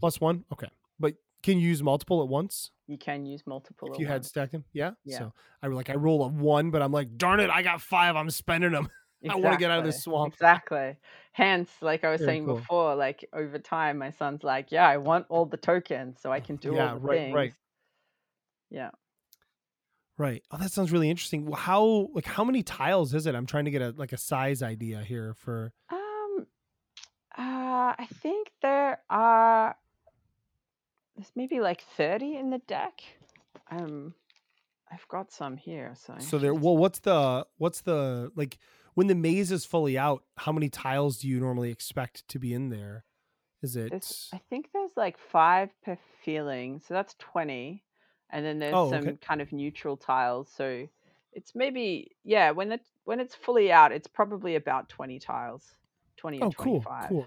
plus 0.00 0.20
one. 0.20 0.44
Okay, 0.52 0.68
but 0.98 1.14
can 1.42 1.58
you 1.58 1.68
use 1.68 1.82
multiple 1.82 2.22
at 2.22 2.28
once 2.28 2.70
You 2.86 2.98
can 2.98 3.26
use 3.26 3.42
multiple. 3.46 3.88
if 3.88 3.94
at 3.94 4.00
you 4.00 4.06
had 4.06 4.24
stacked 4.24 4.52
them? 4.52 4.64
Yeah. 4.72 4.92
Yeah. 5.04 5.18
So 5.18 5.32
I 5.62 5.66
like 5.68 5.90
I 5.90 5.94
roll 5.94 6.24
a 6.24 6.28
one, 6.28 6.70
but 6.70 6.82
I'm 6.82 6.92
like, 6.92 7.16
darn 7.16 7.40
it, 7.40 7.50
I 7.50 7.62
got 7.62 7.80
five. 7.80 8.16
I'm 8.16 8.30
spending 8.30 8.72
them. 8.72 8.88
I 9.28 9.36
wanna 9.36 9.56
get 9.56 9.70
out 9.70 9.78
of 9.78 9.84
this 9.84 10.02
swamp. 10.02 10.34
Exactly. 10.34 10.96
Hence, 11.32 11.70
like 11.80 12.04
I 12.04 12.10
was 12.10 12.20
Very 12.20 12.32
saying 12.32 12.46
cool. 12.46 12.56
before, 12.56 12.94
like 12.96 13.24
over 13.32 13.58
time, 13.58 13.98
my 13.98 14.10
son's 14.10 14.42
like, 14.42 14.72
"Yeah, 14.72 14.86
I 14.88 14.96
want 14.96 15.26
all 15.28 15.46
the 15.46 15.56
tokens 15.56 16.20
so 16.20 16.32
I 16.32 16.40
can 16.40 16.56
do 16.56 16.74
Yeah, 16.74 16.90
all 16.90 16.98
the 16.98 17.00
right, 17.06 17.18
things." 17.18 17.34
right. 17.34 17.54
Yeah. 18.70 18.90
Right. 20.18 20.42
Oh, 20.50 20.58
that 20.58 20.70
sounds 20.72 20.92
really 20.92 21.08
interesting. 21.10 21.50
How 21.52 22.08
like 22.12 22.26
how 22.26 22.44
many 22.44 22.62
tiles 22.62 23.14
is 23.14 23.26
it? 23.26 23.34
I'm 23.34 23.46
trying 23.46 23.64
to 23.64 23.70
get 23.70 23.82
a 23.82 23.94
like 23.96 24.12
a 24.12 24.18
size 24.18 24.62
idea 24.62 25.02
here 25.02 25.34
for. 25.34 25.72
Um, 25.90 26.46
uh, 27.36 27.94
I 27.98 28.06
think 28.22 28.50
there 28.60 28.98
are 29.08 29.74
there's 31.16 31.32
maybe 31.34 31.60
like 31.60 31.80
30 31.82 32.36
in 32.36 32.50
the 32.50 32.58
deck. 32.58 33.02
Um, 33.70 34.14
I've 34.90 35.08
got 35.08 35.32
some 35.32 35.56
here, 35.56 35.94
so 35.96 36.14
So 36.18 36.38
there. 36.38 36.54
Well, 36.54 36.76
what's 36.76 37.00
the 37.00 37.46
what's 37.58 37.80
the 37.82 38.30
like 38.36 38.58
when 38.94 39.06
the 39.06 39.14
maze 39.14 39.50
is 39.50 39.64
fully 39.64 39.98
out? 39.98 40.24
How 40.38 40.52
many 40.52 40.68
tiles 40.68 41.18
do 41.18 41.28
you 41.28 41.40
normally 41.40 41.70
expect 41.70 42.26
to 42.28 42.38
be 42.38 42.54
in 42.54 42.68
there? 42.68 43.04
Is 43.62 43.76
it? 43.76 43.90
there's, 43.90 44.04
I 44.32 44.38
think 44.50 44.70
there's 44.72 44.92
like 44.96 45.18
five 45.18 45.70
per 45.82 45.98
feeling, 46.24 46.80
so 46.80 46.94
that's 46.94 47.14
20, 47.18 47.84
and 48.30 48.44
then 48.44 48.58
there's 48.58 48.80
Oh, 48.80 48.82
some 48.82 49.06
okay. 49.08 49.18
kind 49.18 49.40
of 49.40 49.52
neutral 49.52 49.96
tiles, 49.96 50.50
so 50.50 50.86
it's 51.32 51.54
maybe 51.54 52.16
yeah 52.24 52.50
when 52.50 52.72
it 52.72 52.82
when 53.04 53.20
it's 53.20 53.34
fully 53.34 53.70
out, 53.72 53.92
it's 53.92 54.06
probably 54.06 54.56
about 54.56 54.88
20 54.88 55.18
tiles, 55.18 55.72
20 56.16 56.42
or 56.42 56.48
Oh, 56.48 56.52
cool, 56.52 56.88
cool. 57.00 57.26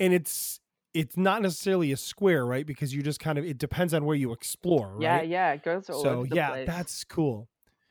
And 0.00 0.12
it's 0.14 0.60
it's 0.94 1.16
not 1.16 1.42
necessarily 1.42 1.92
a 1.92 1.96
square, 1.96 2.44
right? 2.46 2.66
Because 2.66 2.94
you 2.94 3.02
just 3.02 3.20
kind 3.20 3.38
of 3.38 3.44
it 3.44 3.58
depends 3.58 3.92
on 3.94 4.04
where 4.04 4.16
you 4.16 4.32
explore, 4.32 4.92
right? 4.94 5.02
Yeah, 5.02 5.22
yeah, 5.22 5.52
it 5.52 5.62
goes 5.62 5.88
all 5.90 6.02
so 6.02 6.10
over 6.20 6.26
the 6.28 6.36
yeah 6.36 6.48
place. 6.50 6.66
that's 6.66 7.04
cool 7.04 7.48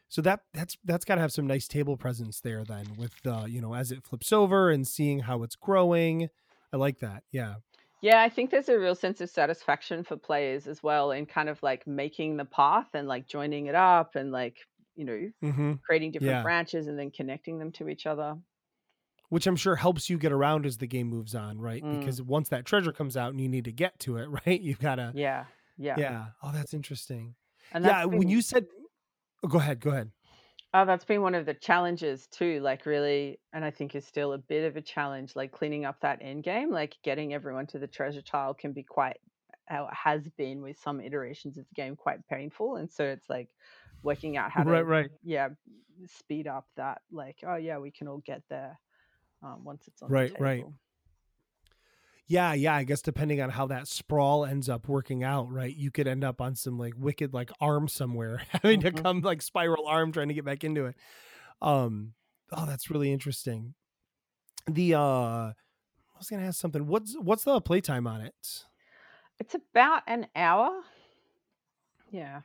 so 0.09 0.21
that 0.21 0.39
that's 0.53 0.77
that's 0.85 1.03
got 1.03 1.15
to 1.15 1.21
have 1.21 1.33
some 1.33 1.45
nice 1.45 1.67
table 1.67 1.97
presence 1.97 2.39
there 2.39 2.63
then 2.63 2.85
with 2.97 3.13
uh 3.25 3.43
you 3.45 3.59
know 3.59 3.73
as 3.75 3.91
it 3.91 4.01
flips 4.05 4.31
over 4.31 4.69
and 4.71 4.87
seeing 4.87 5.19
how 5.19 5.43
it's 5.43 5.57
growing 5.57 6.29
i 6.71 6.77
like 6.77 6.99
that 6.99 7.23
yeah 7.31 7.55
Yeah, 8.01 8.21
I 8.21 8.29
think 8.29 8.51
there's 8.51 8.69
a 8.69 8.79
real 8.79 8.95
sense 8.95 9.21
of 9.21 9.29
satisfaction 9.29 10.03
for 10.05 10.15
players 10.17 10.67
as 10.67 10.81
well 10.83 11.11
in 11.11 11.25
kind 11.25 11.49
of 11.49 11.61
like 11.63 11.85
making 11.87 12.37
the 12.37 12.45
path 12.45 12.87
and 12.93 13.07
like 13.07 13.27
joining 13.27 13.65
it 13.65 13.75
up 13.75 14.15
and 14.15 14.31
like, 14.31 14.57
you 14.95 15.03
know, 15.03 15.31
mm-hmm. 15.43 15.73
creating 15.85 16.11
different 16.11 16.31
Yeah. 16.39 16.43
branches 16.43 16.87
and 16.87 16.97
then 16.97 17.09
connecting 17.11 17.57
them 17.59 17.71
to 17.73 17.89
each 17.89 18.05
other. 18.05 18.37
Which 19.29 19.47
i'm 19.47 19.55
sure 19.55 19.75
helps 19.75 20.09
you 20.09 20.17
get 20.17 20.31
around 20.31 20.65
as 20.65 20.77
the 20.77 20.87
game 20.87 21.07
moves 21.07 21.35
on 21.35 21.59
right 21.59 21.83
Mm. 21.83 21.99
because 21.99 22.21
once 22.21 22.49
that 22.49 22.65
treasure 22.65 22.91
comes 22.91 23.15
out 23.17 23.31
and 23.31 23.41
you 23.41 23.49
need 23.49 23.65
to 23.65 23.71
get 23.71 23.97
to 23.99 24.17
it 24.17 24.27
right 24.45 24.61
you've 24.61 24.79
got 24.79 24.95
to 24.95 25.11
Yeah. 25.15 25.45
Yeah. 25.77 25.95
yeah. 25.97 26.25
oh 26.43 26.51
that's 26.51 26.73
interesting 26.73 27.35
And 27.71 27.83
yeah 27.85 28.05
that's 28.05 28.07
when 28.07 28.29
you 28.29 28.41
said 28.41 28.65
oh, 29.43 29.47
go 29.47 29.57
ahead 29.59 29.79
go 29.79 29.91
ahead 29.91 30.11
Oh, 30.73 30.83
that's 30.85 31.05
been 31.05 31.21
one 31.21 31.33
of 31.33 31.45
the 31.45 31.53
challenges 31.53 32.27
too, 32.27 32.59
like 32.59 32.85
really, 32.85 33.39
and 33.53 33.63
I 33.63 33.71
think 33.71 33.95
is 33.95 34.05
still 34.05 34.33
a 34.33 34.37
bit 34.37 34.65
of 34.65 34.75
a 34.75 34.81
challenge, 34.81 35.33
like 35.33 35.53
cleaning 35.53 35.85
up 35.85 36.01
that 36.01 36.19
end 36.21 36.43
game, 36.43 36.69
like 36.71 36.97
getting 37.03 37.33
everyone 37.33 37.67
to 37.67 37.79
the 37.79 37.87
treasure 37.87 38.21
tile 38.21 38.53
can 38.53 38.73
be 38.73 38.83
quite, 38.83 39.15
how 39.67 39.85
it 39.85 39.93
has 39.93 40.27
been 40.37 40.61
with 40.61 40.77
some 40.77 40.99
iterations 40.99 41.57
of 41.57 41.65
the 41.69 41.73
game, 41.73 41.95
quite 41.95 42.19
painful. 42.27 42.75
And 42.75 42.91
so 42.91 43.05
it's 43.05 43.29
like 43.29 43.47
working 44.03 44.35
out 44.35 44.51
how 44.51 44.63
to, 44.63 44.69
right 44.69 44.85
right 44.85 45.09
yeah, 45.23 45.47
speed 46.05 46.47
up 46.47 46.65
that, 46.75 47.01
like, 47.13 47.37
oh 47.47 47.55
yeah, 47.55 47.77
we 47.77 47.89
can 47.89 48.09
all 48.09 48.21
get 48.25 48.41
there 48.49 48.77
um, 49.43 49.63
once 49.63 49.87
it's 49.87 50.01
on 50.01 50.09
Right, 50.09 50.33
right. 50.39 50.65
Yeah, 52.29 52.53
yeah. 52.53 52.75
I 52.75 52.83
guess 52.83 53.01
depending 53.01 53.39
on 53.41 53.49
how 53.49 53.67
that 53.67 53.87
sprawl 53.87 54.43
ends 54.45 54.67
up 54.67 54.89
working 54.89 55.23
out, 55.23 55.49
right? 55.49 55.73
You 55.73 55.91
could 55.91 56.07
end 56.07 56.25
up 56.25 56.41
on 56.41 56.55
some 56.55 56.77
like 56.77 56.93
wicked 56.97 57.33
like 57.33 57.51
arm 57.61 57.87
somewhere, 57.87 58.41
having 58.49 58.81
to 58.81 58.91
Mhm. 58.91 59.01
come 59.03 59.21
like 59.21 59.41
spiral 59.41 59.87
arm 59.87 60.11
trying 60.11 60.27
to 60.27 60.33
get 60.33 60.43
back 60.43 60.63
into 60.65 60.85
it. 60.87 60.95
Um, 61.61 62.13
oh, 62.51 62.65
that's 62.65 62.89
really 62.89 63.13
interesting. 63.13 63.75
The 64.65 64.95
uh, 64.95 64.99
I 64.99 65.53
was 66.17 66.27
gonna 66.29 66.45
ask 66.45 66.59
something. 66.59 66.85
What's 66.85 67.15
what's 67.17 67.45
the 67.45 67.61
playtime 67.61 68.05
on 68.07 68.19
it? 68.21 68.65
It's 69.39 69.55
about 69.55 70.03
an 70.07 70.27
hour. 70.35 70.81
Yeah. 72.11 72.41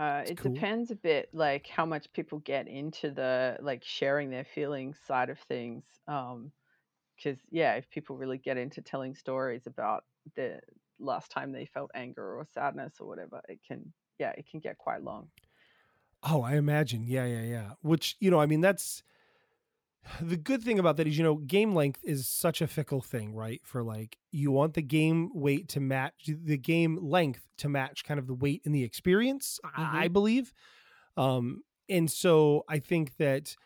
Uh, 0.00 0.22
it 0.26 0.36
cool. 0.36 0.54
depends 0.54 0.90
a 0.90 0.96
bit, 0.96 1.28
like 1.34 1.66
how 1.66 1.84
much 1.84 2.10
people 2.14 2.38
get 2.38 2.66
into 2.66 3.10
the 3.10 3.58
like 3.60 3.84
sharing 3.84 4.30
their 4.30 4.46
feelings 4.46 4.98
side 5.06 5.28
of 5.28 5.38
things. 5.40 5.84
Um, 6.08 6.52
because 7.16 7.38
yeah, 7.50 7.74
if 7.74 7.90
people 7.90 8.16
really 8.16 8.38
get 8.38 8.56
into 8.56 8.80
telling 8.80 9.14
stories 9.14 9.66
about 9.66 10.04
the 10.36 10.58
last 10.98 11.30
time 11.30 11.52
they 11.52 11.66
felt 11.66 11.90
anger 11.94 12.38
or 12.38 12.46
sadness 12.46 12.94
or 12.98 13.06
whatever, 13.06 13.42
it 13.46 13.60
can 13.68 13.92
yeah, 14.18 14.32
it 14.38 14.46
can 14.50 14.60
get 14.60 14.78
quite 14.78 15.02
long. 15.02 15.28
Oh, 16.22 16.42
I 16.42 16.56
imagine. 16.56 17.04
Yeah, 17.06 17.26
yeah, 17.26 17.42
yeah. 17.42 17.70
Which, 17.82 18.16
you 18.20 18.30
know, 18.30 18.40
I 18.40 18.46
mean, 18.46 18.60
that's 18.60 19.02
the 20.20 20.36
good 20.36 20.62
thing 20.62 20.78
about 20.78 20.96
that 20.96 21.06
is, 21.06 21.16
you 21.16 21.24
know, 21.24 21.36
game 21.36 21.74
length 21.74 22.00
is 22.02 22.26
such 22.26 22.60
a 22.60 22.66
fickle 22.66 23.00
thing, 23.00 23.34
right? 23.34 23.60
For 23.64 23.82
like, 23.82 24.18
you 24.30 24.50
want 24.50 24.74
the 24.74 24.82
game 24.82 25.30
weight 25.34 25.68
to 25.70 25.80
match 25.80 26.14
the 26.26 26.58
game 26.58 26.98
length 27.00 27.46
to 27.58 27.68
match 27.68 28.04
kind 28.04 28.18
of 28.18 28.26
the 28.26 28.34
weight 28.34 28.62
in 28.64 28.72
the 28.72 28.82
experience, 28.82 29.58
I 29.76 30.04
I 30.04 30.08
believe. 30.08 30.52
Um, 31.16 31.62
and 31.88 32.10
so 32.10 32.64
I 32.68 32.78
think 32.78 33.16
that 33.16 33.56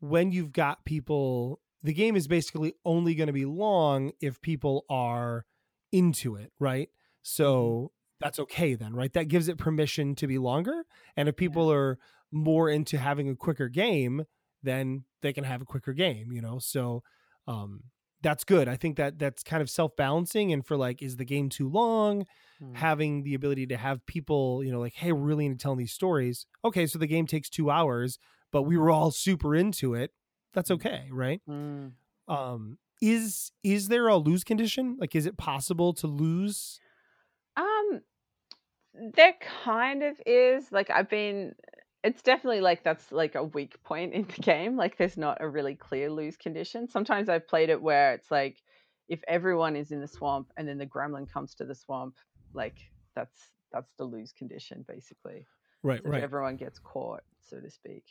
when 0.00 0.32
you've 0.32 0.52
got 0.52 0.84
people, 0.84 1.60
the 1.82 1.92
game 1.92 2.16
is 2.16 2.28
basically 2.28 2.74
only 2.84 3.14
going 3.14 3.26
to 3.26 3.32
be 3.32 3.46
long 3.46 4.12
if 4.20 4.40
people 4.40 4.84
are 4.88 5.44
into 5.92 6.36
it, 6.36 6.52
right? 6.58 6.88
So 7.22 7.92
that's 8.20 8.38
okay 8.38 8.74
then, 8.74 8.94
right? 8.94 9.12
That 9.12 9.28
gives 9.28 9.48
it 9.48 9.58
permission 9.58 10.14
to 10.16 10.26
be 10.26 10.38
longer. 10.38 10.84
And 11.16 11.28
if 11.28 11.36
people 11.36 11.72
are 11.72 11.98
more 12.30 12.68
into 12.68 12.98
having 12.98 13.28
a 13.28 13.34
quicker 13.34 13.68
game, 13.68 14.24
then 14.62 15.04
they 15.22 15.32
can 15.32 15.44
have 15.44 15.62
a 15.62 15.66
quicker 15.66 15.92
game, 15.92 16.32
you 16.32 16.40
know? 16.40 16.58
So 16.58 17.02
um 17.46 17.84
that's 18.22 18.44
good. 18.44 18.68
I 18.68 18.76
think 18.76 18.96
that 18.96 19.18
that's 19.18 19.42
kind 19.42 19.62
of 19.62 19.70
self-balancing 19.70 20.52
and 20.52 20.66
for 20.66 20.76
like 20.76 21.02
is 21.02 21.16
the 21.16 21.24
game 21.24 21.48
too 21.48 21.68
long? 21.68 22.26
Mm. 22.62 22.76
Having 22.76 23.22
the 23.22 23.34
ability 23.34 23.66
to 23.68 23.76
have 23.76 24.04
people, 24.06 24.62
you 24.62 24.70
know, 24.70 24.80
like, 24.80 24.94
hey, 24.94 25.12
we're 25.12 25.22
really 25.22 25.46
into 25.46 25.58
telling 25.58 25.78
these 25.78 25.92
stories. 25.92 26.46
Okay, 26.64 26.86
so 26.86 26.98
the 26.98 27.06
game 27.06 27.26
takes 27.26 27.48
two 27.48 27.70
hours, 27.70 28.18
but 28.52 28.62
we 28.62 28.76
were 28.76 28.90
all 28.90 29.10
super 29.10 29.54
into 29.54 29.94
it. 29.94 30.10
That's 30.52 30.70
okay, 30.70 31.08
right? 31.10 31.40
Mm. 31.48 31.92
Um, 32.28 32.78
is 33.00 33.52
is 33.62 33.88
there 33.88 34.08
a 34.08 34.16
lose 34.16 34.44
condition? 34.44 34.96
Like, 35.00 35.14
is 35.14 35.26
it 35.26 35.38
possible 35.38 35.94
to 35.94 36.06
lose? 36.06 36.78
Um, 37.56 38.02
there 39.14 39.34
kind 39.64 40.02
of 40.02 40.20
is. 40.26 40.70
Like 40.70 40.90
I've 40.90 41.08
been 41.08 41.54
it's 42.02 42.22
definitely 42.22 42.60
like 42.60 42.82
that's 42.82 43.12
like 43.12 43.34
a 43.34 43.44
weak 43.44 43.82
point 43.82 44.14
in 44.14 44.22
the 44.22 44.42
game. 44.42 44.76
Like 44.76 44.96
there's 44.96 45.16
not 45.16 45.38
a 45.40 45.48
really 45.48 45.74
clear 45.74 46.10
lose 46.10 46.36
condition. 46.36 46.88
Sometimes 46.88 47.28
I've 47.28 47.46
played 47.46 47.70
it 47.70 47.80
where 47.80 48.14
it's 48.14 48.30
like 48.30 48.62
if 49.08 49.20
everyone 49.28 49.76
is 49.76 49.90
in 49.90 50.00
the 50.00 50.08
swamp 50.08 50.52
and 50.56 50.66
then 50.66 50.78
the 50.78 50.86
gremlin 50.86 51.30
comes 51.30 51.54
to 51.56 51.64
the 51.64 51.74
swamp, 51.74 52.16
like 52.54 52.76
that's 53.14 53.50
that's 53.72 53.92
the 53.98 54.04
lose 54.04 54.32
condition 54.32 54.84
basically. 54.88 55.46
Right, 55.82 56.00
So 56.02 56.10
right. 56.10 56.22
everyone 56.22 56.56
gets 56.56 56.78
caught, 56.78 57.22
so 57.48 57.60
to 57.60 57.70
speak. 57.70 58.04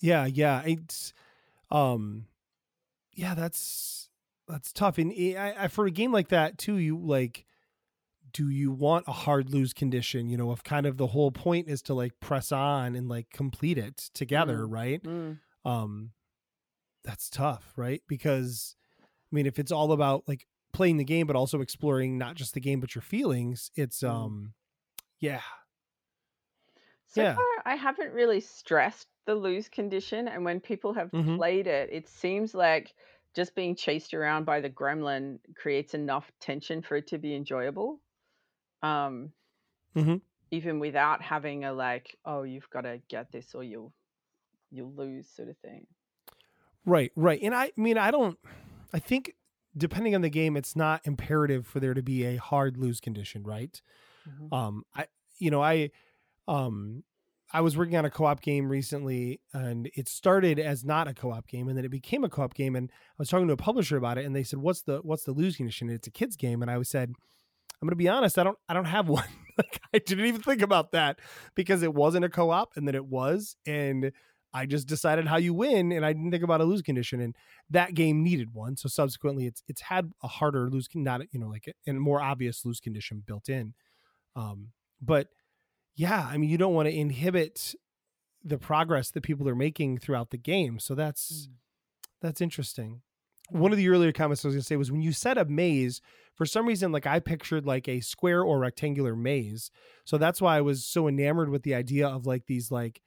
Yeah, 0.00 0.26
yeah. 0.26 0.62
It's 0.64 1.12
um 1.70 2.26
yeah, 3.12 3.34
that's 3.34 4.08
that's 4.48 4.72
tough. 4.72 4.98
And 4.98 5.12
I, 5.36 5.54
I, 5.58 5.68
for 5.68 5.86
a 5.86 5.90
game 5.90 6.12
like 6.12 6.28
that 6.28 6.58
too, 6.58 6.76
you 6.76 6.98
like 6.98 7.46
do 8.32 8.48
you 8.50 8.72
want 8.72 9.06
a 9.08 9.12
hard 9.12 9.50
lose 9.50 9.72
condition, 9.72 10.28
you 10.28 10.36
know, 10.36 10.52
if 10.52 10.62
kind 10.62 10.86
of 10.86 10.96
the 10.96 11.08
whole 11.08 11.30
point 11.32 11.68
is 11.68 11.82
to 11.82 11.94
like 11.94 12.18
press 12.20 12.52
on 12.52 12.96
and 12.96 13.08
like 13.08 13.30
complete 13.30 13.78
it 13.78 13.96
together, 14.14 14.66
right? 14.66 15.02
Mm. 15.04 15.40
um 15.64 16.12
that's 17.04 17.30
tough 17.30 17.72
right 17.76 18.02
because 18.08 18.76
i 19.00 19.36
mean 19.36 19.46
if 19.46 19.58
it's 19.58 19.72
all 19.72 19.92
about 19.92 20.24
like 20.28 20.46
playing 20.72 20.98
the 20.98 21.04
game 21.04 21.26
but 21.26 21.36
also 21.36 21.60
exploring 21.60 22.18
not 22.18 22.36
just 22.36 22.54
the 22.54 22.60
game 22.60 22.80
but 22.80 22.94
your 22.94 23.02
feelings 23.02 23.70
it's 23.76 24.02
Mm. 24.06 24.30
um 24.30 24.54
yeah 25.20 25.42
So 27.04 27.26
Yeah. 27.26 27.26
far, 27.26 27.44
I 27.66 27.74
haven't 27.76 28.14
really 28.14 28.40
stressed 28.40 29.06
the 29.26 29.34
lose 29.34 29.68
condition, 29.68 30.26
and 30.28 30.46
when 30.46 30.60
people 30.60 30.94
have 30.94 31.12
Mhm. 31.12 31.36
played 31.36 31.66
it, 31.66 31.90
it 31.92 32.08
seems 32.08 32.54
like 32.54 32.94
just 33.34 33.54
being 33.54 33.76
chased 33.76 34.14
around 34.14 34.44
by 34.46 34.60
the 34.62 34.70
gremlin 34.70 35.40
creates 35.56 35.92
enough 35.92 36.32
tension 36.40 36.80
for 36.80 36.96
it 36.96 37.06
to 37.08 37.18
be 37.18 37.34
enjoyable. 37.34 38.00
Um, 38.82 39.32
mm-hmm. 39.96 40.16
even 40.50 40.78
without 40.80 41.20
having 41.22 41.64
a 41.64 41.72
like, 41.72 42.16
oh, 42.24 42.42
you've 42.44 42.68
got 42.70 42.82
to 42.82 43.00
get 43.08 43.30
this 43.32 43.54
or 43.54 43.62
you'll 43.62 43.92
you'll 44.70 44.92
lose 44.94 45.28
sort 45.28 45.48
of 45.48 45.56
thing. 45.58 45.86
right 46.86 47.10
right 47.16 47.40
and 47.42 47.54
i 47.54 47.72
mean 47.76 47.98
i 47.98 48.10
don't 48.10 48.38
i 48.94 48.98
think 48.98 49.34
depending 49.76 50.14
on 50.14 50.20
the 50.22 50.30
game 50.30 50.56
it's 50.56 50.74
not 50.76 51.00
imperative 51.04 51.66
for 51.66 51.80
there 51.80 51.92
to 51.92 52.02
be 52.02 52.24
a 52.24 52.36
hard 52.36 52.76
lose 52.76 53.00
condition 53.00 53.42
right 53.42 53.82
Mhm. 54.28 54.52
um 54.56 54.84
i 54.94 55.06
you 55.38 55.50
know 55.50 55.62
i 55.62 55.90
um 56.48 57.02
i 57.52 57.60
was 57.60 57.76
working 57.76 57.96
on 57.96 58.04
a 58.04 58.10
co-op 58.10 58.40
game 58.42 58.68
recently 58.68 59.40
and 59.52 59.90
it 59.96 60.08
started 60.08 60.58
as 60.58 60.84
not 60.84 61.08
a 61.08 61.14
co-op 61.14 61.46
game 61.48 61.68
and 61.68 61.76
then 61.76 61.84
it 61.84 61.90
became 61.90 62.22
a 62.24 62.28
co-op 62.28 62.54
game 62.54 62.76
and 62.76 62.90
i 62.92 63.14
was 63.18 63.28
talking 63.28 63.46
to 63.48 63.52
a 63.52 63.56
publisher 63.56 63.96
about 63.96 64.18
it 64.18 64.24
and 64.24 64.34
they 64.36 64.42
said 64.44 64.58
what's 64.60 64.82
the 64.82 64.98
what's 65.02 65.24
the 65.24 65.32
lose 65.32 65.56
condition 65.56 65.90
it's 65.90 66.06
a 66.06 66.10
kids 66.10 66.36
game 66.36 66.62
and 66.62 66.70
i 66.70 66.78
was 66.78 66.88
said 66.88 67.12
i'm 67.80 67.86
going 67.86 67.92
to 67.92 67.96
be 67.96 68.08
honest 68.08 68.38
i 68.38 68.42
don't 68.44 68.58
i 68.68 68.74
don't 68.74 68.84
have 68.86 69.08
one. 69.20 69.24
Like 69.58 69.80
i 69.94 69.98
didn't 69.98 70.26
even 70.26 70.40
think 70.40 70.62
about 70.62 70.92
that 70.92 71.18
because 71.54 71.82
it 71.82 71.92
wasn't 71.94 72.24
a 72.24 72.28
co-op 72.28 72.76
and 72.76 72.86
then 72.86 72.94
it 72.94 73.04
was 73.04 73.56
and 73.66 74.12
i 74.54 74.66
just 74.66 74.86
decided 74.88 75.26
how 75.26 75.36
you 75.36 75.52
win 75.52 75.92
and 75.92 76.04
i 76.04 76.12
didn't 76.12 76.30
think 76.30 76.42
about 76.42 76.60
a 76.60 76.64
lose 76.64 76.82
condition 76.82 77.20
and 77.20 77.36
that 77.68 77.94
game 77.94 78.22
needed 78.24 78.52
one. 78.52 78.76
So 78.76 78.88
subsequently 78.88 79.46
it's 79.46 79.62
it's 79.68 79.82
had 79.82 80.10
a 80.22 80.28
harder 80.28 80.68
lose 80.70 80.88
not 80.94 81.20
you 81.32 81.38
know 81.38 81.48
like 81.48 81.68
a, 81.68 81.90
a 81.90 81.94
more 81.94 82.20
obvious 82.20 82.64
lose 82.64 82.80
condition 82.80 83.22
built 83.24 83.48
in. 83.48 83.74
Um 84.34 84.72
but 85.00 85.28
yeah 85.94 86.26
i 86.30 86.36
mean 86.36 86.48
you 86.50 86.58
don't 86.58 86.74
want 86.74 86.88
to 86.88 86.94
inhibit 86.94 87.74
the 88.42 88.58
progress 88.58 89.10
that 89.10 89.22
people 89.22 89.48
are 89.48 89.54
making 89.54 89.98
throughout 89.98 90.30
the 90.30 90.38
game 90.38 90.78
so 90.78 90.94
that's 90.94 91.48
Mm. 91.48 91.52
that's 92.22 92.40
interesting 92.40 93.02
one 93.50 93.72
of 93.72 93.78
the 93.78 93.88
earlier 93.88 94.12
comments 94.12 94.44
i 94.44 94.48
was 94.48 94.54
going 94.54 94.62
to 94.62 94.66
say 94.66 94.76
was 94.76 94.90
when 94.92 95.02
you 95.02 95.12
said 95.12 95.36
a 95.38 95.44
maze 95.44 96.00
for 96.34 96.46
some 96.46 96.66
reason 96.66 96.92
like 96.92 97.06
i 97.06 97.18
pictured 97.20 97.66
like 97.66 97.88
a 97.88 98.00
square 98.00 98.42
or 98.42 98.58
rectangular 98.58 99.14
maze. 99.16 99.70
So 100.04 100.16
that's 100.18 100.40
why 100.40 100.56
i 100.56 100.60
was 100.60 100.84
so 100.86 101.08
enamored 101.08 101.50
with 101.50 101.62
the 101.62 101.74
idea 101.74 102.08
of 102.08 102.26
like 102.26 102.46
these 102.46 102.70
like 102.70 103.00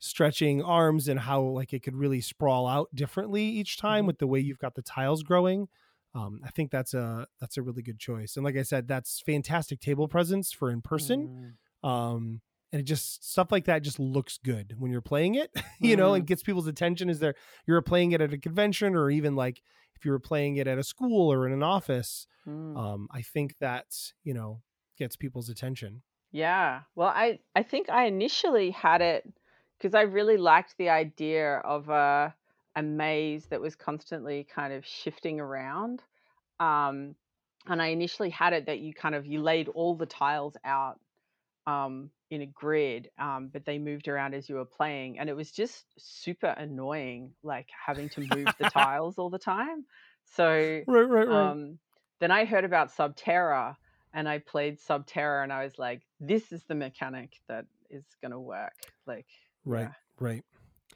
stretching 0.00 0.62
arms 0.62 1.08
and 1.08 1.18
how 1.20 1.42
like 1.42 1.72
it 1.72 1.82
could 1.82 1.96
really 1.96 2.20
sprawl 2.20 2.66
out 2.68 2.88
differently 2.94 3.42
each 3.44 3.76
time 3.78 4.04
Mhm. 4.04 4.06
with 4.06 4.18
the 4.18 4.26
way 4.28 4.38
you've 4.38 4.58
got 4.58 4.74
the 4.76 4.82
tiles 4.82 5.22
growing. 5.22 5.68
Um, 6.14 6.40
i 6.44 6.50
think 6.50 6.70
that's 6.70 6.94
a 6.94 7.26
that's 7.40 7.56
a 7.58 7.62
really 7.62 7.82
good 7.82 7.98
choice. 7.98 8.36
And 8.36 8.44
like 8.44 8.56
i 8.56 8.62
said 8.62 8.88
that's 8.88 9.20
fantastic 9.20 9.80
table 9.80 10.08
presence 10.08 10.52
for 10.52 10.70
in 10.70 10.80
person. 10.80 11.54
Mm. 11.84 11.88
um 11.88 12.40
and 12.72 12.80
it 12.80 12.84
just 12.84 13.28
stuff 13.30 13.50
like 13.50 13.64
that 13.64 13.82
just 13.82 13.98
looks 13.98 14.38
good 14.44 14.74
when 14.78 14.90
you're 14.90 15.00
playing 15.00 15.34
it 15.36 15.50
you 15.80 15.96
know 15.96 16.14
and 16.14 16.26
gets 16.26 16.42
people's 16.42 16.66
attention 16.66 17.08
as 17.10 17.18
they're 17.18 17.34
you're 17.66 17.80
playing 17.82 18.12
it 18.12 18.20
at 18.20 18.32
a 18.32 18.38
convention 18.38 18.94
or 18.94 19.10
even 19.10 19.34
like 19.36 19.62
if 19.98 20.04
you 20.04 20.12
were 20.12 20.20
playing 20.20 20.56
it 20.56 20.66
at 20.66 20.78
a 20.78 20.84
school 20.84 21.32
or 21.32 21.46
in 21.46 21.52
an 21.52 21.62
office 21.62 22.26
Mm. 22.46 22.76
um 22.78 23.08
i 23.10 23.20
think 23.20 23.58
that 23.58 23.86
you 24.24 24.32
know 24.32 24.62
gets 24.98 25.16
people's 25.16 25.48
attention 25.50 26.02
Yeah. 26.32 26.82
Well, 26.94 27.08
I 27.08 27.38
I 27.54 27.62
think 27.62 27.88
I 27.90 28.06
initially 28.06 28.70
had 28.70 29.00
it 29.02 29.22
because 29.76 29.94
I 29.94 30.02
really 30.02 30.36
liked 30.36 30.74
the 30.76 30.88
idea 30.90 31.56
of 31.58 31.88
a 31.88 32.34
a 32.76 32.82
maze 32.82 33.46
that 33.46 33.60
was 33.60 33.74
constantly 33.76 34.44
kind 34.44 34.72
of 34.72 34.84
shifting 34.86 35.40
around. 35.40 36.02
Um, 36.60 37.14
and 37.66 37.80
I 37.82 37.88
initially 37.88 38.30
had 38.30 38.52
it 38.52 38.66
that 38.66 38.78
you 38.80 38.92
kind 38.94 39.14
of 39.14 39.26
you 39.26 39.40
laid 39.42 39.68
all 39.68 39.94
the 39.96 40.06
tiles 40.06 40.56
out 40.64 40.98
um, 41.66 42.10
in 42.30 42.42
a 42.42 42.46
grid, 42.46 43.10
um, 43.18 43.50
but 43.52 43.64
they 43.64 43.78
moved 43.78 44.08
around 44.08 44.34
as 44.34 44.48
you 44.48 44.56
were 44.56 44.64
playing, 44.64 45.18
and 45.18 45.28
it 45.28 45.36
was 45.36 45.50
just 45.50 45.84
super 45.98 46.48
annoying, 46.48 47.32
like 47.42 47.68
having 47.86 48.08
to 48.10 48.20
move 48.20 48.48
the 48.58 48.70
tiles 48.72 49.18
all 49.18 49.30
the 49.30 49.38
time. 49.38 49.84
So 50.36 50.82
right 50.86 51.08
right 51.08 51.28
right 51.28 51.28
um, 51.28 51.78
then 52.20 52.30
I 52.30 52.44
heard 52.44 52.64
about 52.64 52.94
Subterra 52.94 53.76
and 54.12 54.28
I 54.28 54.38
played 54.38 54.78
Subterra 54.78 55.42
and 55.42 55.52
I 55.52 55.64
was 55.64 55.78
like, 55.78 56.02
this 56.20 56.52
is 56.52 56.64
the 56.64 56.74
mechanic 56.74 57.40
that 57.48 57.64
is 57.88 58.04
going 58.20 58.32
to 58.32 58.40
work. 58.40 58.74
Like, 59.06 59.26
right 59.64 59.90
right 60.20 60.44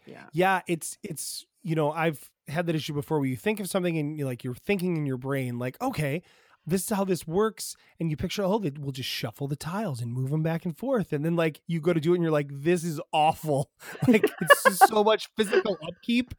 yeah. 0.06 0.24
yeah 0.32 0.62
it's 0.66 0.98
it's 1.02 1.46
you 1.62 1.74
know 1.74 1.92
i've 1.92 2.30
had 2.48 2.66
that 2.66 2.74
issue 2.74 2.92
before 2.92 3.20
where 3.20 3.28
you 3.28 3.36
think 3.36 3.60
of 3.60 3.68
something 3.68 3.96
and 3.98 4.18
you 4.18 4.24
like 4.24 4.42
you're 4.42 4.54
thinking 4.54 4.96
in 4.96 5.06
your 5.06 5.16
brain 5.16 5.58
like 5.58 5.80
okay 5.80 6.22
this 6.66 6.82
is 6.84 6.96
how 6.96 7.04
this 7.04 7.26
works. 7.26 7.74
And 7.98 8.10
you 8.10 8.16
picture 8.16 8.42
oh 8.42 8.58
they, 8.58 8.72
we'll 8.78 8.92
just 8.92 9.08
shuffle 9.08 9.48
the 9.48 9.56
tiles 9.56 10.00
and 10.00 10.12
move 10.12 10.30
them 10.30 10.42
back 10.42 10.64
and 10.64 10.76
forth. 10.76 11.12
And 11.12 11.24
then 11.24 11.36
like 11.36 11.60
you 11.66 11.80
go 11.80 11.92
to 11.92 12.00
do 12.00 12.12
it 12.12 12.16
and 12.16 12.22
you're 12.22 12.32
like 12.32 12.48
this 12.50 12.84
is 12.84 13.00
awful. 13.12 13.70
Like 14.08 14.30
it's 14.40 14.62
just 14.64 14.88
so 14.88 15.04
much 15.04 15.28
physical 15.36 15.78
upkeep. 15.86 16.34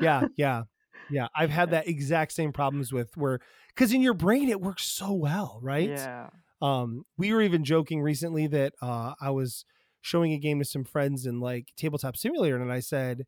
Yeah 0.00 0.28
yeah 0.36 0.62
Yeah, 1.10 1.28
I've 1.34 1.50
had 1.50 1.70
that 1.70 1.88
exact 1.88 2.32
same 2.32 2.52
problems 2.52 2.92
with 2.92 3.16
where 3.16 3.40
because 3.74 3.92
in 3.92 4.02
your 4.02 4.14
brain 4.14 4.48
it 4.48 4.60
works 4.60 4.84
so 4.84 5.12
well, 5.12 5.58
right? 5.62 5.90
Yeah. 5.90 6.30
Um, 6.60 7.04
we 7.16 7.32
were 7.32 7.42
even 7.42 7.64
joking 7.64 8.02
recently 8.02 8.46
that 8.48 8.72
uh, 8.82 9.14
I 9.20 9.30
was 9.30 9.64
showing 10.00 10.32
a 10.32 10.38
game 10.38 10.58
to 10.58 10.64
some 10.64 10.84
friends 10.84 11.26
in 11.26 11.40
like 11.40 11.68
Tabletop 11.76 12.16
Simulator, 12.16 12.60
and 12.60 12.72
I 12.72 12.80
said, 12.80 13.26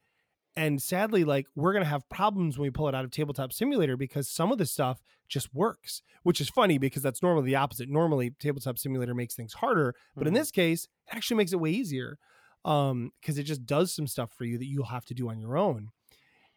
and 0.61 0.81
sadly, 0.83 1.25
like 1.25 1.47
we're 1.55 1.73
gonna 1.73 1.85
have 1.85 2.09
problems 2.09 2.59
when 2.59 2.67
we 2.67 2.71
pull 2.71 2.89
it 2.89 2.95
out 2.95 3.05
of 3.05 3.11
Tabletop 3.11 3.53
Simulator 3.53 3.97
because 3.97 4.29
some 4.29 4.53
of 4.53 4.59
the 4.59 4.67
stuff 4.67 5.03
just 5.29 5.55
works, 5.55 6.03
which 6.23 6.41
is 6.41 6.49
funny 6.49 6.79
because 6.79 7.03
that's 7.03 7.23
normally 7.23 7.47
the 7.47 7.57
opposite. 7.57 7.89
Normally, 7.89 8.31
Tabletop 8.39 8.79
Simulator 8.79 9.15
makes 9.15 9.35
things 9.35 9.55
harder, 9.55 9.95
but 10.17 10.27
in 10.27 10.33
Mhm. 10.35 10.37
this 10.37 10.51
case, 10.51 10.85
it 11.11 11.17
actually 11.17 11.37
makes 11.39 11.53
it 11.53 11.61
way 11.61 11.71
easier 11.71 12.19
um 12.67 13.11
because 13.21 13.39
it 13.39 13.45
just 13.45 13.65
does 13.65 13.91
some 13.95 14.07
stuff 14.07 14.31
for 14.33 14.45
you 14.45 14.59
that 14.59 14.67
you'll 14.67 14.85
have 14.85 15.07
to 15.07 15.15
do 15.15 15.31
on 15.31 15.39
your 15.39 15.57
own 15.57 15.89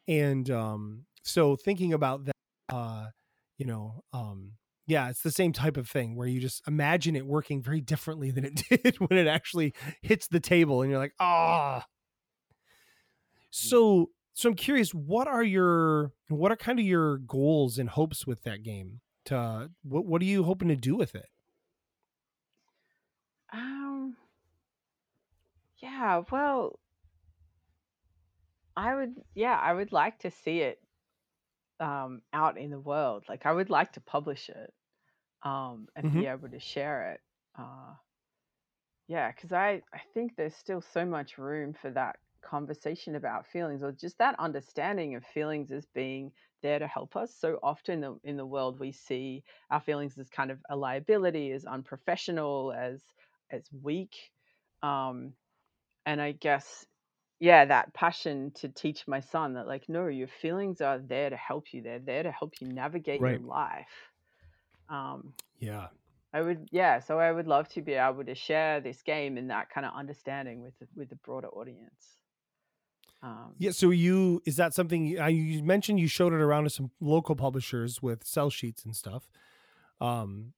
and 0.07 0.49
um 0.51 1.05
so 1.23 1.55
thinking 1.55 1.93
about 1.93 2.25
that 2.25 2.35
uh 2.69 3.07
you 3.57 3.65
know 3.65 4.03
um 4.11 4.51
yeah 4.85 5.09
it's 5.09 5.21
the 5.23 5.31
same 5.31 5.53
type 5.53 5.77
of 5.77 5.87
thing 5.87 6.15
where 6.17 6.27
you 6.27 6.41
just 6.41 6.61
imagine 6.67 7.15
it 7.15 7.25
working 7.25 7.61
very 7.61 7.79
differently 7.79 8.31
than 8.31 8.43
it 8.43 8.55
did 8.69 8.95
when 8.99 9.17
it 9.17 9.27
actually 9.27 9.73
hits 10.01 10.27
the 10.27 10.41
table 10.41 10.81
and 10.81 10.91
you're 10.91 10.99
like 10.99 11.13
ah 11.21 11.85
so 13.55 14.09
so 14.33 14.49
i'm 14.49 14.55
curious 14.55 14.93
what 14.95 15.27
are 15.27 15.43
your 15.43 16.11
what 16.29 16.51
are 16.51 16.55
kind 16.55 16.79
of 16.79 16.85
your 16.85 17.19
goals 17.19 17.77
and 17.77 17.89
hopes 17.89 18.25
with 18.25 18.41
that 18.43 18.63
game 18.63 18.99
to 19.25 19.69
what 19.83 20.05
what 20.05 20.21
are 20.21 20.25
you 20.25 20.43
hoping 20.43 20.67
to 20.69 20.75
do 20.75 20.95
with 20.95 21.13
it 21.15 21.27
Um. 23.53 24.17
Yeah. 25.77 26.23
Well, 26.31 26.79
I 28.75 28.95
would. 28.95 29.15
Yeah, 29.35 29.57
I 29.59 29.73
would 29.73 29.91
like 29.91 30.19
to 30.19 30.31
see 30.31 30.61
it 30.61 30.79
um 31.79 32.21
out 32.33 32.57
in 32.57 32.69
the 32.71 32.79
world. 32.79 33.25
Like 33.27 33.45
I 33.45 33.51
would 33.51 33.69
like 33.69 33.93
to 33.93 34.01
publish 34.01 34.49
it 34.49 34.73
um 35.43 35.87
and 35.95 36.05
Mhm. 36.05 36.19
be 36.19 36.25
able 36.27 36.49
to 36.49 36.59
share 36.59 37.13
it. 37.13 37.21
Uh 37.57 37.95
yeah, 39.07 39.31
because 39.31 39.51
I 39.51 39.81
I 39.93 39.99
think 40.13 40.35
there's 40.35 40.55
still 40.55 40.81
so 40.81 41.05
much 41.05 41.37
room 41.37 41.73
for 41.73 41.91
that 41.91 42.17
conversation 42.43 43.15
about 43.15 43.47
feelings 43.47 43.83
or 43.83 43.91
just 43.91 44.17
that 44.19 44.35
understanding 44.39 45.15
of 45.15 45.25
feelings 45.25 45.71
as 45.71 45.85
being 45.95 46.31
there 46.61 46.79
to 46.79 46.87
help 46.87 47.15
us. 47.15 47.35
So 47.37 47.59
often 47.63 48.01
the, 48.01 48.19
in 48.23 48.37
the 48.37 48.45
world 48.45 48.79
we 48.79 48.91
see 48.91 49.43
our 49.71 49.81
feelings 49.81 50.17
as 50.17 50.29
kind 50.29 50.51
of 50.51 50.59
a 50.69 50.75
liability, 50.75 51.51
as 51.51 51.65
unprofessional, 51.65 52.73
as 52.73 53.01
as 53.51 53.63
weak. 53.83 54.15
Um, 54.83 55.33
and 56.05 56.21
I 56.21 56.33
guess 56.33 56.85
yeah, 57.39 57.65
that 57.65 57.93
passion 57.93 58.51
to 58.55 58.69
teach 58.69 59.07
my 59.07 59.19
son 59.19 59.53
that 59.55 59.67
like 59.67 59.89
no, 59.89 60.07
your 60.07 60.29
feelings 60.29 60.81
are 60.81 60.99
there 60.99 61.29
to 61.29 61.37
help 61.37 61.73
you. 61.73 61.81
They're 61.83 61.99
there 61.99 62.23
to 62.23 62.31
help 62.31 62.61
you 62.61 62.67
navigate 62.67 63.25
your 63.25 63.39
life. 63.39 64.11
Um, 64.89 65.33
yeah 65.59 65.87
I 66.33 66.41
would, 66.41 66.69
yeah. 66.71 66.99
So 66.99 67.19
I 67.19 67.31
would 67.31 67.47
love 67.47 67.69
to 67.69 67.81
be 67.81 67.93
able 67.93 68.23
to 68.25 68.35
share 68.35 68.81
this 68.81 69.01
game 69.03 69.37
and 69.37 69.49
that 69.51 69.69
kind 69.69 69.85
of 69.85 69.93
understanding 69.95 70.61
with 70.61 70.75
with 70.95 71.09
the 71.09 71.15
broader 71.17 71.49
audience. 71.49 72.17
Um, 73.23 73.55
Yeah. 73.57 73.71
So 73.71 73.89
you 73.89 74.41
is 74.45 74.57
that 74.57 74.73
something 74.73 75.05
you, 75.05 75.63
mentioned 75.63 75.99
you 75.99 76.07
showed 76.07 76.33
it 76.33 76.41
around 76.41 76.65
to 76.65 76.69
some 76.69 76.91
local 76.99 77.35
publishers 77.35 78.01
with 78.01 78.25
sell 78.25 78.49
sheets 78.49 78.83
and 78.83 78.95
stuff. 78.95 79.29
Um, 80.01 80.53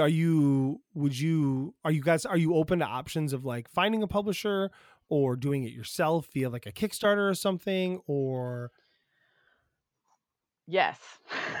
are 0.00 0.08
you 0.08 0.80
would 0.94 1.18
you 1.18 1.74
are 1.84 1.90
you 1.92 2.00
guys 2.00 2.24
are 2.24 2.38
you 2.38 2.54
open 2.54 2.78
to 2.80 2.86
options 2.86 3.32
of 3.32 3.44
like 3.44 3.68
finding 3.68 4.02
a 4.02 4.08
publisher 4.08 4.70
or 5.08 5.36
doing 5.36 5.62
it 5.64 5.72
yourself 5.72 6.28
via 6.32 6.48
like 6.48 6.66
a 6.66 6.72
Kickstarter 6.72 7.30
or 7.30 7.34
something 7.34 8.00
or 8.06 8.72
yes. 10.66 10.98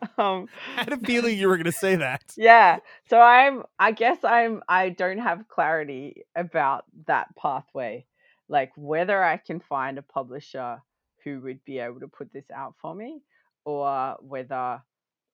um, 0.18 0.48
I 0.76 0.84
had 0.84 0.92
a 0.92 0.96
feeling 0.98 1.38
you 1.38 1.48
were 1.48 1.56
going 1.56 1.64
to 1.64 1.72
say 1.72 1.96
that. 1.96 2.22
yeah. 2.36 2.78
So 3.08 3.20
I'm. 3.20 3.64
I 3.78 3.92
guess 3.92 4.18
I'm. 4.24 4.62
I 4.68 4.90
don't 4.90 5.18
have 5.18 5.48
clarity 5.48 6.24
about 6.34 6.84
that 7.06 7.34
pathway, 7.36 8.06
like 8.50 8.72
whether 8.76 9.22
I 9.22 9.36
can 9.38 9.60
find 9.60 9.96
a 9.96 10.02
publisher 10.02 10.82
who 11.24 11.40
would 11.42 11.64
be 11.64 11.78
able 11.78 12.00
to 12.00 12.08
put 12.08 12.32
this 12.32 12.50
out 12.54 12.74
for 12.82 12.94
me, 12.94 13.22
or 13.64 14.16
whether 14.20 14.82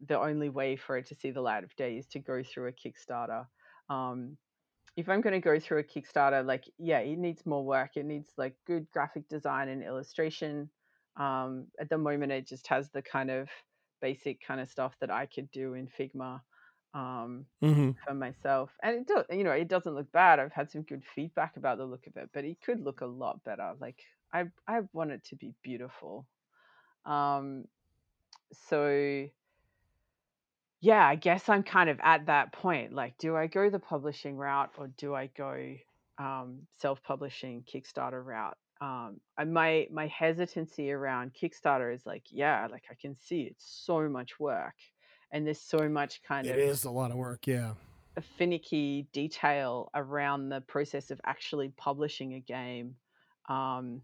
the 0.06 0.20
only 0.20 0.50
way 0.50 0.76
for 0.76 0.98
it 0.98 1.06
to 1.06 1.14
see 1.14 1.30
the 1.30 1.40
light 1.40 1.64
of 1.64 1.74
day 1.76 1.96
is 1.96 2.06
to 2.08 2.18
go 2.18 2.42
through 2.42 2.68
a 2.68 2.72
Kickstarter. 2.72 3.46
Um, 3.88 4.36
if 4.96 5.08
I'm 5.08 5.22
going 5.22 5.40
to 5.40 5.40
go 5.40 5.58
through 5.58 5.78
a 5.78 5.82
Kickstarter, 5.82 6.44
like 6.44 6.64
yeah, 6.78 6.98
it 6.98 7.18
needs 7.18 7.46
more 7.46 7.64
work. 7.64 7.96
It 7.96 8.04
needs 8.04 8.30
like 8.36 8.54
good 8.66 8.86
graphic 8.92 9.28
design 9.28 9.68
and 9.68 9.82
illustration. 9.82 10.68
Um, 11.18 11.68
at 11.80 11.88
the 11.88 11.98
moment, 11.98 12.32
it 12.32 12.46
just 12.46 12.66
has 12.68 12.90
the 12.90 13.02
kind 13.02 13.30
of 13.30 13.48
basic 14.02 14.40
kind 14.46 14.60
of 14.60 14.68
stuff 14.68 14.94
that 15.00 15.10
I 15.10 15.24
could 15.24 15.50
do 15.50 15.72
in 15.72 15.88
Figma 15.88 16.40
um, 16.96 17.46
Mm-hmm. 17.62 17.90
for 18.06 18.14
myself, 18.14 18.70
and 18.82 18.96
it 19.00 19.06
does. 19.08 19.26
You 19.30 19.44
know, 19.44 19.52
it 19.52 19.68
doesn't 19.68 19.94
look 19.94 20.12
bad. 20.12 20.40
I've 20.40 20.52
had 20.52 20.70
some 20.70 20.82
good 20.84 21.04
feedback 21.14 21.56
about 21.58 21.78
the 21.78 21.86
look 21.86 22.06
of 22.08 22.16
it, 22.16 22.30
but 22.34 22.44
it 22.44 22.62
could 22.62 22.80
look 22.80 23.02
a 23.02 23.06
lot 23.06 23.44
better. 23.44 23.74
Like 23.80 24.00
I, 24.34 24.46
I 24.68 24.82
want 24.94 25.12
it 25.12 25.24
to 25.26 25.36
be 25.36 25.54
beautiful. 25.62 26.28
Um, 27.06 27.66
so 28.52 29.28
yeah, 30.80 31.06
I 31.06 31.16
guess 31.16 31.48
I'm 31.48 31.62
kind 31.62 31.90
of 31.90 31.98
at 32.02 32.26
that 32.26 32.52
point. 32.52 32.92
Like, 32.92 33.16
do 33.18 33.36
I 33.36 33.46
go 33.46 33.70
the 33.70 33.78
publishing 33.80 34.36
route 34.36 34.70
or 34.76 34.88
do 34.88 35.14
I 35.14 35.28
go 35.28 35.74
um, 36.18 36.66
self-publishing 36.78 37.64
Kickstarter 37.64 38.24
route? 38.24 38.58
Um, 38.80 39.20
and 39.38 39.54
my 39.54 39.88
my 39.90 40.06
hesitancy 40.08 40.90
around 40.92 41.32
Kickstarter 41.34 41.94
is 41.94 42.04
like, 42.04 42.26
yeah, 42.30 42.68
like 42.70 42.84
I 42.90 42.94
can 42.94 43.16
see 43.16 43.42
it's 43.44 43.64
so 43.86 44.08
much 44.08 44.38
work, 44.38 44.74
and 45.32 45.46
there's 45.46 45.60
so 45.60 45.88
much 45.88 46.22
kind 46.22 46.46
It 46.46 46.52
of 46.52 46.58
it 46.58 46.68
is 46.68 46.84
a 46.84 46.90
lot 46.90 47.10
of 47.10 47.16
work. 47.16 47.46
Yeah. 47.46 47.74
a 48.16 48.22
finicky 48.22 49.08
detail 49.12 49.90
around 49.94 50.48
the 50.48 50.60
process 50.62 51.10
of 51.10 51.20
actually 51.24 51.68
publishing 51.70 52.34
a 52.34 52.40
game 52.40 52.96
um, 53.48 54.02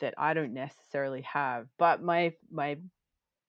that 0.00 0.14
I 0.18 0.34
don't 0.34 0.54
necessarily 0.54 1.22
have. 1.22 1.68
But 1.78 2.02
my 2.02 2.34
my 2.50 2.78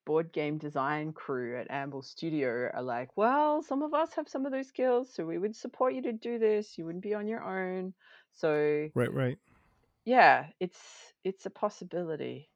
board 0.06 0.32
game 0.32 0.58
design 0.58 1.12
crew 1.14 1.58
at 1.60 1.70
Amble 1.70 2.02
Studio 2.02 2.70
are 2.74 2.82
like, 2.82 3.16
well, 3.18 3.62
some 3.62 3.82
of 3.84 3.94
us 3.94 4.14
have 4.14 4.30
some 4.30 4.46
of 4.46 4.52
those 4.54 4.68
skills, 4.68 5.14
so 5.14 5.26
we 5.26 5.38
would 5.38 5.56
support 5.56 5.94
you 5.94 6.02
to 6.04 6.14
do 6.14 6.40
this. 6.40 6.78
You 6.78 6.86
wouldn't 6.86 7.04
be 7.04 7.14
on 7.14 7.28
your 7.28 7.44
own. 7.44 7.94
So 8.34 8.90
Right. 8.96 9.14
Right. 9.14 9.38
yeah, 10.06 10.48
it's 10.60 11.14
it's 11.24 11.46
a 11.46 11.50
possibility. 11.50 12.50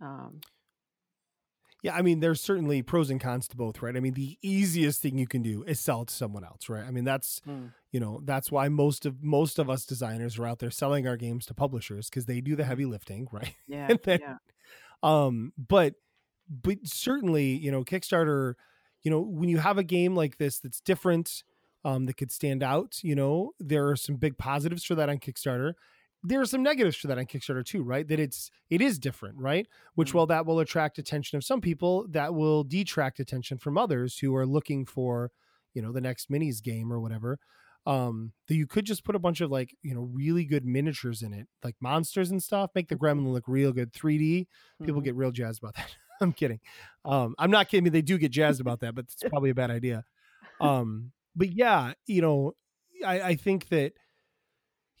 Um, 0.00 0.40
Yeah, 1.84 1.94
I 1.94 2.00
mean, 2.02 2.20
there's 2.20 2.40
certainly 2.40 2.80
pros 2.80 3.10
and 3.10 3.20
cons 3.20 3.46
to 3.48 3.56
both, 3.56 3.82
right? 3.82 3.94
I 3.94 4.00
mean, 4.00 4.14
the 4.14 4.38
easiest 4.40 5.02
thing 5.02 5.18
you 5.18 5.26
can 5.26 5.42
do 5.42 5.62
is 5.64 5.78
sell 5.78 6.00
it 6.02 6.08
to 6.08 6.14
someone 6.14 6.42
else, 6.42 6.68
right? 6.70 6.82
I 6.82 6.90
mean, 6.90 7.04
that's 7.04 7.40
mm, 7.46 7.72
you 7.92 8.00
know 8.00 8.20
that's 8.24 8.50
why 8.50 8.68
most 8.70 9.04
of 9.04 9.22
most 9.22 9.58
of 9.58 9.68
us 9.68 9.84
designers 9.84 10.38
are 10.38 10.46
out 10.46 10.60
there 10.60 10.70
selling 10.70 11.06
our 11.06 11.18
games 11.18 11.44
to 11.46 11.54
publishers 11.54 12.08
because 12.08 12.24
they 12.24 12.40
do 12.40 12.56
the 12.56 12.64
heavy 12.64 12.86
lifting, 12.86 13.28
right? 13.32 13.54
yeah, 13.68 13.88
then- 14.02 14.20
yeah, 14.22 14.36
Um, 15.02 15.52
but 15.58 15.94
but 16.48 16.78
certainly, 16.84 17.54
you 17.56 17.70
know, 17.70 17.84
Kickstarter, 17.84 18.54
you 19.02 19.10
know, 19.10 19.20
when 19.20 19.48
you 19.50 19.58
have 19.58 19.76
a 19.78 19.84
game 19.84 20.16
like 20.16 20.38
this 20.38 20.58
that's 20.60 20.80
different, 20.80 21.42
um, 21.84 22.06
that 22.06 22.16
could 22.16 22.32
stand 22.32 22.62
out, 22.62 22.96
you 23.02 23.14
know, 23.14 23.52
there 23.60 23.88
are 23.88 23.96
some 23.96 24.16
big 24.16 24.38
positives 24.38 24.84
for 24.84 24.94
that 24.94 25.10
on 25.10 25.18
Kickstarter. 25.18 25.74
There 26.26 26.40
are 26.40 26.46
some 26.46 26.62
negatives 26.62 26.98
to 27.00 27.06
that 27.08 27.18
on 27.18 27.26
Kickstarter 27.26 27.64
too, 27.64 27.82
right? 27.82 28.08
That 28.08 28.18
it's 28.18 28.50
it 28.70 28.80
is 28.80 28.98
different, 28.98 29.38
right? 29.38 29.66
Which 29.94 30.10
Mm. 30.10 30.14
while 30.14 30.26
that 30.26 30.46
will 30.46 30.58
attract 30.58 30.98
attention 30.98 31.36
of 31.36 31.44
some 31.44 31.60
people, 31.60 32.06
that 32.08 32.34
will 32.34 32.64
detract 32.64 33.20
attention 33.20 33.58
from 33.58 33.76
others 33.76 34.18
who 34.18 34.34
are 34.34 34.46
looking 34.46 34.86
for, 34.86 35.30
you 35.74 35.82
know, 35.82 35.92
the 35.92 36.00
next 36.00 36.30
minis 36.30 36.62
game 36.62 36.90
or 36.92 36.98
whatever. 36.98 37.38
Um, 37.86 38.32
that 38.48 38.54
you 38.54 38.66
could 38.66 38.86
just 38.86 39.04
put 39.04 39.14
a 39.14 39.18
bunch 39.18 39.42
of 39.42 39.50
like, 39.50 39.76
you 39.82 39.94
know, 39.94 40.08
really 40.10 40.46
good 40.46 40.64
miniatures 40.64 41.20
in 41.20 41.34
it, 41.34 41.46
like 41.62 41.76
monsters 41.80 42.30
and 42.30 42.42
stuff, 42.42 42.70
make 42.74 42.88
the 42.88 42.96
gremlin 42.96 43.30
look 43.30 43.44
real 43.46 43.72
good 43.72 43.92
3D 43.92 44.46
people 44.82 45.02
mhm. 45.02 45.04
get 45.04 45.14
real 45.14 45.30
jazzed 45.30 45.62
about 45.62 45.74
that. 45.74 45.94
I'm 46.22 46.32
kidding. 46.32 46.60
Um, 47.04 47.34
I'm 47.38 47.50
not 47.50 47.68
kidding. 47.68 47.92
They 47.92 48.00
do 48.00 48.16
get 48.16 48.32
jazzed 48.32 48.62
about 48.62 48.80
that, 48.80 48.94
but 48.94 49.04
it's 49.04 49.22
probably 49.28 49.50
a 49.50 49.54
bad 49.54 49.70
idea. 49.70 50.04
Um, 50.60 51.12
but 51.36 51.52
yeah, 51.52 51.92
you 52.06 52.22
know, 52.22 52.52
I, 53.04 53.20
I 53.20 53.34
think 53.34 53.68
that 53.68 53.92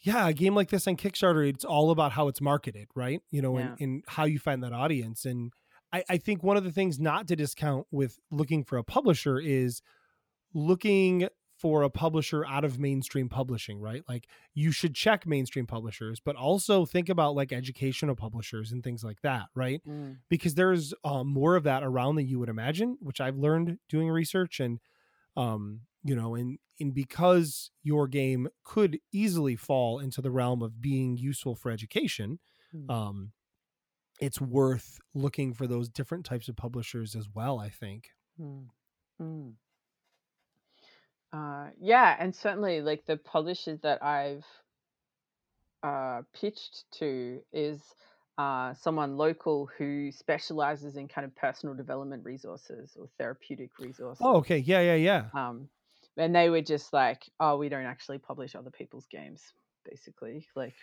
yeah, 0.04 0.28
a 0.28 0.32
game 0.32 0.54
like 0.54 0.68
this 0.68 0.86
on 0.86 0.96
Kickstarter, 0.96 1.48
it's 1.48 1.64
all 1.64 1.90
about 1.90 2.12
how 2.12 2.28
it's 2.28 2.40
marketed, 2.40 2.88
right? 2.94 3.20
You 3.30 3.42
know, 3.42 3.58
Yeah. 3.58 3.70
and, 3.70 3.80
and 3.80 4.04
how 4.06 4.24
you 4.24 4.38
find 4.38 4.62
that 4.62 4.72
audience. 4.72 5.24
And 5.24 5.50
I, 5.92 6.04
I 6.10 6.16
think 6.18 6.42
one 6.42 6.56
of 6.58 6.64
the 6.64 6.70
things 6.72 7.00
not 7.00 7.26
to 7.28 7.36
discount 7.36 7.86
with 7.90 8.18
looking 8.30 8.64
for 8.64 8.76
a 8.76 8.84
publisher 8.84 9.38
is 9.40 9.80
looking 10.52 11.28
for 11.56 11.82
a 11.82 11.88
publisher 11.90 12.44
out 12.44 12.64
of 12.64 12.78
mainstream 12.78 13.28
publishing, 13.28 13.80
right? 13.80 14.02
Like 14.08 14.26
you 14.54 14.72
should 14.72 14.94
check 14.94 15.26
mainstream 15.26 15.66
publishers, 15.66 16.20
but 16.20 16.36
also 16.36 16.84
think 16.84 17.08
about 17.08 17.34
like 17.34 17.52
educational 17.52 18.16
publishers 18.16 18.72
and 18.72 18.82
things 18.82 19.02
like 19.04 19.22
that, 19.22 19.46
right? 19.54 19.80
Mm, 19.88 20.18
because 20.28 20.54
there's 20.54 20.92
um, 21.04 21.28
more 21.28 21.56
of 21.56 21.62
that 21.64 21.82
around 21.82 22.16
than 22.16 22.26
you 22.28 22.38
would 22.40 22.48
imagine, 22.48 22.98
which 23.00 23.20
I've 23.20 23.38
learned 23.38 23.78
doing 23.88 24.10
research 24.10 24.60
and 24.60 24.80
um, 25.36 25.82
you 26.04 26.14
know, 26.14 26.34
and 26.34 26.58
and 26.80 26.92
because 26.94 27.70
your 27.82 28.06
game 28.08 28.48
could 28.64 28.98
easily 29.12 29.56
fall 29.56 29.98
into 29.98 30.20
the 30.20 30.30
realm 30.30 30.62
of 30.62 30.80
being 30.80 31.16
useful 31.16 31.54
for 31.54 31.70
education, 31.70 32.38
Mm. 32.74 32.90
um, 32.90 33.32
it's 34.20 34.40
worth 34.40 34.98
looking 35.14 35.54
for 35.54 35.66
those 35.66 35.88
different 35.88 36.24
types 36.26 36.48
of 36.48 36.56
publishers 36.56 37.14
as 37.14 37.28
well. 37.34 37.58
I 37.58 37.70
think. 37.70 38.10
Mm. 38.40 38.66
Mm. 39.20 39.54
Uh, 41.32 41.70
yeah, 41.80 42.16
and 42.18 42.34
certainly 42.34 42.80
like 42.80 43.04
the 43.06 43.16
publishers 43.16 43.80
that 43.82 44.02
I've 44.04 44.44
uh, 45.82 46.22
pitched 46.32 46.84
to 46.98 47.40
is 47.52 47.80
uh, 48.38 48.74
someone 48.74 49.16
local 49.16 49.68
who 49.78 50.10
specializes 50.12 50.96
in 50.96 51.08
kind 51.08 51.24
of 51.24 51.34
personal 51.36 51.74
development 51.74 52.24
resources 52.24 52.96
or 52.98 53.08
therapeutic 53.18 53.70
resources. 53.78 54.22
Oh, 54.24 54.36
okay. 54.36 54.58
Yeah, 54.58 54.80
yeah, 54.80 54.94
yeah. 54.94 55.24
Um, 55.34 55.68
and 56.16 56.34
they 56.34 56.50
were 56.50 56.62
just 56.62 56.92
like, 56.92 57.28
"Oh, 57.40 57.56
we 57.56 57.68
don't 57.68 57.84
actually 57.84 58.18
publish 58.18 58.54
other 58.54 58.70
people's 58.70 59.06
games." 59.06 59.42
Basically, 59.84 60.46
like 60.56 60.74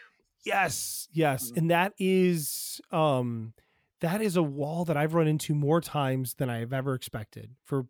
Yes, 0.44 1.08
yes. 1.12 1.52
Mm. 1.52 1.58
And 1.58 1.72
that 1.72 1.94
is 2.00 2.82
um 2.92 3.54
that 4.02 4.22
is 4.22 4.36
a 4.36 4.44
wall 4.44 4.86
that 4.86 4.98
I've 4.98 5.14
run 5.14 5.28
into 5.28 5.54
more 5.54 5.82
times 5.82 6.36
than 6.36 6.50
I've 6.50 6.74
ever 6.74 6.96
expected 6.96 7.52
for 7.64 7.86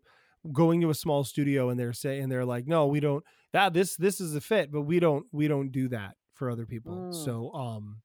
going 0.52 0.82
to 0.82 0.90
a 0.90 0.96
small 0.96 1.24
studio 1.24 1.70
and 1.70 1.80
they're 1.80 1.94
saying 1.94 2.30
they're 2.30 2.46
like, 2.46 2.68
no, 2.68 2.88
we 2.88 3.00
don't 3.00 3.24
that 3.54 3.74
this 3.74 3.96
this 3.96 4.20
is 4.20 4.36
a 4.36 4.42
fit, 4.42 4.72
but 4.72 4.82
we 4.82 5.00
don't 5.00 5.26
we 5.32 5.48
don't 5.48 5.72
do 5.72 5.88
that 5.90 6.16
for 6.34 6.50
other 6.50 6.66
people. 6.66 6.94
Mm. 6.94 7.26
So 7.26 7.54
um 7.54 8.02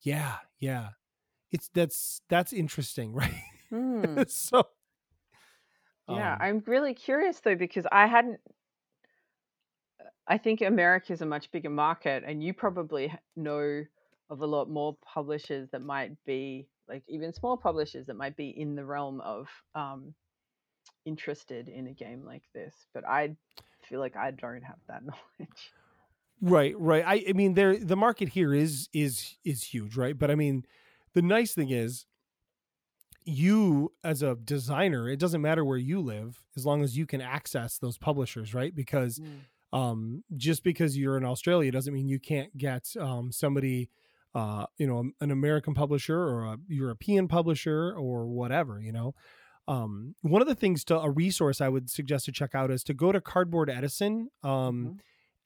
yeah, 0.00 0.36
yeah. 0.58 0.90
It's 1.50 1.68
that's 1.74 2.20
that's 2.28 2.52
interesting, 2.52 3.12
right? 3.14 3.42
Hmm. 3.70 4.22
so 4.28 4.66
Yeah, 6.08 6.32
um, 6.34 6.38
I'm 6.40 6.62
really 6.66 6.94
curious 6.94 7.40
though 7.40 7.56
because 7.56 7.86
I 7.90 8.06
hadn't. 8.06 8.40
I 10.26 10.38
think 10.38 10.60
America's 10.60 11.22
a 11.22 11.26
much 11.26 11.50
bigger 11.50 11.70
market, 11.70 12.22
and 12.26 12.42
you 12.42 12.52
probably 12.52 13.12
know 13.36 13.84
of 14.30 14.42
a 14.42 14.46
lot 14.46 14.68
more 14.68 14.96
publishers 15.02 15.68
that 15.72 15.80
might 15.80 16.12
be 16.26 16.68
like 16.88 17.02
even 17.08 17.32
small 17.32 17.56
publishers 17.56 18.06
that 18.06 18.16
might 18.16 18.36
be 18.36 18.48
in 18.48 18.74
the 18.74 18.84
realm 18.84 19.20
of 19.22 19.48
um, 19.74 20.14
interested 21.04 21.68
in 21.68 21.86
a 21.86 21.92
game 21.92 22.24
like 22.24 22.42
this. 22.54 22.74
But 22.92 23.06
I 23.06 23.36
feel 23.88 24.00
like 24.00 24.16
I 24.16 24.30
don't 24.30 24.62
have 24.62 24.78
that 24.88 25.02
knowledge. 25.04 25.72
Right, 26.40 26.78
right. 26.78 27.04
I, 27.06 27.24
I 27.28 27.32
mean, 27.32 27.54
there 27.54 27.76
the 27.76 27.96
market 27.96 28.30
here 28.30 28.54
is 28.54 28.88
is 28.92 29.36
is 29.44 29.62
huge, 29.64 29.96
right? 29.96 30.16
But 30.16 30.30
I 30.30 30.34
mean, 30.34 30.64
the 31.14 31.22
nice 31.22 31.52
thing 31.52 31.70
is, 31.70 32.06
you 33.28 33.92
as 34.02 34.22
a 34.22 34.34
designer, 34.36 35.08
it 35.08 35.18
doesn't 35.18 35.42
matter 35.42 35.64
where 35.64 35.76
you 35.78 36.00
live 36.00 36.42
as 36.56 36.64
long 36.66 36.82
as 36.82 36.96
you 36.96 37.06
can 37.06 37.20
access 37.20 37.78
those 37.78 37.98
publishers, 37.98 38.54
right? 38.54 38.74
Because 38.74 39.20
um, 39.72 40.24
just 40.36 40.62
because 40.64 40.96
you're 40.96 41.16
in 41.18 41.24
Australia 41.24 41.70
doesn't 41.70 41.92
mean 41.92 42.08
you 42.08 42.18
can't 42.18 42.56
get 42.56 42.86
um, 42.98 43.30
somebody, 43.30 43.90
uh, 44.34 44.64
you 44.78 44.86
know, 44.86 45.10
an 45.20 45.30
American 45.30 45.74
publisher 45.74 46.18
or 46.18 46.44
a 46.46 46.56
European 46.68 47.28
publisher 47.28 47.92
or 47.94 48.26
whatever, 48.26 48.80
you 48.80 48.92
know. 48.92 49.14
Um, 49.66 50.14
one 50.22 50.40
of 50.40 50.48
the 50.48 50.54
things 50.54 50.84
to 50.84 50.98
a 50.98 51.10
resource 51.10 51.60
I 51.60 51.68
would 51.68 51.90
suggest 51.90 52.24
to 52.24 52.32
check 52.32 52.54
out 52.54 52.70
is 52.70 52.82
to 52.84 52.94
go 52.94 53.12
to 53.12 53.20
Cardboard 53.20 53.68
Edison. 53.68 54.30
Um, 54.42 54.84
Mhm. 54.84 54.98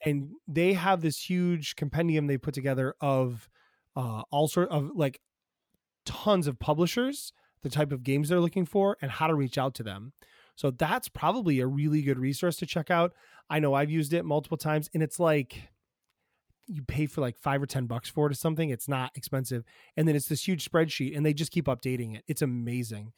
and 0.05 0.30
they 0.47 0.74
have 0.74 1.01
this 1.01 1.28
huge 1.28 1.74
compendium 1.76 2.26
they 2.28 2.39
put 2.39 2.55
together 2.55 2.95
of 3.01 3.49
uh 3.97 4.22
all 4.30 4.49
sort 4.49 4.68
of 4.70 4.91
like 4.95 5.20
tons 6.05 6.47
of 6.47 6.59
publishers 6.59 7.33
the 7.62 7.70
type 7.70 7.92
of 7.92 8.02
games 8.02 8.28
they're 8.28 8.40
looking 8.40 8.66
for 8.66 8.96
and 9.00 9.10
how 9.10 9.26
to 9.26 9.34
reach 9.34 9.58
out 9.58 9.74
to 9.74 9.82
them. 9.82 10.12
So 10.56 10.70
that's 10.70 11.08
probably 11.08 11.60
a 11.60 11.66
really 11.66 12.02
good 12.02 12.18
resource 12.18 12.56
to 12.56 12.66
check 12.66 12.90
out. 12.90 13.12
I 13.50 13.58
know 13.58 13.74
i've 13.74 13.90
used 13.90 14.12
it 14.12 14.24
multiple 14.24 14.56
times 14.56 14.88
and 14.94 15.02
it's 15.02 15.20
like 15.20 15.68
you 16.66 16.82
pay 16.82 17.06
for 17.06 17.20
like 17.20 17.36
five 17.36 17.60
or 17.60 17.66
ten 17.66 17.86
bucks 17.86 18.08
for 18.08 18.26
it 18.26 18.30
or 18.32 18.34
something 18.34 18.70
it's 18.70 18.88
not 18.88 19.10
expensive 19.14 19.64
and 19.96 20.08
then 20.08 20.16
it's 20.16 20.28
this 20.28 20.46
huge 20.46 20.68
spreadsheet 20.68 21.14
and 21.14 21.26
they 21.26 21.34
just 21.34 21.52
keep 21.52 21.66
updating 21.66 22.16
it. 22.16 22.24
It's 22.28 22.40
amazing. 22.40 23.12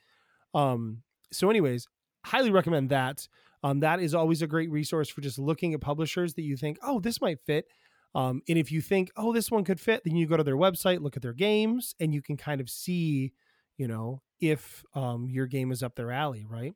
Um 0.54 1.02
so 1.32 1.50
anyways 1.50 1.86
highly 2.24 2.50
recommend 2.50 2.90
that. 2.90 3.28
Um, 3.62 3.80
that 3.80 4.00
is 4.00 4.14
always 4.14 4.42
a 4.42 4.46
great 4.46 4.70
resource 4.70 5.08
for 5.08 5.20
just 5.20 5.38
looking 5.38 5.72
at 5.74 5.80
publishers 5.80 6.34
that 6.34 6.42
you 6.42 6.56
think, 6.56 6.78
oh, 6.82 7.00
this 7.00 7.20
might 7.20 7.40
fit. 7.40 7.66
Um, 8.14 8.42
and 8.48 8.58
if 8.58 8.70
you 8.70 8.80
think, 8.80 9.10
oh, 9.16 9.32
this 9.32 9.50
one 9.50 9.64
could 9.64 9.80
fit, 9.80 10.02
then 10.04 10.16
you 10.16 10.26
go 10.26 10.36
to 10.36 10.44
their 10.44 10.56
website, 10.56 11.00
look 11.00 11.16
at 11.16 11.22
their 11.22 11.32
games, 11.32 11.94
and 12.00 12.14
you 12.14 12.22
can 12.22 12.36
kind 12.36 12.60
of 12.60 12.68
see, 12.68 13.32
you 13.76 13.88
know, 13.88 14.22
if 14.40 14.84
um, 14.94 15.28
your 15.30 15.46
game 15.46 15.72
is 15.72 15.82
up 15.82 15.94
their 15.96 16.12
alley, 16.12 16.44
right? 16.48 16.74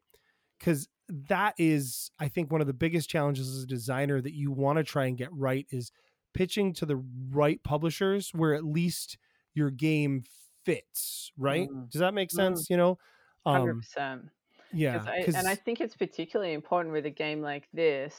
Because 0.59 0.89
that 1.09 1.55
is, 1.59 2.11
I 2.19 2.29
think, 2.29 2.51
one 2.51 2.61
of 2.61 2.67
the 2.67 2.73
biggest 2.73 3.09
challenges 3.09 3.49
as 3.49 3.63
a 3.63 3.67
designer 3.67 4.21
that 4.21 4.35
you 4.35 4.51
want 4.51 4.79
to 4.79 4.85
try 4.85 5.07
and 5.07 5.17
get 5.17 5.33
right 5.33 5.67
is 5.71 5.91
pitching 6.35 6.73
to 6.75 6.87
the 6.87 7.03
right 7.31 7.63
publishers 7.63 8.31
where 8.35 8.55
at 8.55 8.65
least 8.65 9.19
your 9.55 9.71
game 9.71 10.25
fits, 10.65 11.33
right? 11.39 11.69
Mm. 11.69 11.91
Does 11.91 12.01
that 12.01 12.15
make 12.15 12.29
Mm. 12.31 12.37
sense? 12.37 12.71
You 12.71 12.77
know, 12.77 12.99
Hundred 13.47 13.73
um, 13.73 13.81
percent. 13.81 14.31
yeah, 14.73 15.05
I, 15.07 15.25
and 15.35 15.49
I 15.49 15.55
think 15.55 15.81
it's 15.81 15.97
particularly 15.97 16.53
important 16.53 16.93
with 16.93 17.07
a 17.07 17.11
game 17.11 17.41
like 17.41 17.69
this 17.73 18.15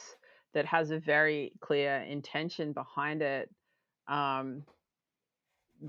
that 0.52 0.66
has 0.66 0.90
a 0.90 0.98
very 0.98 1.52
clear 1.60 1.98
intention 1.98 2.72
behind 2.72 3.22
it. 3.22 3.48
Um, 4.08 4.64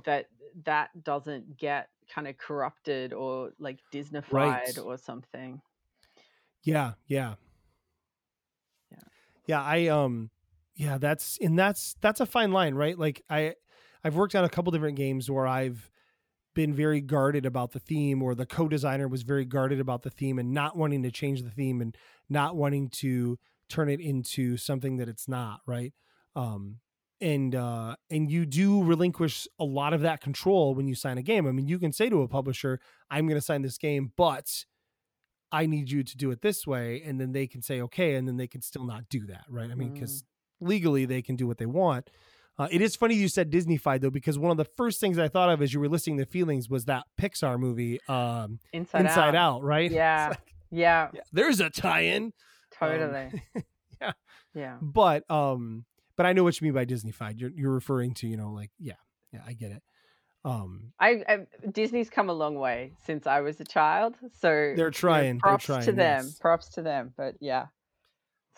that 0.06 0.28
that 0.66 1.04
doesn't 1.04 1.58
get 1.58 1.89
kind 2.10 2.28
of 2.28 2.38
corrupted 2.38 3.14
or 3.14 3.52
like 3.60 3.80
Disneyfied 3.92 4.32
Right. 4.32 4.78
or 4.84 4.98
something. 4.98 5.62
Yeah, 6.64 6.94
yeah. 7.08 7.36
Yeah. 8.92 9.00
Yeah, 9.46 9.62
I 9.62 9.88
um 9.88 10.30
yeah, 10.76 10.98
that's 10.98 11.38
and 11.42 11.58
that's 11.58 11.96
that's 12.02 12.20
a 12.20 12.26
fine 12.26 12.52
line, 12.52 12.76
right? 12.76 12.98
Like 12.98 13.24
I 13.30 13.56
I've 14.04 14.16
worked 14.16 14.36
on 14.36 14.44
a 14.44 14.50
couple 14.50 14.72
different 14.72 14.98
games 14.98 15.30
where 15.30 15.48
I've 15.48 15.89
been 16.56 16.74
very 16.74 17.02
guarded 17.02 17.46
about 17.46 17.72
the 17.72 17.80
theme 17.80 18.24
or 18.24 18.36
the 18.36 18.46
co-designer 18.46 19.08
was 19.08 19.24
very 19.24 19.46
guarded 19.46 19.80
about 19.80 20.04
the 20.04 20.10
theme 20.10 20.39
and 20.39 20.54
not 20.54 20.78
wanting 20.78 21.04
to 21.04 21.12
change 21.12 21.44
the 21.44 21.52
theme 21.52 21.82
and 21.82 21.98
not 22.30 22.56
wanting 22.58 22.89
to 22.89 23.39
turn 23.70 23.89
it 23.89 24.02
into 24.02 24.58
something 24.58 24.98
that 24.98 25.10
it's 25.10 25.28
not, 25.28 25.62
right? 25.68 25.94
Um 26.36 26.80
and 27.22 27.55
uh 27.55 27.95
and 28.09 28.30
you 28.32 28.45
do 28.45 28.84
relinquish 28.84 29.47
a 29.59 29.63
lot 29.63 29.93
of 29.93 30.01
that 30.01 30.22
control 30.22 30.76
when 30.76 30.88
you 30.88 30.95
sign 30.95 31.17
a 31.17 31.22
game. 31.22 31.47
I 31.47 31.51
mean, 31.51 31.67
you 31.67 31.80
can 31.80 31.91
say 31.91 32.09
to 32.09 32.22
a 32.22 32.28
publisher, 32.28 32.80
I'm 33.09 33.28
going 33.28 33.39
to 33.39 33.45
sign 33.45 33.61
this 33.61 33.78
game, 33.78 34.11
but 34.17 34.65
I 35.51 35.65
need 35.65 35.91
you 35.91 36.03
to 36.03 36.17
do 36.17 36.32
it 36.32 36.41
this 36.41 36.65
way. 36.65 37.01
And 37.05 37.19
then 37.19 37.34
they 37.34 37.45
can 37.45 37.61
say, 37.61 37.82
okay. 37.82 38.15
And 38.15 38.28
then 38.28 38.38
they 38.38 38.47
can 38.47 38.61
still 38.61 38.86
not 38.86 39.09
do 39.09 39.26
that. 39.28 39.43
Right. 39.49 39.69
I 39.69 39.76
mean, 39.76 39.93
because 39.93 40.24
legally 40.59 41.05
they 41.05 41.22
can 41.22 41.36
do 41.36 41.47
what 41.47 41.57
they 41.57 41.65
want. 41.65 42.09
Uh, 42.57 42.67
it 42.69 42.82
is 42.82 42.95
funny 42.95 43.15
you 43.15 43.28
said 43.28 43.51
Disneyfied 43.51 44.01
though, 44.01 44.09
because 44.09 44.38
one 44.38 44.51
of 44.51 44.57
the 44.57 44.65
first 44.65 44.99
things 44.99 45.17
I 45.17 45.28
thought 45.28 45.49
of 45.49 45.61
as 45.61 45.74
you 45.74 45.80
were 45.80 45.89
listing 45.89 46.17
the 46.17 46.26
feelings 46.26 46.69
was 46.69 46.86
that 46.86 47.03
Pixar 47.19 47.57
movie, 47.57 47.99
um, 48.07 48.59
Inside, 48.72 49.01
Inside 49.01 49.36
Out. 49.36 49.55
Out, 49.57 49.63
right? 49.63 49.89
Yeah. 50.01 50.28
like, 50.30 50.53
Yeah, 50.69 51.09
yeah, 51.13 51.22
there's 51.32 51.59
a 51.59 51.69
tie-in, 51.69 52.34
totally. 52.78 53.43
yeah. 54.01 54.11
yeah. 54.53 54.78
but 54.82 55.30
um, 55.30 55.86
but 56.22 56.28
I 56.28 56.34
know 56.34 56.43
what 56.43 56.61
you 56.61 56.65
mean 56.65 56.74
by 56.74 56.86
Disneyfied. 56.86 57.39
You're 57.39 57.49
you're 57.55 57.74
referring 57.74 58.13
to, 58.15 58.28
you 58.28 58.38
know, 58.38 58.51
like 58.51 58.69
yeah, 58.78 58.93
yeah, 59.34 59.39
I 59.47 59.53
get 59.53 59.72
it. 59.72 59.82
Um, 60.45 60.93
I, 60.99 61.24
I 61.28 61.38
Disney's 61.72 62.11
come 62.11 62.30
a 62.30 62.34
long 62.34 62.55
way 62.55 62.93
since 63.05 63.26
I 63.26 63.41
was 63.41 63.59
a 63.59 63.63
child, 63.63 64.15
so 64.39 64.47
they're 64.49 64.76
you 64.76 64.78
know, 64.78 64.89
trying. 64.91 65.39
They're 65.43 65.51
props 65.51 65.65
trying. 65.65 65.86
to 65.86 65.91
them. 65.91 66.26
yes. 66.26 66.38
Props 66.38 66.69
to 66.69 66.84
them. 66.84 67.13
But 67.17 67.36
yeah, 67.39 67.65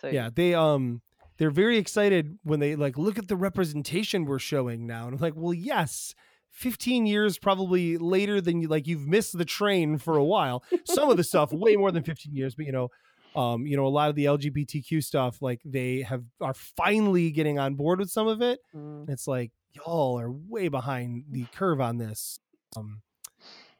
so 0.02 0.10
yeah 0.10 0.30
they 0.34 0.54
um 0.54 1.02
they're 1.38 1.50
very 1.50 1.78
excited 1.78 2.38
when 2.44 2.60
they 2.60 2.76
like 2.76 2.98
look 2.98 3.18
at 3.18 3.28
the 3.28 3.36
representation 3.36 4.26
we're 4.26 4.40
showing 4.40 4.86
now 4.86 5.06
and 5.06 5.16
i'm 5.16 5.22
like 5.22 5.34
well 5.36 5.54
yes 5.54 6.14
15 6.52 7.06
years 7.06 7.40
probably 7.40 7.98
later 7.98 8.40
than 8.42 8.62
you 8.62 8.68
like 8.68 8.86
you've 8.86 9.08
missed 9.08 9.38
the 9.38 9.46
train 9.46 9.98
for 9.98 10.18
a 10.18 10.24
while 10.24 10.64
some 10.86 11.10
of 11.10 11.18
the 11.18 11.24
stuff 11.24 11.52
way 11.52 11.76
more 11.76 11.92
than 11.92 12.04
15 12.04 12.36
years 12.36 12.56
but 12.56 12.66
you 12.66 12.72
know 12.72 12.90
um 13.36 13.66
you 13.68 13.76
know 13.78 13.86
a 13.86 13.90
lot 13.90 14.10
of 14.10 14.16
the 14.16 14.26
lgbtq 14.26 15.04
stuff 15.04 15.42
like 15.42 15.62
they 15.66 16.02
have 16.02 16.24
are 16.42 16.54
finally 16.54 17.32
getting 17.32 17.58
on 17.60 17.76
board 17.76 18.00
with 18.00 18.10
some 18.10 18.28
of 18.28 18.42
it 18.42 18.60
Mm. 18.76 19.10
it's 19.10 19.28
like 19.28 19.52
y'all 19.74 20.20
are 20.20 20.32
way 20.32 20.68
behind 20.68 21.26
the 21.32 21.46
curve 21.56 21.82
on 21.82 21.98
this 21.98 22.40
um 22.78 23.02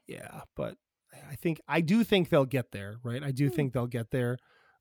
yeah 0.06 0.40
but 0.56 0.76
i 1.30 1.34
think 1.36 1.60
i 1.68 1.80
do 1.80 2.02
think 2.04 2.28
they'll 2.28 2.44
get 2.44 2.72
there 2.72 2.96
right 3.02 3.22
i 3.22 3.30
do 3.30 3.48
Hmm. 3.48 3.54
think 3.54 3.72
they'll 3.72 3.86
get 3.86 4.10
there 4.10 4.38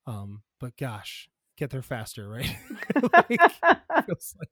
um 0.08 0.42
but 0.60 0.76
gosh 0.78 1.30
get 1.58 1.70
there 1.70 1.82
faster 1.84 2.28
right 2.28 2.56
Like, 3.14 3.28
feels 4.08 4.36
like- 4.40 4.50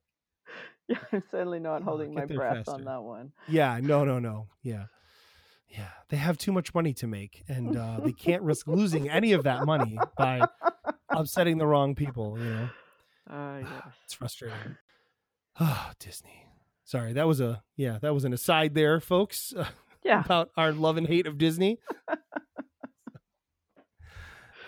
yeah, 0.88 0.98
I'm 1.14 1.24
certainly 1.32 1.60
not 1.60 1.84
holding 1.84 2.14
my 2.14 2.26
breath 2.26 2.58
faster. 2.66 2.72
on 2.74 2.84
that 2.86 3.02
one. 3.02 3.32
yeah 3.48 3.80
no 3.82 4.04
no 4.04 4.20
no 4.20 4.48
yeah 4.62 4.86
yeah 5.72 5.88
they 6.10 6.18
have 6.18 6.38
too 6.38 6.52
much 6.52 6.74
money 6.74 6.94
to 6.94 7.08
make 7.08 7.44
and 7.48 7.76
uh 7.78 8.00
they 8.04 8.12
can't 8.26 8.42
risk 8.44 8.68
losing 8.68 9.10
any 9.10 9.32
of 9.34 9.44
that 9.44 9.66
money 9.66 9.98
by 10.18 10.46
upsetting 11.10 11.58
the 11.58 11.66
wrong 11.66 11.96
people 11.96 12.38
you 12.38 12.46
know 12.46 12.70
Oh 13.30 13.58
yes. 13.62 13.72
it's 14.06 14.14
frustrating 14.14 14.76
ah 15.60 15.92
disney 16.00 16.46
sorry 16.84 17.14
that 17.14 17.28
was 17.28 17.40
a 17.40 17.64
yeah 17.78 17.98
that 18.02 18.14
was 18.14 18.26
an 18.26 18.34
aside 18.34 18.74
there 18.76 19.00
folks 19.00 19.54
Yeah. 20.04 20.22
about 20.26 20.50
our 20.58 20.72
love 20.72 20.98
and 20.98 21.06
hate 21.06 21.28
of 21.28 21.38
Disney. 21.38 21.78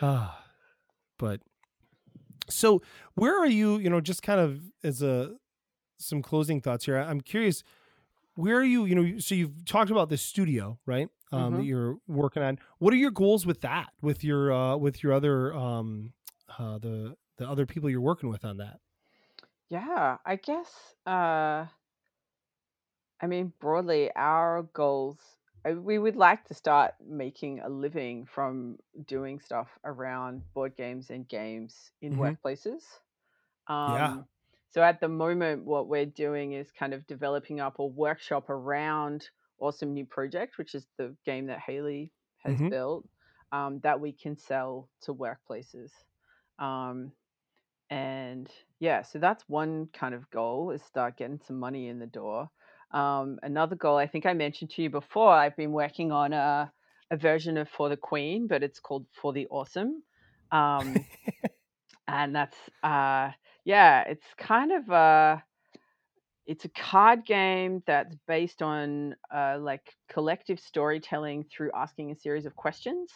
Ah, 0.02 0.44
but 1.18 1.42
so 2.50 2.82
where 3.16 3.38
are 3.40 3.48
you? 3.48 3.78
You 3.78 3.90
know, 3.90 4.02
just 4.02 4.22
kind 4.22 4.40
of 4.40 4.60
as 4.84 5.02
a 5.02 5.32
some 5.98 6.22
closing 6.22 6.60
thoughts 6.62 6.86
here. 6.86 6.98
I'm 6.98 7.22
curious. 7.22 7.64
Where 8.36 8.58
are 8.58 8.64
you? 8.64 8.86
You 8.86 8.96
know, 8.96 9.20
so 9.20 9.36
you've 9.36 9.66
talked 9.66 9.92
about 9.92 10.10
this 10.10 10.22
studio, 10.22 10.80
right? 10.86 11.10
Um, 11.32 11.56
That 11.56 11.64
Mhm. 11.64 11.64
you're 11.64 11.98
working 12.08 12.44
on. 12.44 12.60
What 12.80 12.94
are 12.94 12.98
your 12.98 13.12
goals 13.12 13.46
with 13.46 13.62
that? 13.62 13.92
With 14.02 14.24
your 14.24 14.52
uh, 14.52 14.78
with 14.78 15.04
your 15.04 15.14
other 15.14 15.54
um, 15.56 16.14
uh, 16.60 16.78
the 16.80 17.16
the 17.38 17.50
other 17.50 17.66
people 17.66 17.90
you're 17.90 18.02
working 18.02 18.30
with 18.30 18.46
on 18.46 18.58
that? 18.58 18.80
Yeah, 19.70 20.18
I 20.26 20.36
guess. 20.38 20.96
Uh, 21.06 21.68
I 23.20 23.28
mean, 23.28 23.54
broadly, 23.60 24.12
our 24.16 24.64
goals. 24.64 25.38
We 25.66 25.98
would 25.98 26.16
like 26.18 26.44
to 26.46 26.54
start 26.54 26.96
making 27.02 27.62
a 27.62 27.70
living 27.70 28.26
from 28.26 28.80
doing 29.06 29.40
stuff 29.40 29.80
around 29.86 30.44
board 30.54 30.76
games 30.76 31.10
and 31.10 31.28
games 31.28 31.92
in 32.02 32.16
Mhm. 32.16 32.18
workplaces. 32.18 32.84
Yeah. 33.86 34.16
Um, 34.16 34.28
so 34.74 34.82
at 34.84 35.00
the 35.00 35.10
moment, 35.10 35.66
what 35.66 35.88
we're 35.88 36.06
doing 36.08 36.54
is 36.54 36.72
kind 36.72 36.94
of 36.94 37.08
developing 37.08 37.60
up 37.62 37.80
a 37.80 37.86
workshop 37.86 38.50
around 38.50 39.30
Awesome 39.60 39.94
New 39.94 40.06
Project, 40.06 40.58
which 40.58 40.76
is 40.76 40.88
the 40.98 41.16
game 41.26 41.48
that 41.48 41.60
Haley 41.60 42.12
has 42.40 42.62
Mhm. 42.62 42.70
built, 42.70 43.08
um, 43.52 43.80
that 43.82 44.00
we 44.02 44.14
can 44.14 44.38
sell 44.38 44.90
to 45.04 45.14
workplaces. 45.14 45.92
Um, 46.60 47.14
and 47.90 48.50
yeah, 48.80 49.04
so 49.04 49.20
that's 49.20 49.44
one 49.48 49.88
kind 49.94 50.16
of 50.16 50.30
goal 50.32 50.72
is 50.72 50.84
start 50.84 51.18
getting 51.18 51.40
some 51.40 51.60
money 51.60 51.88
in 51.90 52.00
the 52.00 52.08
door. 52.08 52.50
Um, 52.92 53.40
another 53.44 53.76
goal, 53.76 53.98
I 53.98 54.08
think 54.08 54.26
I 54.26 54.34
mentioned 54.34 54.72
to 54.72 54.84
you 54.84 54.90
before, 54.90 55.32
I've 55.32 55.58
been 55.58 55.72
working 55.72 56.12
on 56.12 56.34
a, 56.34 56.72
a 57.12 57.18
version 57.18 57.58
of 57.58 57.70
For 57.70 57.90
the 57.90 57.98
Queen, 57.98 58.48
but 58.48 58.64
it's 58.64 58.80
called 58.80 59.08
For 59.22 59.34
the 59.34 59.48
Awesome. 59.48 60.04
Um, 60.52 61.06
and 62.08 62.36
that's 62.36 62.58
uh 62.84 63.32
yeah 63.66 64.04
it's 64.08 64.26
kind 64.38 64.72
of 64.72 64.90
a 64.90 65.44
it's 66.46 66.66
a 66.66 66.70
card 66.70 67.26
game 67.26 67.82
that's 67.88 68.16
based 68.28 68.62
on 68.62 69.16
uh 69.34 69.58
like 69.60 69.96
collective 70.10 70.60
storytelling 70.60 71.46
through 71.46 71.72
asking 71.74 72.12
a 72.12 72.16
series 72.16 72.46
of 72.46 72.56
questions. 72.56 73.10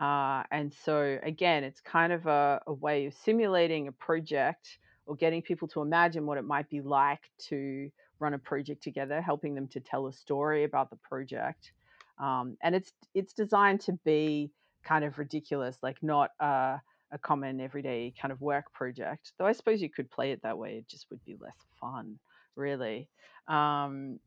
Uh 0.00 0.42
and 0.50 0.72
so 0.84 1.18
again 1.22 1.64
it's 1.64 1.80
kind 1.80 2.12
of 2.12 2.26
a, 2.26 2.60
a 2.66 2.72
way 2.72 3.06
of 3.06 3.14
simulating 3.14 3.88
a 3.88 3.92
project 3.92 4.78
or 5.06 5.16
getting 5.16 5.42
people 5.42 5.68
to 5.68 5.80
imagine 5.82 6.26
what 6.26 6.38
it 6.38 6.44
might 6.44 6.68
be 6.68 6.80
like 6.80 7.30
to 7.38 7.90
run 8.20 8.34
a 8.34 8.38
project 8.38 8.82
together 8.82 9.20
helping 9.20 9.54
them 9.54 9.66
to 9.68 9.80
tell 9.80 10.06
a 10.06 10.12
story 10.12 10.64
about 10.64 10.90
the 10.90 10.96
project. 10.96 11.72
Um, 12.18 12.56
and 12.62 12.74
it's 12.74 12.92
it's 13.14 13.32
designed 13.32 13.80
to 13.82 13.92
be 14.04 14.52
kind 14.84 15.04
of 15.04 15.18
ridiculous 15.18 15.78
like 15.82 15.96
not 16.02 16.30
uh 16.40 16.76
a 17.12 17.18
common 17.18 17.60
everyday 17.60 18.14
kind 18.20 18.32
of 18.32 18.40
work 18.40 18.72
project. 18.72 19.32
Though 19.38 19.46
I 19.46 19.52
suppose 19.52 19.82
you 19.82 19.90
could 19.90 20.10
play 20.10 20.32
it 20.32 20.42
that 20.42 20.58
way, 20.58 20.78
it 20.78 20.88
just 20.88 21.06
would 21.10 21.22
be 21.24 21.36
less 21.40 21.56
fun, 21.80 22.18
really. 22.56 23.10
Um, 23.48 24.20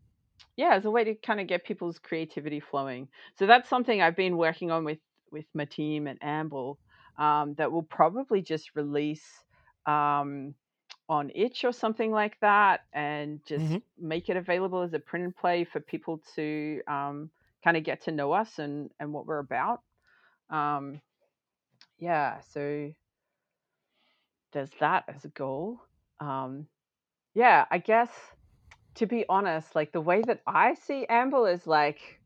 yeah, 0.58 0.74
as 0.76 0.86
a 0.86 0.92
way 0.92 1.04
to 1.04 1.16
kind 1.16 1.40
of 1.40 1.48
get 1.48 1.66
people's 1.66 2.00
creativity 2.00 2.60
flowing. 2.60 3.10
So 3.38 3.46
that's 3.48 3.70
something 3.70 4.02
I've 4.02 4.16
been 4.16 4.38
working 4.38 4.72
on 4.72 4.84
with 4.86 5.00
with 5.32 5.46
my 5.54 5.66
team 5.66 6.08
at 6.08 6.18
Amble 6.22 6.80
um, 7.18 7.56
that 7.56 7.72
will 7.72 7.84
probably 7.84 8.42
just 8.42 8.76
release 8.76 9.26
um, 9.86 10.56
on 11.10 11.32
Itch 11.36 11.64
or 11.66 11.72
something 11.74 12.12
like 12.12 12.40
that, 12.42 12.82
and 12.94 13.42
just 13.46 13.68
Mhm. 13.68 13.82
make 13.98 14.30
it 14.30 14.38
available 14.38 14.82
as 14.82 14.94
a 14.94 15.00
print 15.00 15.26
and 15.26 15.36
play 15.36 15.64
for 15.66 15.80
people 15.82 16.22
to 16.36 16.82
um, 16.88 17.32
kind 17.64 17.78
of 17.78 17.84
get 17.84 18.02
to 18.04 18.12
know 18.12 18.32
us 18.32 18.60
and 18.60 18.92
and 19.00 19.14
what 19.14 19.26
we're 19.26 19.40
about. 19.40 19.82
Um, 20.50 21.02
yeah, 21.98 22.42
so 22.42 22.94
there's 24.52 24.72
that 24.80 25.06
as 25.08 25.26
a 25.26 25.30
goal. 25.30 25.82
Um, 26.20 26.68
yeah, 27.36 27.66
I 27.72 27.80
guess 27.80 28.12
to 28.96 29.08
be 29.08 29.26
honest, 29.30 29.76
like 29.76 29.92
the 29.94 30.02
way 30.02 30.22
that 30.24 30.42
I 30.48 30.76
see 30.76 31.06
Amble 31.08 31.46
is 31.48 31.68
like 31.68 32.22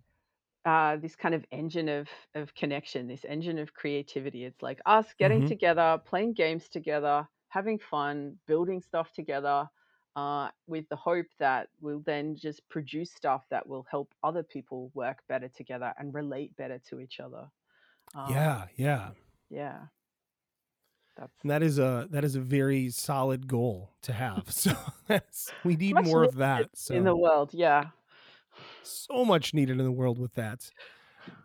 uh, 0.66 0.98
this 0.98 1.16
kind 1.16 1.36
of 1.36 1.46
engine 1.52 1.90
of 1.90 2.10
of 2.36 2.54
connection, 2.56 3.08
this 3.08 3.26
engine 3.26 3.60
of 3.60 3.74
creativity. 3.74 4.46
It's 4.46 4.62
like 4.62 4.82
us 4.86 5.14
getting 5.18 5.44
Mhm. 5.44 5.44
together, 5.44 6.02
playing 6.06 6.34
games 6.34 6.70
together, 6.70 7.28
having 7.50 7.80
fun, 7.80 8.40
building 8.48 8.82
stuff 8.82 9.12
together, 9.14 9.70
uh, 10.16 10.50
with 10.68 10.88
the 10.90 10.98
hope 10.98 11.28
that 11.40 11.70
we'll 11.82 12.02
then 12.06 12.36
just 12.36 12.68
produce 12.70 13.14
stuff 13.14 13.46
that 13.52 13.68
will 13.68 13.86
help 13.92 14.14
other 14.24 14.44
people 14.44 14.92
work 14.96 15.20
better 15.30 15.50
together 15.50 15.94
and 16.00 16.14
relate 16.14 16.56
better 16.58 16.80
to 16.90 17.00
each 17.02 17.20
other. 17.20 17.50
Um, 18.16 18.56
Yeah, 18.56 18.68
yeah. 18.78 19.12
Yeah, 19.50 19.80
that's 21.18 21.34
And 21.42 21.52
that 21.52 21.64
is 21.64 21.80
a 21.80 22.08
that 22.12 22.24
is 22.24 22.36
a 22.36 22.40
very 22.42 22.90
solid 22.90 23.48
goal 23.48 23.92
to 24.04 24.14
have. 24.14 24.46
So 24.50 24.72
that's 25.08 25.52
we 25.64 25.76
need 25.76 25.96
much 25.96 26.06
more 26.06 26.24
of 26.24 26.36
that. 26.36 26.70
in 26.90 27.04
the 27.04 27.16
world. 27.16 27.52
Yeah. 27.54 27.88
so 28.84 29.26
much 29.26 29.54
needed 29.54 29.80
in 29.80 29.86
the 29.86 29.92
world 29.92 30.20
with 30.20 30.34
that. 30.36 30.70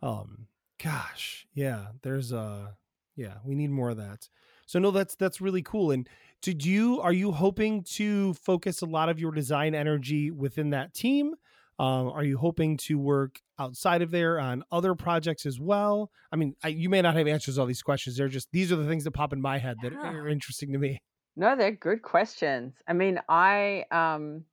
Um 0.03 0.47
gosh, 0.83 1.47
yeah, 1.55 1.87
there's 2.03 2.33
a 2.33 2.77
yeah, 3.17 3.35
we 3.45 3.55
need 3.55 3.71
more 3.71 3.91
of 3.91 3.97
that. 3.99 4.29
So 4.67 4.79
no, 4.79 4.91
that's 4.91 5.15
that's 5.15 5.41
really 5.41 5.63
cool. 5.63 5.91
And 5.91 6.09
did 6.43 6.65
you 6.65 7.01
are 7.01 7.13
you 7.13 7.33
hoping 7.33 7.83
to 7.95 8.35
focus 8.35 8.83
a 8.83 8.87
lot 8.87 9.09
of 9.09 9.19
your 9.19 9.33
design 9.33 9.75
energy 9.75 10.31
within 10.31 10.71
that 10.71 10.95
team? 10.95 11.35
Um, 11.79 12.09
are 12.09 12.23
you 12.23 12.39
hoping 12.39 12.77
to 12.79 12.99
work 12.99 13.41
outside 13.59 14.01
of 14.03 14.11
there 14.11 14.39
on 14.39 14.63
other 14.71 14.95
projects 14.95 15.45
as 15.45 15.59
well? 15.59 16.11
I 16.31 16.37
mean, 16.37 16.55
I, 16.63 16.69
you 16.69 16.89
may 16.89 17.03
not 17.03 17.17
have 17.17 17.27
answers 17.27 17.57
to 17.57 17.63
all 17.63 17.67
these 17.67 17.83
questions. 17.83 18.17
They're 18.17 18.29
just 18.29 18.49
these 18.53 18.71
are 18.71 18.77
the 18.77 18.87
things 18.87 19.05
that 19.05 19.11
pop 19.11 19.33
in 19.33 19.41
my 19.41 19.59
head 19.59 19.77
that 19.83 19.93
Yeah. 19.93 20.13
are 20.13 20.29
interesting 20.29 20.73
to 20.73 20.79
me. 20.79 21.03
No, 21.37 21.57
they're 21.57 21.73
good 21.73 22.03
questions. 22.03 22.75
I 22.87 22.93
mean, 22.93 23.21
I, 23.29 23.85
um, 23.91 24.45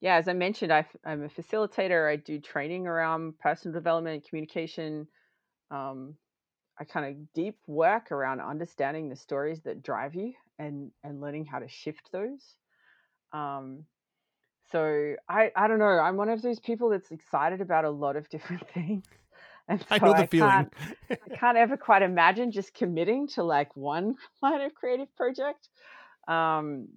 yeah, 0.00 0.16
as 0.16 0.26
I 0.26 0.32
mentioned, 0.32 0.72
I, 0.72 0.84
am 1.04 1.22
a 1.22 1.28
facilitator. 1.28 2.10
I 2.10 2.16
do 2.16 2.40
training 2.40 2.88
around 2.88 3.38
personal 3.38 3.72
development 3.72 4.14
and 4.14 4.28
communication. 4.28 5.06
Um, 5.70 6.16
I 6.78 6.84
kind 6.84 7.06
of 7.06 7.32
deep 7.32 7.56
work 7.66 8.10
around 8.10 8.40
understanding 8.40 9.08
the 9.08 9.16
stories 9.16 9.60
that 9.62 9.82
drive 9.82 10.14
you 10.14 10.34
and 10.58 10.90
and 11.04 11.20
learning 11.20 11.46
how 11.46 11.60
to 11.60 11.68
shift 11.68 12.10
those. 12.12 12.56
Um, 13.32 13.84
so 14.72 15.14
I 15.28 15.50
I 15.56 15.68
don't 15.68 15.78
know. 15.78 15.86
I'm 15.86 16.16
one 16.16 16.28
of 16.28 16.42
those 16.42 16.60
people 16.60 16.90
that's 16.90 17.10
excited 17.10 17.60
about 17.60 17.84
a 17.84 17.90
lot 17.90 18.16
of 18.16 18.28
different 18.30 18.68
things, 18.70 19.04
and 19.68 19.84
I 19.90 19.98
so 19.98 20.06
know 20.06 20.14
the 20.14 20.24
I 20.24 20.26
feeling. 20.26 20.50
can't 20.50 20.72
I 21.10 21.36
can't 21.38 21.56
ever 21.58 21.76
quite 21.76 22.02
imagine 22.02 22.50
just 22.52 22.74
committing 22.74 23.28
to 23.28 23.42
like 23.44 23.76
one 23.76 24.16
kind 24.40 24.62
of 24.62 24.74
creative 24.74 25.14
project. 25.16 25.68
Um, 26.28 26.88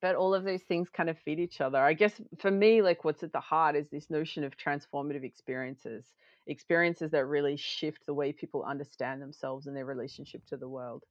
but 0.00 0.16
all 0.16 0.34
of 0.34 0.44
those 0.44 0.62
things 0.62 0.88
kind 0.90 1.08
of 1.08 1.18
feed 1.18 1.38
each 1.40 1.60
other. 1.60 1.78
I 1.78 1.94
guess 1.94 2.20
for 2.38 2.50
me, 2.50 2.82
like 2.82 3.04
what's 3.04 3.22
at 3.22 3.32
the 3.32 3.40
heart 3.40 3.76
is 3.76 3.88
this 3.88 4.10
notion 4.10 4.44
of 4.44 4.56
transformative 4.56 5.24
experiences, 5.24 6.04
experiences 6.46 7.12
that 7.12 7.26
really 7.26 7.56
shift 7.56 8.04
the 8.06 8.14
way 8.14 8.32
people 8.32 8.64
understand 8.64 9.22
themselves 9.22 9.66
and 9.66 9.76
their 9.76 9.86
relationship 9.86 10.44
to 10.46 10.56
the 10.56 10.68
world. 10.68 11.04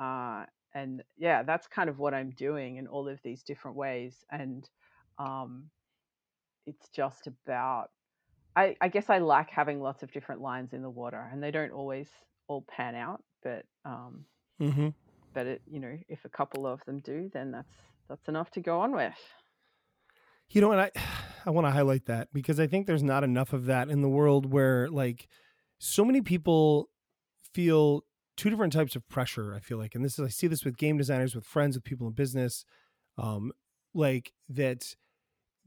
Uh, 0.00 0.44
and 0.78 1.02
yeah, 1.16 1.42
that's 1.42 1.66
kind 1.66 1.88
of 1.90 1.98
what 1.98 2.14
I'm 2.14 2.30
doing 2.30 2.76
in 2.76 2.86
all 2.86 3.08
of 3.08 3.20
these 3.22 3.42
different 3.42 3.76
ways. 3.76 4.24
And 4.30 4.68
um, 5.18 5.70
it's 6.66 6.88
just 6.90 7.26
about, 7.26 7.88
I, 8.56 8.76
I 8.80 8.88
guess 8.88 9.10
I 9.10 9.18
like 9.18 9.50
having 9.50 9.80
lots 9.80 10.02
of 10.02 10.12
different 10.12 10.40
lines 10.40 10.72
in 10.72 10.82
the 10.82 10.90
water, 10.90 11.28
and 11.32 11.42
they 11.42 11.50
don't 11.50 11.72
always 11.72 12.08
all 12.48 12.64
pan 12.68 12.94
out, 12.94 13.22
but 13.42 13.64
um, 13.84 14.24
hmm 14.58 14.88
but 15.34 15.46
it, 15.46 15.62
you 15.70 15.80
know, 15.80 15.96
if 16.08 16.24
a 16.24 16.28
couple 16.28 16.66
of 16.66 16.84
them 16.86 17.00
do, 17.00 17.30
then 17.32 17.50
that's 17.52 17.74
that's 18.08 18.28
enough 18.28 18.50
to 18.52 18.60
go 18.60 18.80
on 18.80 18.92
with. 18.94 19.14
You 20.50 20.60
know, 20.60 20.72
and 20.72 20.80
I 20.80 20.90
I 21.46 21.50
want 21.50 21.66
to 21.66 21.70
highlight 21.70 22.06
that 22.06 22.28
because 22.32 22.60
I 22.60 22.66
think 22.66 22.86
there's 22.86 23.02
not 23.02 23.24
enough 23.24 23.52
of 23.52 23.66
that 23.66 23.88
in 23.88 24.02
the 24.02 24.08
world 24.08 24.52
where 24.52 24.88
like 24.88 25.28
so 25.78 26.04
many 26.04 26.20
people 26.20 26.90
feel 27.54 28.02
two 28.38 28.48
different 28.48 28.72
types 28.72 28.96
of 28.96 29.06
pressure. 29.08 29.54
I 29.54 29.60
feel 29.60 29.76
like, 29.76 29.94
and 29.94 30.02
this 30.04 30.18
is 30.18 30.24
I 30.24 30.28
see 30.28 30.46
this 30.46 30.64
with 30.64 30.78
game 30.78 30.96
designers, 30.96 31.34
with 31.34 31.44
friends, 31.44 31.76
with 31.76 31.84
people 31.84 32.06
in 32.06 32.14
business, 32.14 32.64
um, 33.18 33.52
like 33.92 34.32
that. 34.48 34.96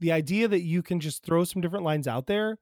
The 0.00 0.10
idea 0.10 0.48
that 0.48 0.62
you 0.62 0.82
can 0.82 0.98
just 0.98 1.22
throw 1.24 1.44
some 1.44 1.62
different 1.62 1.84
lines 1.84 2.08
out 2.08 2.26
there, 2.26 2.58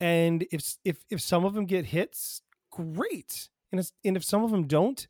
and 0.00 0.44
if 0.52 0.76
if 0.84 0.98
if 1.08 1.20
some 1.22 1.46
of 1.46 1.54
them 1.54 1.64
get 1.64 1.86
hits, 1.86 2.42
great, 2.70 3.48
and 3.72 3.78
it's, 3.80 3.92
and 4.04 4.18
if 4.18 4.24
some 4.24 4.44
of 4.44 4.50
them 4.50 4.66
don't, 4.66 5.06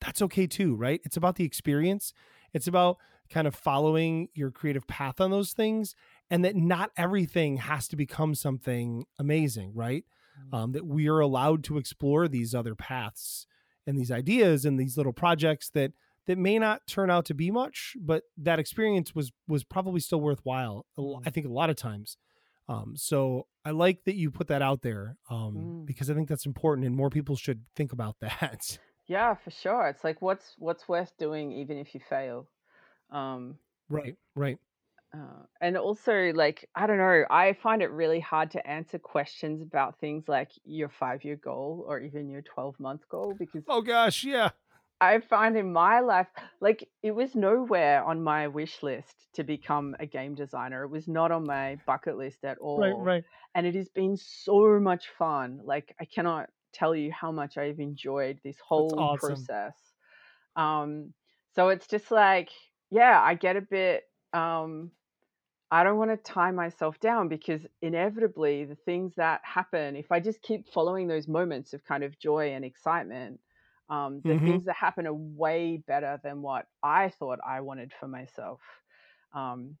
that's 0.00 0.22
okay 0.22 0.46
too, 0.46 0.74
right? 0.74 1.02
It's 1.04 1.18
about 1.18 1.36
the 1.36 1.44
experience. 1.44 2.14
It's 2.54 2.66
about 2.66 2.96
kind 3.28 3.46
of 3.46 3.54
following 3.54 4.28
your 4.32 4.50
creative 4.50 4.86
path 4.86 5.20
on 5.20 5.30
those 5.30 5.52
things 5.52 5.94
and 6.30 6.42
that 6.46 6.56
not 6.56 6.90
everything 6.96 7.58
has 7.58 7.86
to 7.88 7.94
become 7.94 8.34
something 8.34 9.04
amazing 9.18 9.74
right 9.74 10.04
Mm. 10.38 10.56
um, 10.56 10.72
that 10.72 10.86
we 10.86 11.08
are 11.08 11.20
allowed 11.20 11.64
to 11.64 11.78
explore 11.78 12.28
these 12.28 12.54
other 12.54 12.74
paths 12.74 13.46
and 13.88 13.98
these 13.98 14.12
ideas 14.12 14.64
and 14.64 14.78
these 14.78 14.96
little 14.96 15.12
projects 15.12 15.70
that 15.70 15.90
that 16.26 16.38
may 16.38 16.58
not 16.58 16.86
turn 16.86 17.10
out 17.10 17.24
to 17.24 17.34
be 17.34 17.50
much 17.50 17.96
but 18.00 18.22
that 18.36 18.58
experience 18.58 19.14
was 19.14 19.32
was 19.48 19.64
probably 19.64 19.98
still 20.00 20.20
worthwhile 20.20 20.84
lo- 20.96 21.18
Mm. 21.18 21.22
i 21.26 21.30
think 21.30 21.46
a 21.46 21.50
lot 21.60 21.70
of 21.70 21.76
times 21.76 22.16
um, 22.68 22.92
so 22.96 23.46
i 23.64 23.70
like 23.70 24.04
that 24.04 24.14
you 24.14 24.30
put 24.30 24.46
that 24.48 24.60
out 24.62 24.82
there 24.82 25.16
um, 25.30 25.54
Mm. 25.56 25.86
because 25.86 26.10
i 26.10 26.14
think 26.14 26.28
that's 26.28 26.46
important 26.46 26.86
and 26.86 26.94
more 26.94 27.10
people 27.10 27.34
should 27.34 27.60
think 27.74 27.92
about 27.92 28.16
that 28.26 28.78
Yeah, 29.16 29.34
for 29.42 29.50
sure. 29.50 29.88
It's 29.88 30.04
like 30.04 30.20
what's 30.20 30.48
what's 30.58 30.84
worth 30.86 31.12
doing 31.16 31.50
even 31.52 31.78
if 31.78 31.94
you 31.94 32.00
fail. 32.14 32.46
Um, 33.10 33.56
right 33.88 34.16
right 34.34 34.58
Uh, 35.14 35.44
and 35.60 35.76
also, 35.76 36.32
like, 36.34 36.68
I 36.74 36.86
don't 36.86 36.98
know, 36.98 37.24
I 37.30 37.54
find 37.54 37.80
it 37.80 37.90
really 37.90 38.20
hard 38.20 38.50
to 38.52 38.66
answer 38.66 38.98
questions 38.98 39.62
about 39.62 39.98
things 40.00 40.28
like 40.28 40.50
your 40.64 40.90
five 40.90 41.24
year 41.24 41.36
goal 41.36 41.84
or 41.88 41.98
even 42.00 42.28
your 42.28 42.42
12 42.42 42.78
month 42.78 43.08
goal 43.08 43.34
because 43.38 43.64
Oh 43.66 43.80
gosh, 43.80 44.24
yeah. 44.24 44.50
I 45.00 45.20
find 45.20 45.56
in 45.56 45.72
my 45.72 46.00
life, 46.00 46.26
like, 46.60 46.88
it 47.02 47.12
was 47.12 47.34
nowhere 47.36 48.02
on 48.04 48.22
my 48.22 48.48
wish 48.48 48.82
list 48.82 49.28
to 49.34 49.44
become 49.44 49.94
a 50.00 50.06
game 50.06 50.34
designer. 50.34 50.82
It 50.82 50.88
was 50.88 51.06
not 51.06 51.30
on 51.30 51.46
my 51.46 51.78
bucket 51.86 52.16
list 52.16 52.44
at 52.44 52.58
all. 52.58 52.80
Right, 52.80 52.96
Right. 52.98 53.24
And 53.54 53.66
it 53.66 53.76
has 53.76 53.88
been 53.88 54.16
so 54.16 54.80
much 54.80 55.08
fun. 55.16 55.60
Like, 55.64 55.94
I 56.00 56.04
cannot 56.04 56.50
tell 56.72 56.94
you 56.96 57.12
how 57.12 57.30
much 57.30 57.56
I've 57.56 57.78
enjoyed 57.78 58.40
this 58.42 58.58
whole 58.58 58.92
awesome. 58.98 59.46
process. 59.46 59.74
Um, 60.56 61.14
so 61.54 61.68
it's 61.68 61.86
just 61.86 62.10
like, 62.10 62.50
yeah, 62.90 63.20
I 63.22 63.34
get 63.34 63.56
a 63.56 63.60
bit, 63.60 64.02
um, 64.32 64.90
I 65.70 65.84
don't 65.84 65.98
want 65.98 66.10
to 66.10 66.16
tie 66.16 66.50
myself 66.50 66.98
down 67.00 67.28
because 67.28 67.66
inevitably 67.82 68.64
the 68.64 68.74
things 68.74 69.14
that 69.16 69.40
happen, 69.44 69.96
if 69.96 70.10
I 70.10 70.20
just 70.20 70.40
keep 70.42 70.68
following 70.72 71.08
those 71.08 71.28
moments 71.28 71.74
of 71.74 71.84
kind 71.84 72.04
of 72.04 72.18
joy 72.18 72.52
and 72.54 72.64
excitement, 72.64 73.40
um, 73.90 74.22
the 74.26 74.34
hmm 74.34 74.44
things 74.44 74.64
that 74.66 74.76
happen 74.76 75.06
are 75.06 75.14
way 75.14 75.76
better 75.86 76.20
than 76.22 76.42
what 76.42 76.66
I 76.82 77.10
thought 77.10 77.38
I 77.46 77.60
wanted 77.60 77.92
for 77.98 78.08
myself. 78.08 78.60
Um, 79.34 79.76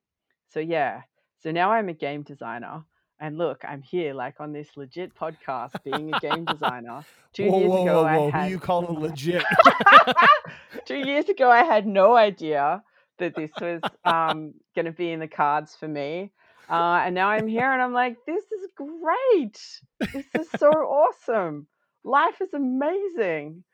so 0.48 0.60
yeah, 0.60 1.02
so 1.38 1.52
now 1.52 1.72
I'm 1.72 1.88
a 1.88 1.94
game 1.94 2.22
designer. 2.22 2.84
And 3.20 3.36
look, 3.38 3.64
I'm 3.64 3.82
here 3.82 4.14
like 4.14 4.40
on 4.40 4.52
this 4.52 4.76
legit 4.76 5.14
podcast 5.14 5.72
being 5.84 6.10
a 6.10 6.14
game 6.14 6.46
designer. 6.46 7.04
Two 7.32 7.44
Whoa, 7.44 7.58
years 7.58 7.74
whoa, 7.76 7.84
ago, 7.84 8.04
whoa, 8.04 8.04
I 8.04 8.18
had 8.18 8.50
you 8.50 8.58
calling 8.58 9.00
legit? 9.00 9.44
Two 10.84 10.96
years 10.98 11.28
ago, 11.28 11.50
I 11.50 11.64
had 11.64 11.86
no 11.86 12.16
idea 12.16 12.82
that 13.18 13.34
this 13.34 13.50
was 13.60 13.80
um, 14.04 14.54
going 14.74 14.86
to 14.86 14.92
be 14.92 15.10
in 15.10 15.20
the 15.20 15.28
cards 15.28 15.76
for 15.76 15.88
me. 15.88 16.32
Uh, 16.68 17.02
and 17.04 17.14
now 17.14 17.28
I'm 17.28 17.46
here 17.46 17.70
and 17.72 17.80
I'm 17.80 17.94
like, 17.94 18.16
this 18.26 18.44
is 18.44 18.68
great. 18.76 19.80
This 20.12 20.26
is 20.38 20.48
so 20.58 20.68
awesome. 20.68 21.66
Life 22.04 22.40
is 22.40 22.52
amazing. 22.52 23.64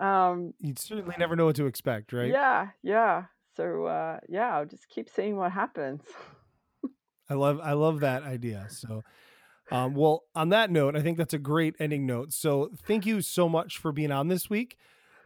Um, 0.00 0.54
you 0.58 0.74
certainly 0.76 1.16
never 1.18 1.36
know 1.36 1.46
what 1.46 1.56
to 1.56 1.66
expect, 1.66 2.12
right? 2.12 2.30
yeah, 2.30 2.68
yeah. 2.82 3.24
So, 3.56 3.84
uh, 3.84 4.20
yeah, 4.28 4.56
I'll 4.56 4.64
just 4.64 4.88
keep 4.88 5.10
seeing 5.10 5.36
what 5.36 5.52
happens. 5.52 6.00
I 7.28 7.34
love 7.34 7.60
I 7.62 7.74
love 7.74 8.00
that 8.00 8.24
idea. 8.24 8.66
So 8.70 9.04
um, 9.70 9.94
well, 9.94 10.24
on 10.34 10.48
that 10.50 10.70
note, 10.70 10.96
I 10.96 11.00
think 11.00 11.16
that's 11.16 11.34
a 11.34 11.38
great 11.38 11.76
ending 11.78 12.06
note. 12.06 12.32
So 12.32 12.70
thank 12.86 13.06
you 13.06 13.20
so 13.20 13.48
much 13.48 13.78
for 13.78 13.92
being 13.92 14.10
on 14.10 14.28
this 14.28 14.50
week. 14.50 14.76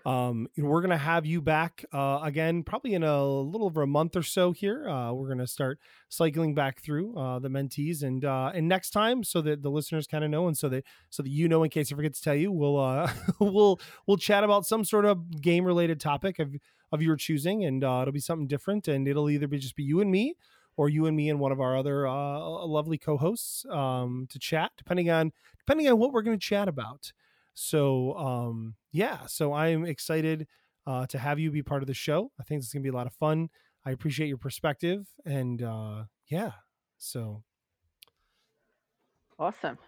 Um, 0.05 0.49
you 0.55 0.63
know, 0.63 0.69
we're 0.69 0.83
gonna 0.83 0.99
have 0.99 1.25
you 1.25 1.41
back 1.41 1.85
uh, 1.93 2.21
again, 2.23 2.63
probably 2.63 2.93
in 2.93 3.03
a 3.03 3.25
little 3.25 3.67
over 3.67 3.81
a 3.81 3.87
month 3.87 4.17
or 4.17 4.23
so. 4.23 4.53
Here, 4.53 4.87
uh, 4.87 5.13
we're 5.13 5.29
gonna 5.29 5.47
start 5.47 5.79
cycling 6.11 6.55
back 6.55 6.83
through 6.83 7.17
uh, 7.17 7.39
the 7.39 7.49
mentees, 7.49 8.03
and 8.03 8.23
uh, 8.23 8.53
and 8.55 8.69
next 8.69 8.91
time, 8.91 9.25
so 9.25 9.41
that 9.41 9.63
the 9.63 9.71
listeners 9.71 10.07
kind 10.07 10.23
of 10.23 10.31
know, 10.31 10.47
and 10.47 10.59
so 10.59 10.69
that 10.69 10.85
so 11.09 11.23
that 11.23 11.31
you 11.31 11.49
know, 11.49 11.63
in 11.63 11.71
case 11.71 11.91
I 11.91 11.97
forget 11.97 12.13
to 12.15 12.23
tell 12.23 12.35
you, 12.35 12.53
we'll 12.53 12.79
uh, 12.79 13.11
we'll 13.41 13.81
we'll 14.07 14.19
chat 14.19 14.45
about 14.45 14.67
some 14.67 14.85
sort 14.85 15.07
of 15.07 15.41
game 15.41 15.65
related 15.65 16.01
topic 16.01 16.39
of 16.39 16.55
of 16.93 17.01
your 17.01 17.17
choosing, 17.17 17.65
and 17.65 17.83
uh, 17.83 18.01
it'll 18.03 18.13
be 18.13 18.21
something 18.21 18.47
different, 18.47 18.89
and 18.89 19.09
it'll 19.09 19.31
either 19.31 19.49
be 19.49 19.59
just 19.59 19.75
be 19.75 19.85
you 19.85 20.03
and 20.03 20.11
me, 20.11 20.37
or 20.77 20.91
you 20.91 21.07
and 21.07 21.17
me 21.17 21.31
and 21.31 21.41
one 21.41 21.51
of 21.51 21.61
our 21.61 21.79
other 21.79 22.07
lovely 22.07 22.99
co-hosts 22.99 23.65
um, 23.71 24.27
to 24.29 24.39
chat, 24.39 24.73
depending 24.77 25.09
on 25.09 25.33
depending 25.61 25.89
on 25.89 25.99
what 25.99 26.13
we're 26.13 26.23
going 26.23 26.39
to 26.39 26.47
chat 26.47 26.69
about. 26.69 27.13
So 27.55 28.15
um, 28.19 28.75
yeah, 28.95 29.27
so 29.27 29.53
I'm 29.53 29.85
excited 29.85 30.47
uh, 30.87 31.05
to 31.09 31.19
have 31.19 31.39
you 31.41 31.51
be 31.51 31.63
part 31.63 31.83
of 31.83 31.89
the 31.89 31.95
show. 31.95 32.31
I 32.41 32.45
think 32.45 32.61
it's 32.61 32.73
going 32.73 32.83
to 32.83 32.87
be 32.91 32.95
a 32.95 32.97
lot 32.97 33.09
of 33.09 33.13
fun. 33.15 33.49
I 33.85 33.91
appreciate 33.91 34.29
your 34.29 34.39
perspective, 34.39 35.01
and 35.27 35.61
uh, 35.63 36.05
yeah, 36.31 36.53
so 36.97 37.43
Awesome. 39.39 39.79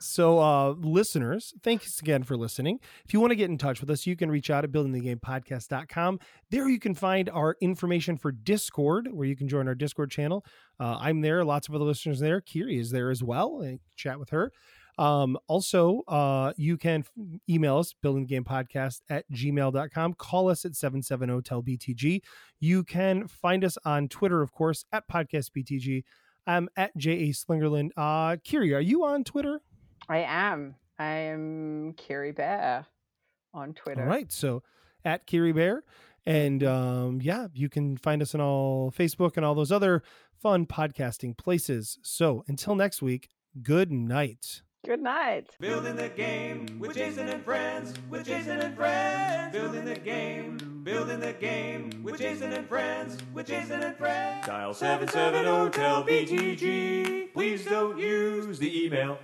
so, 0.00 0.40
uh, 0.40 0.70
listeners, 0.78 1.54
thanks 1.62 2.00
again 2.00 2.24
for 2.24 2.36
listening. 2.36 2.80
If 3.04 3.14
you 3.14 3.20
want 3.20 3.30
to 3.30 3.36
get 3.36 3.50
in 3.50 3.56
touch 3.56 3.80
with 3.80 3.88
us, 3.88 4.04
you 4.06 4.16
can 4.16 4.30
reach 4.30 4.50
out 4.50 4.64
at 4.64 4.72
buildingthegamepodcast.com. 4.72 6.18
There 6.50 6.68
you 6.68 6.80
can 6.80 6.94
find 6.94 7.30
our 7.30 7.56
information 7.60 8.16
for 8.16 8.32
Discord, 8.32 9.08
where 9.12 9.28
you 9.28 9.36
can 9.36 9.46
join 9.46 9.68
our 9.68 9.74
Discord 9.76 10.10
channel. 10.10 10.44
Uh, 10.80 10.96
I'm 10.98 11.20
there, 11.20 11.44
lots 11.44 11.68
of 11.68 11.74
other 11.74 11.84
listeners 11.84 12.18
there. 12.18 12.40
Kiri 12.40 12.78
is 12.78 12.90
there 12.90 13.10
as 13.10 13.22
well. 13.22 13.60
And 13.60 13.78
chat 13.96 14.18
with 14.18 14.30
her. 14.30 14.50
Um, 14.96 15.36
also, 15.48 16.02
uh, 16.06 16.52
you 16.56 16.76
can 16.76 17.00
f- 17.00 17.40
email 17.48 17.78
us, 17.78 17.94
buildingthegamepodcast 18.04 19.00
at 19.08 19.30
gmail.com. 19.32 20.14
Call 20.14 20.48
us 20.48 20.64
at 20.64 20.76
770 20.76 21.42
tel 21.42 21.62
BTG. 21.62 22.22
You 22.60 22.84
can 22.84 23.26
find 23.26 23.64
us 23.64 23.76
on 23.84 24.08
Twitter, 24.08 24.42
of 24.42 24.52
course, 24.52 24.84
at 24.92 25.08
podcast 25.08 25.50
BTG. 25.56 26.04
I'm 26.46 26.68
at 26.76 26.96
J.A. 26.96 27.30
Slingerland. 27.32 27.90
Uh, 27.96 28.36
Kiri, 28.44 28.74
are 28.74 28.80
you 28.80 29.04
on 29.04 29.24
Twitter? 29.24 29.60
I 30.08 30.18
am. 30.18 30.76
I 30.98 31.06
am 31.06 31.94
Kiri 31.96 32.32
Bear 32.32 32.86
on 33.52 33.72
Twitter. 33.74 34.02
All 34.02 34.08
right. 34.08 34.30
So 34.30 34.62
at 35.04 35.26
Kiri 35.26 35.52
Bear. 35.52 35.82
And 36.26 36.62
um, 36.64 37.20
yeah, 37.20 37.48
you 37.52 37.68
can 37.68 37.96
find 37.96 38.22
us 38.22 38.34
on 38.34 38.40
all 38.40 38.90
Facebook 38.90 39.36
and 39.36 39.44
all 39.44 39.54
those 39.54 39.72
other 39.72 40.02
fun 40.40 40.66
podcasting 40.66 41.36
places. 41.36 41.98
So 42.02 42.44
until 42.48 42.74
next 42.74 43.02
week, 43.02 43.28
good 43.62 43.90
night. 43.90 44.62
Good 44.84 45.00
night. 45.00 45.56
Building 45.60 45.96
the 45.96 46.10
game 46.10 46.76
with 46.78 46.94
Jason 46.94 47.26
and 47.28 47.42
friends, 47.42 47.94
with 48.10 48.26
Jason 48.26 48.60
and 48.60 48.76
friends. 48.76 49.50
Building 49.50 49.86
the 49.86 49.94
game, 49.94 50.58
building 50.82 51.20
the 51.20 51.32
game 51.32 52.02
with 52.02 52.18
Jason 52.18 52.52
and 52.52 52.68
friends, 52.68 53.16
with 53.32 53.46
Jason 53.46 53.82
and 53.82 53.96
friends. 53.96 54.46
Dial 54.46 54.74
770 54.74 55.70
tel 55.70 56.04
BTG. 56.04 57.32
Please 57.32 57.64
don't 57.64 57.98
use 57.98 58.58
the 58.58 58.84
email. 58.84 59.18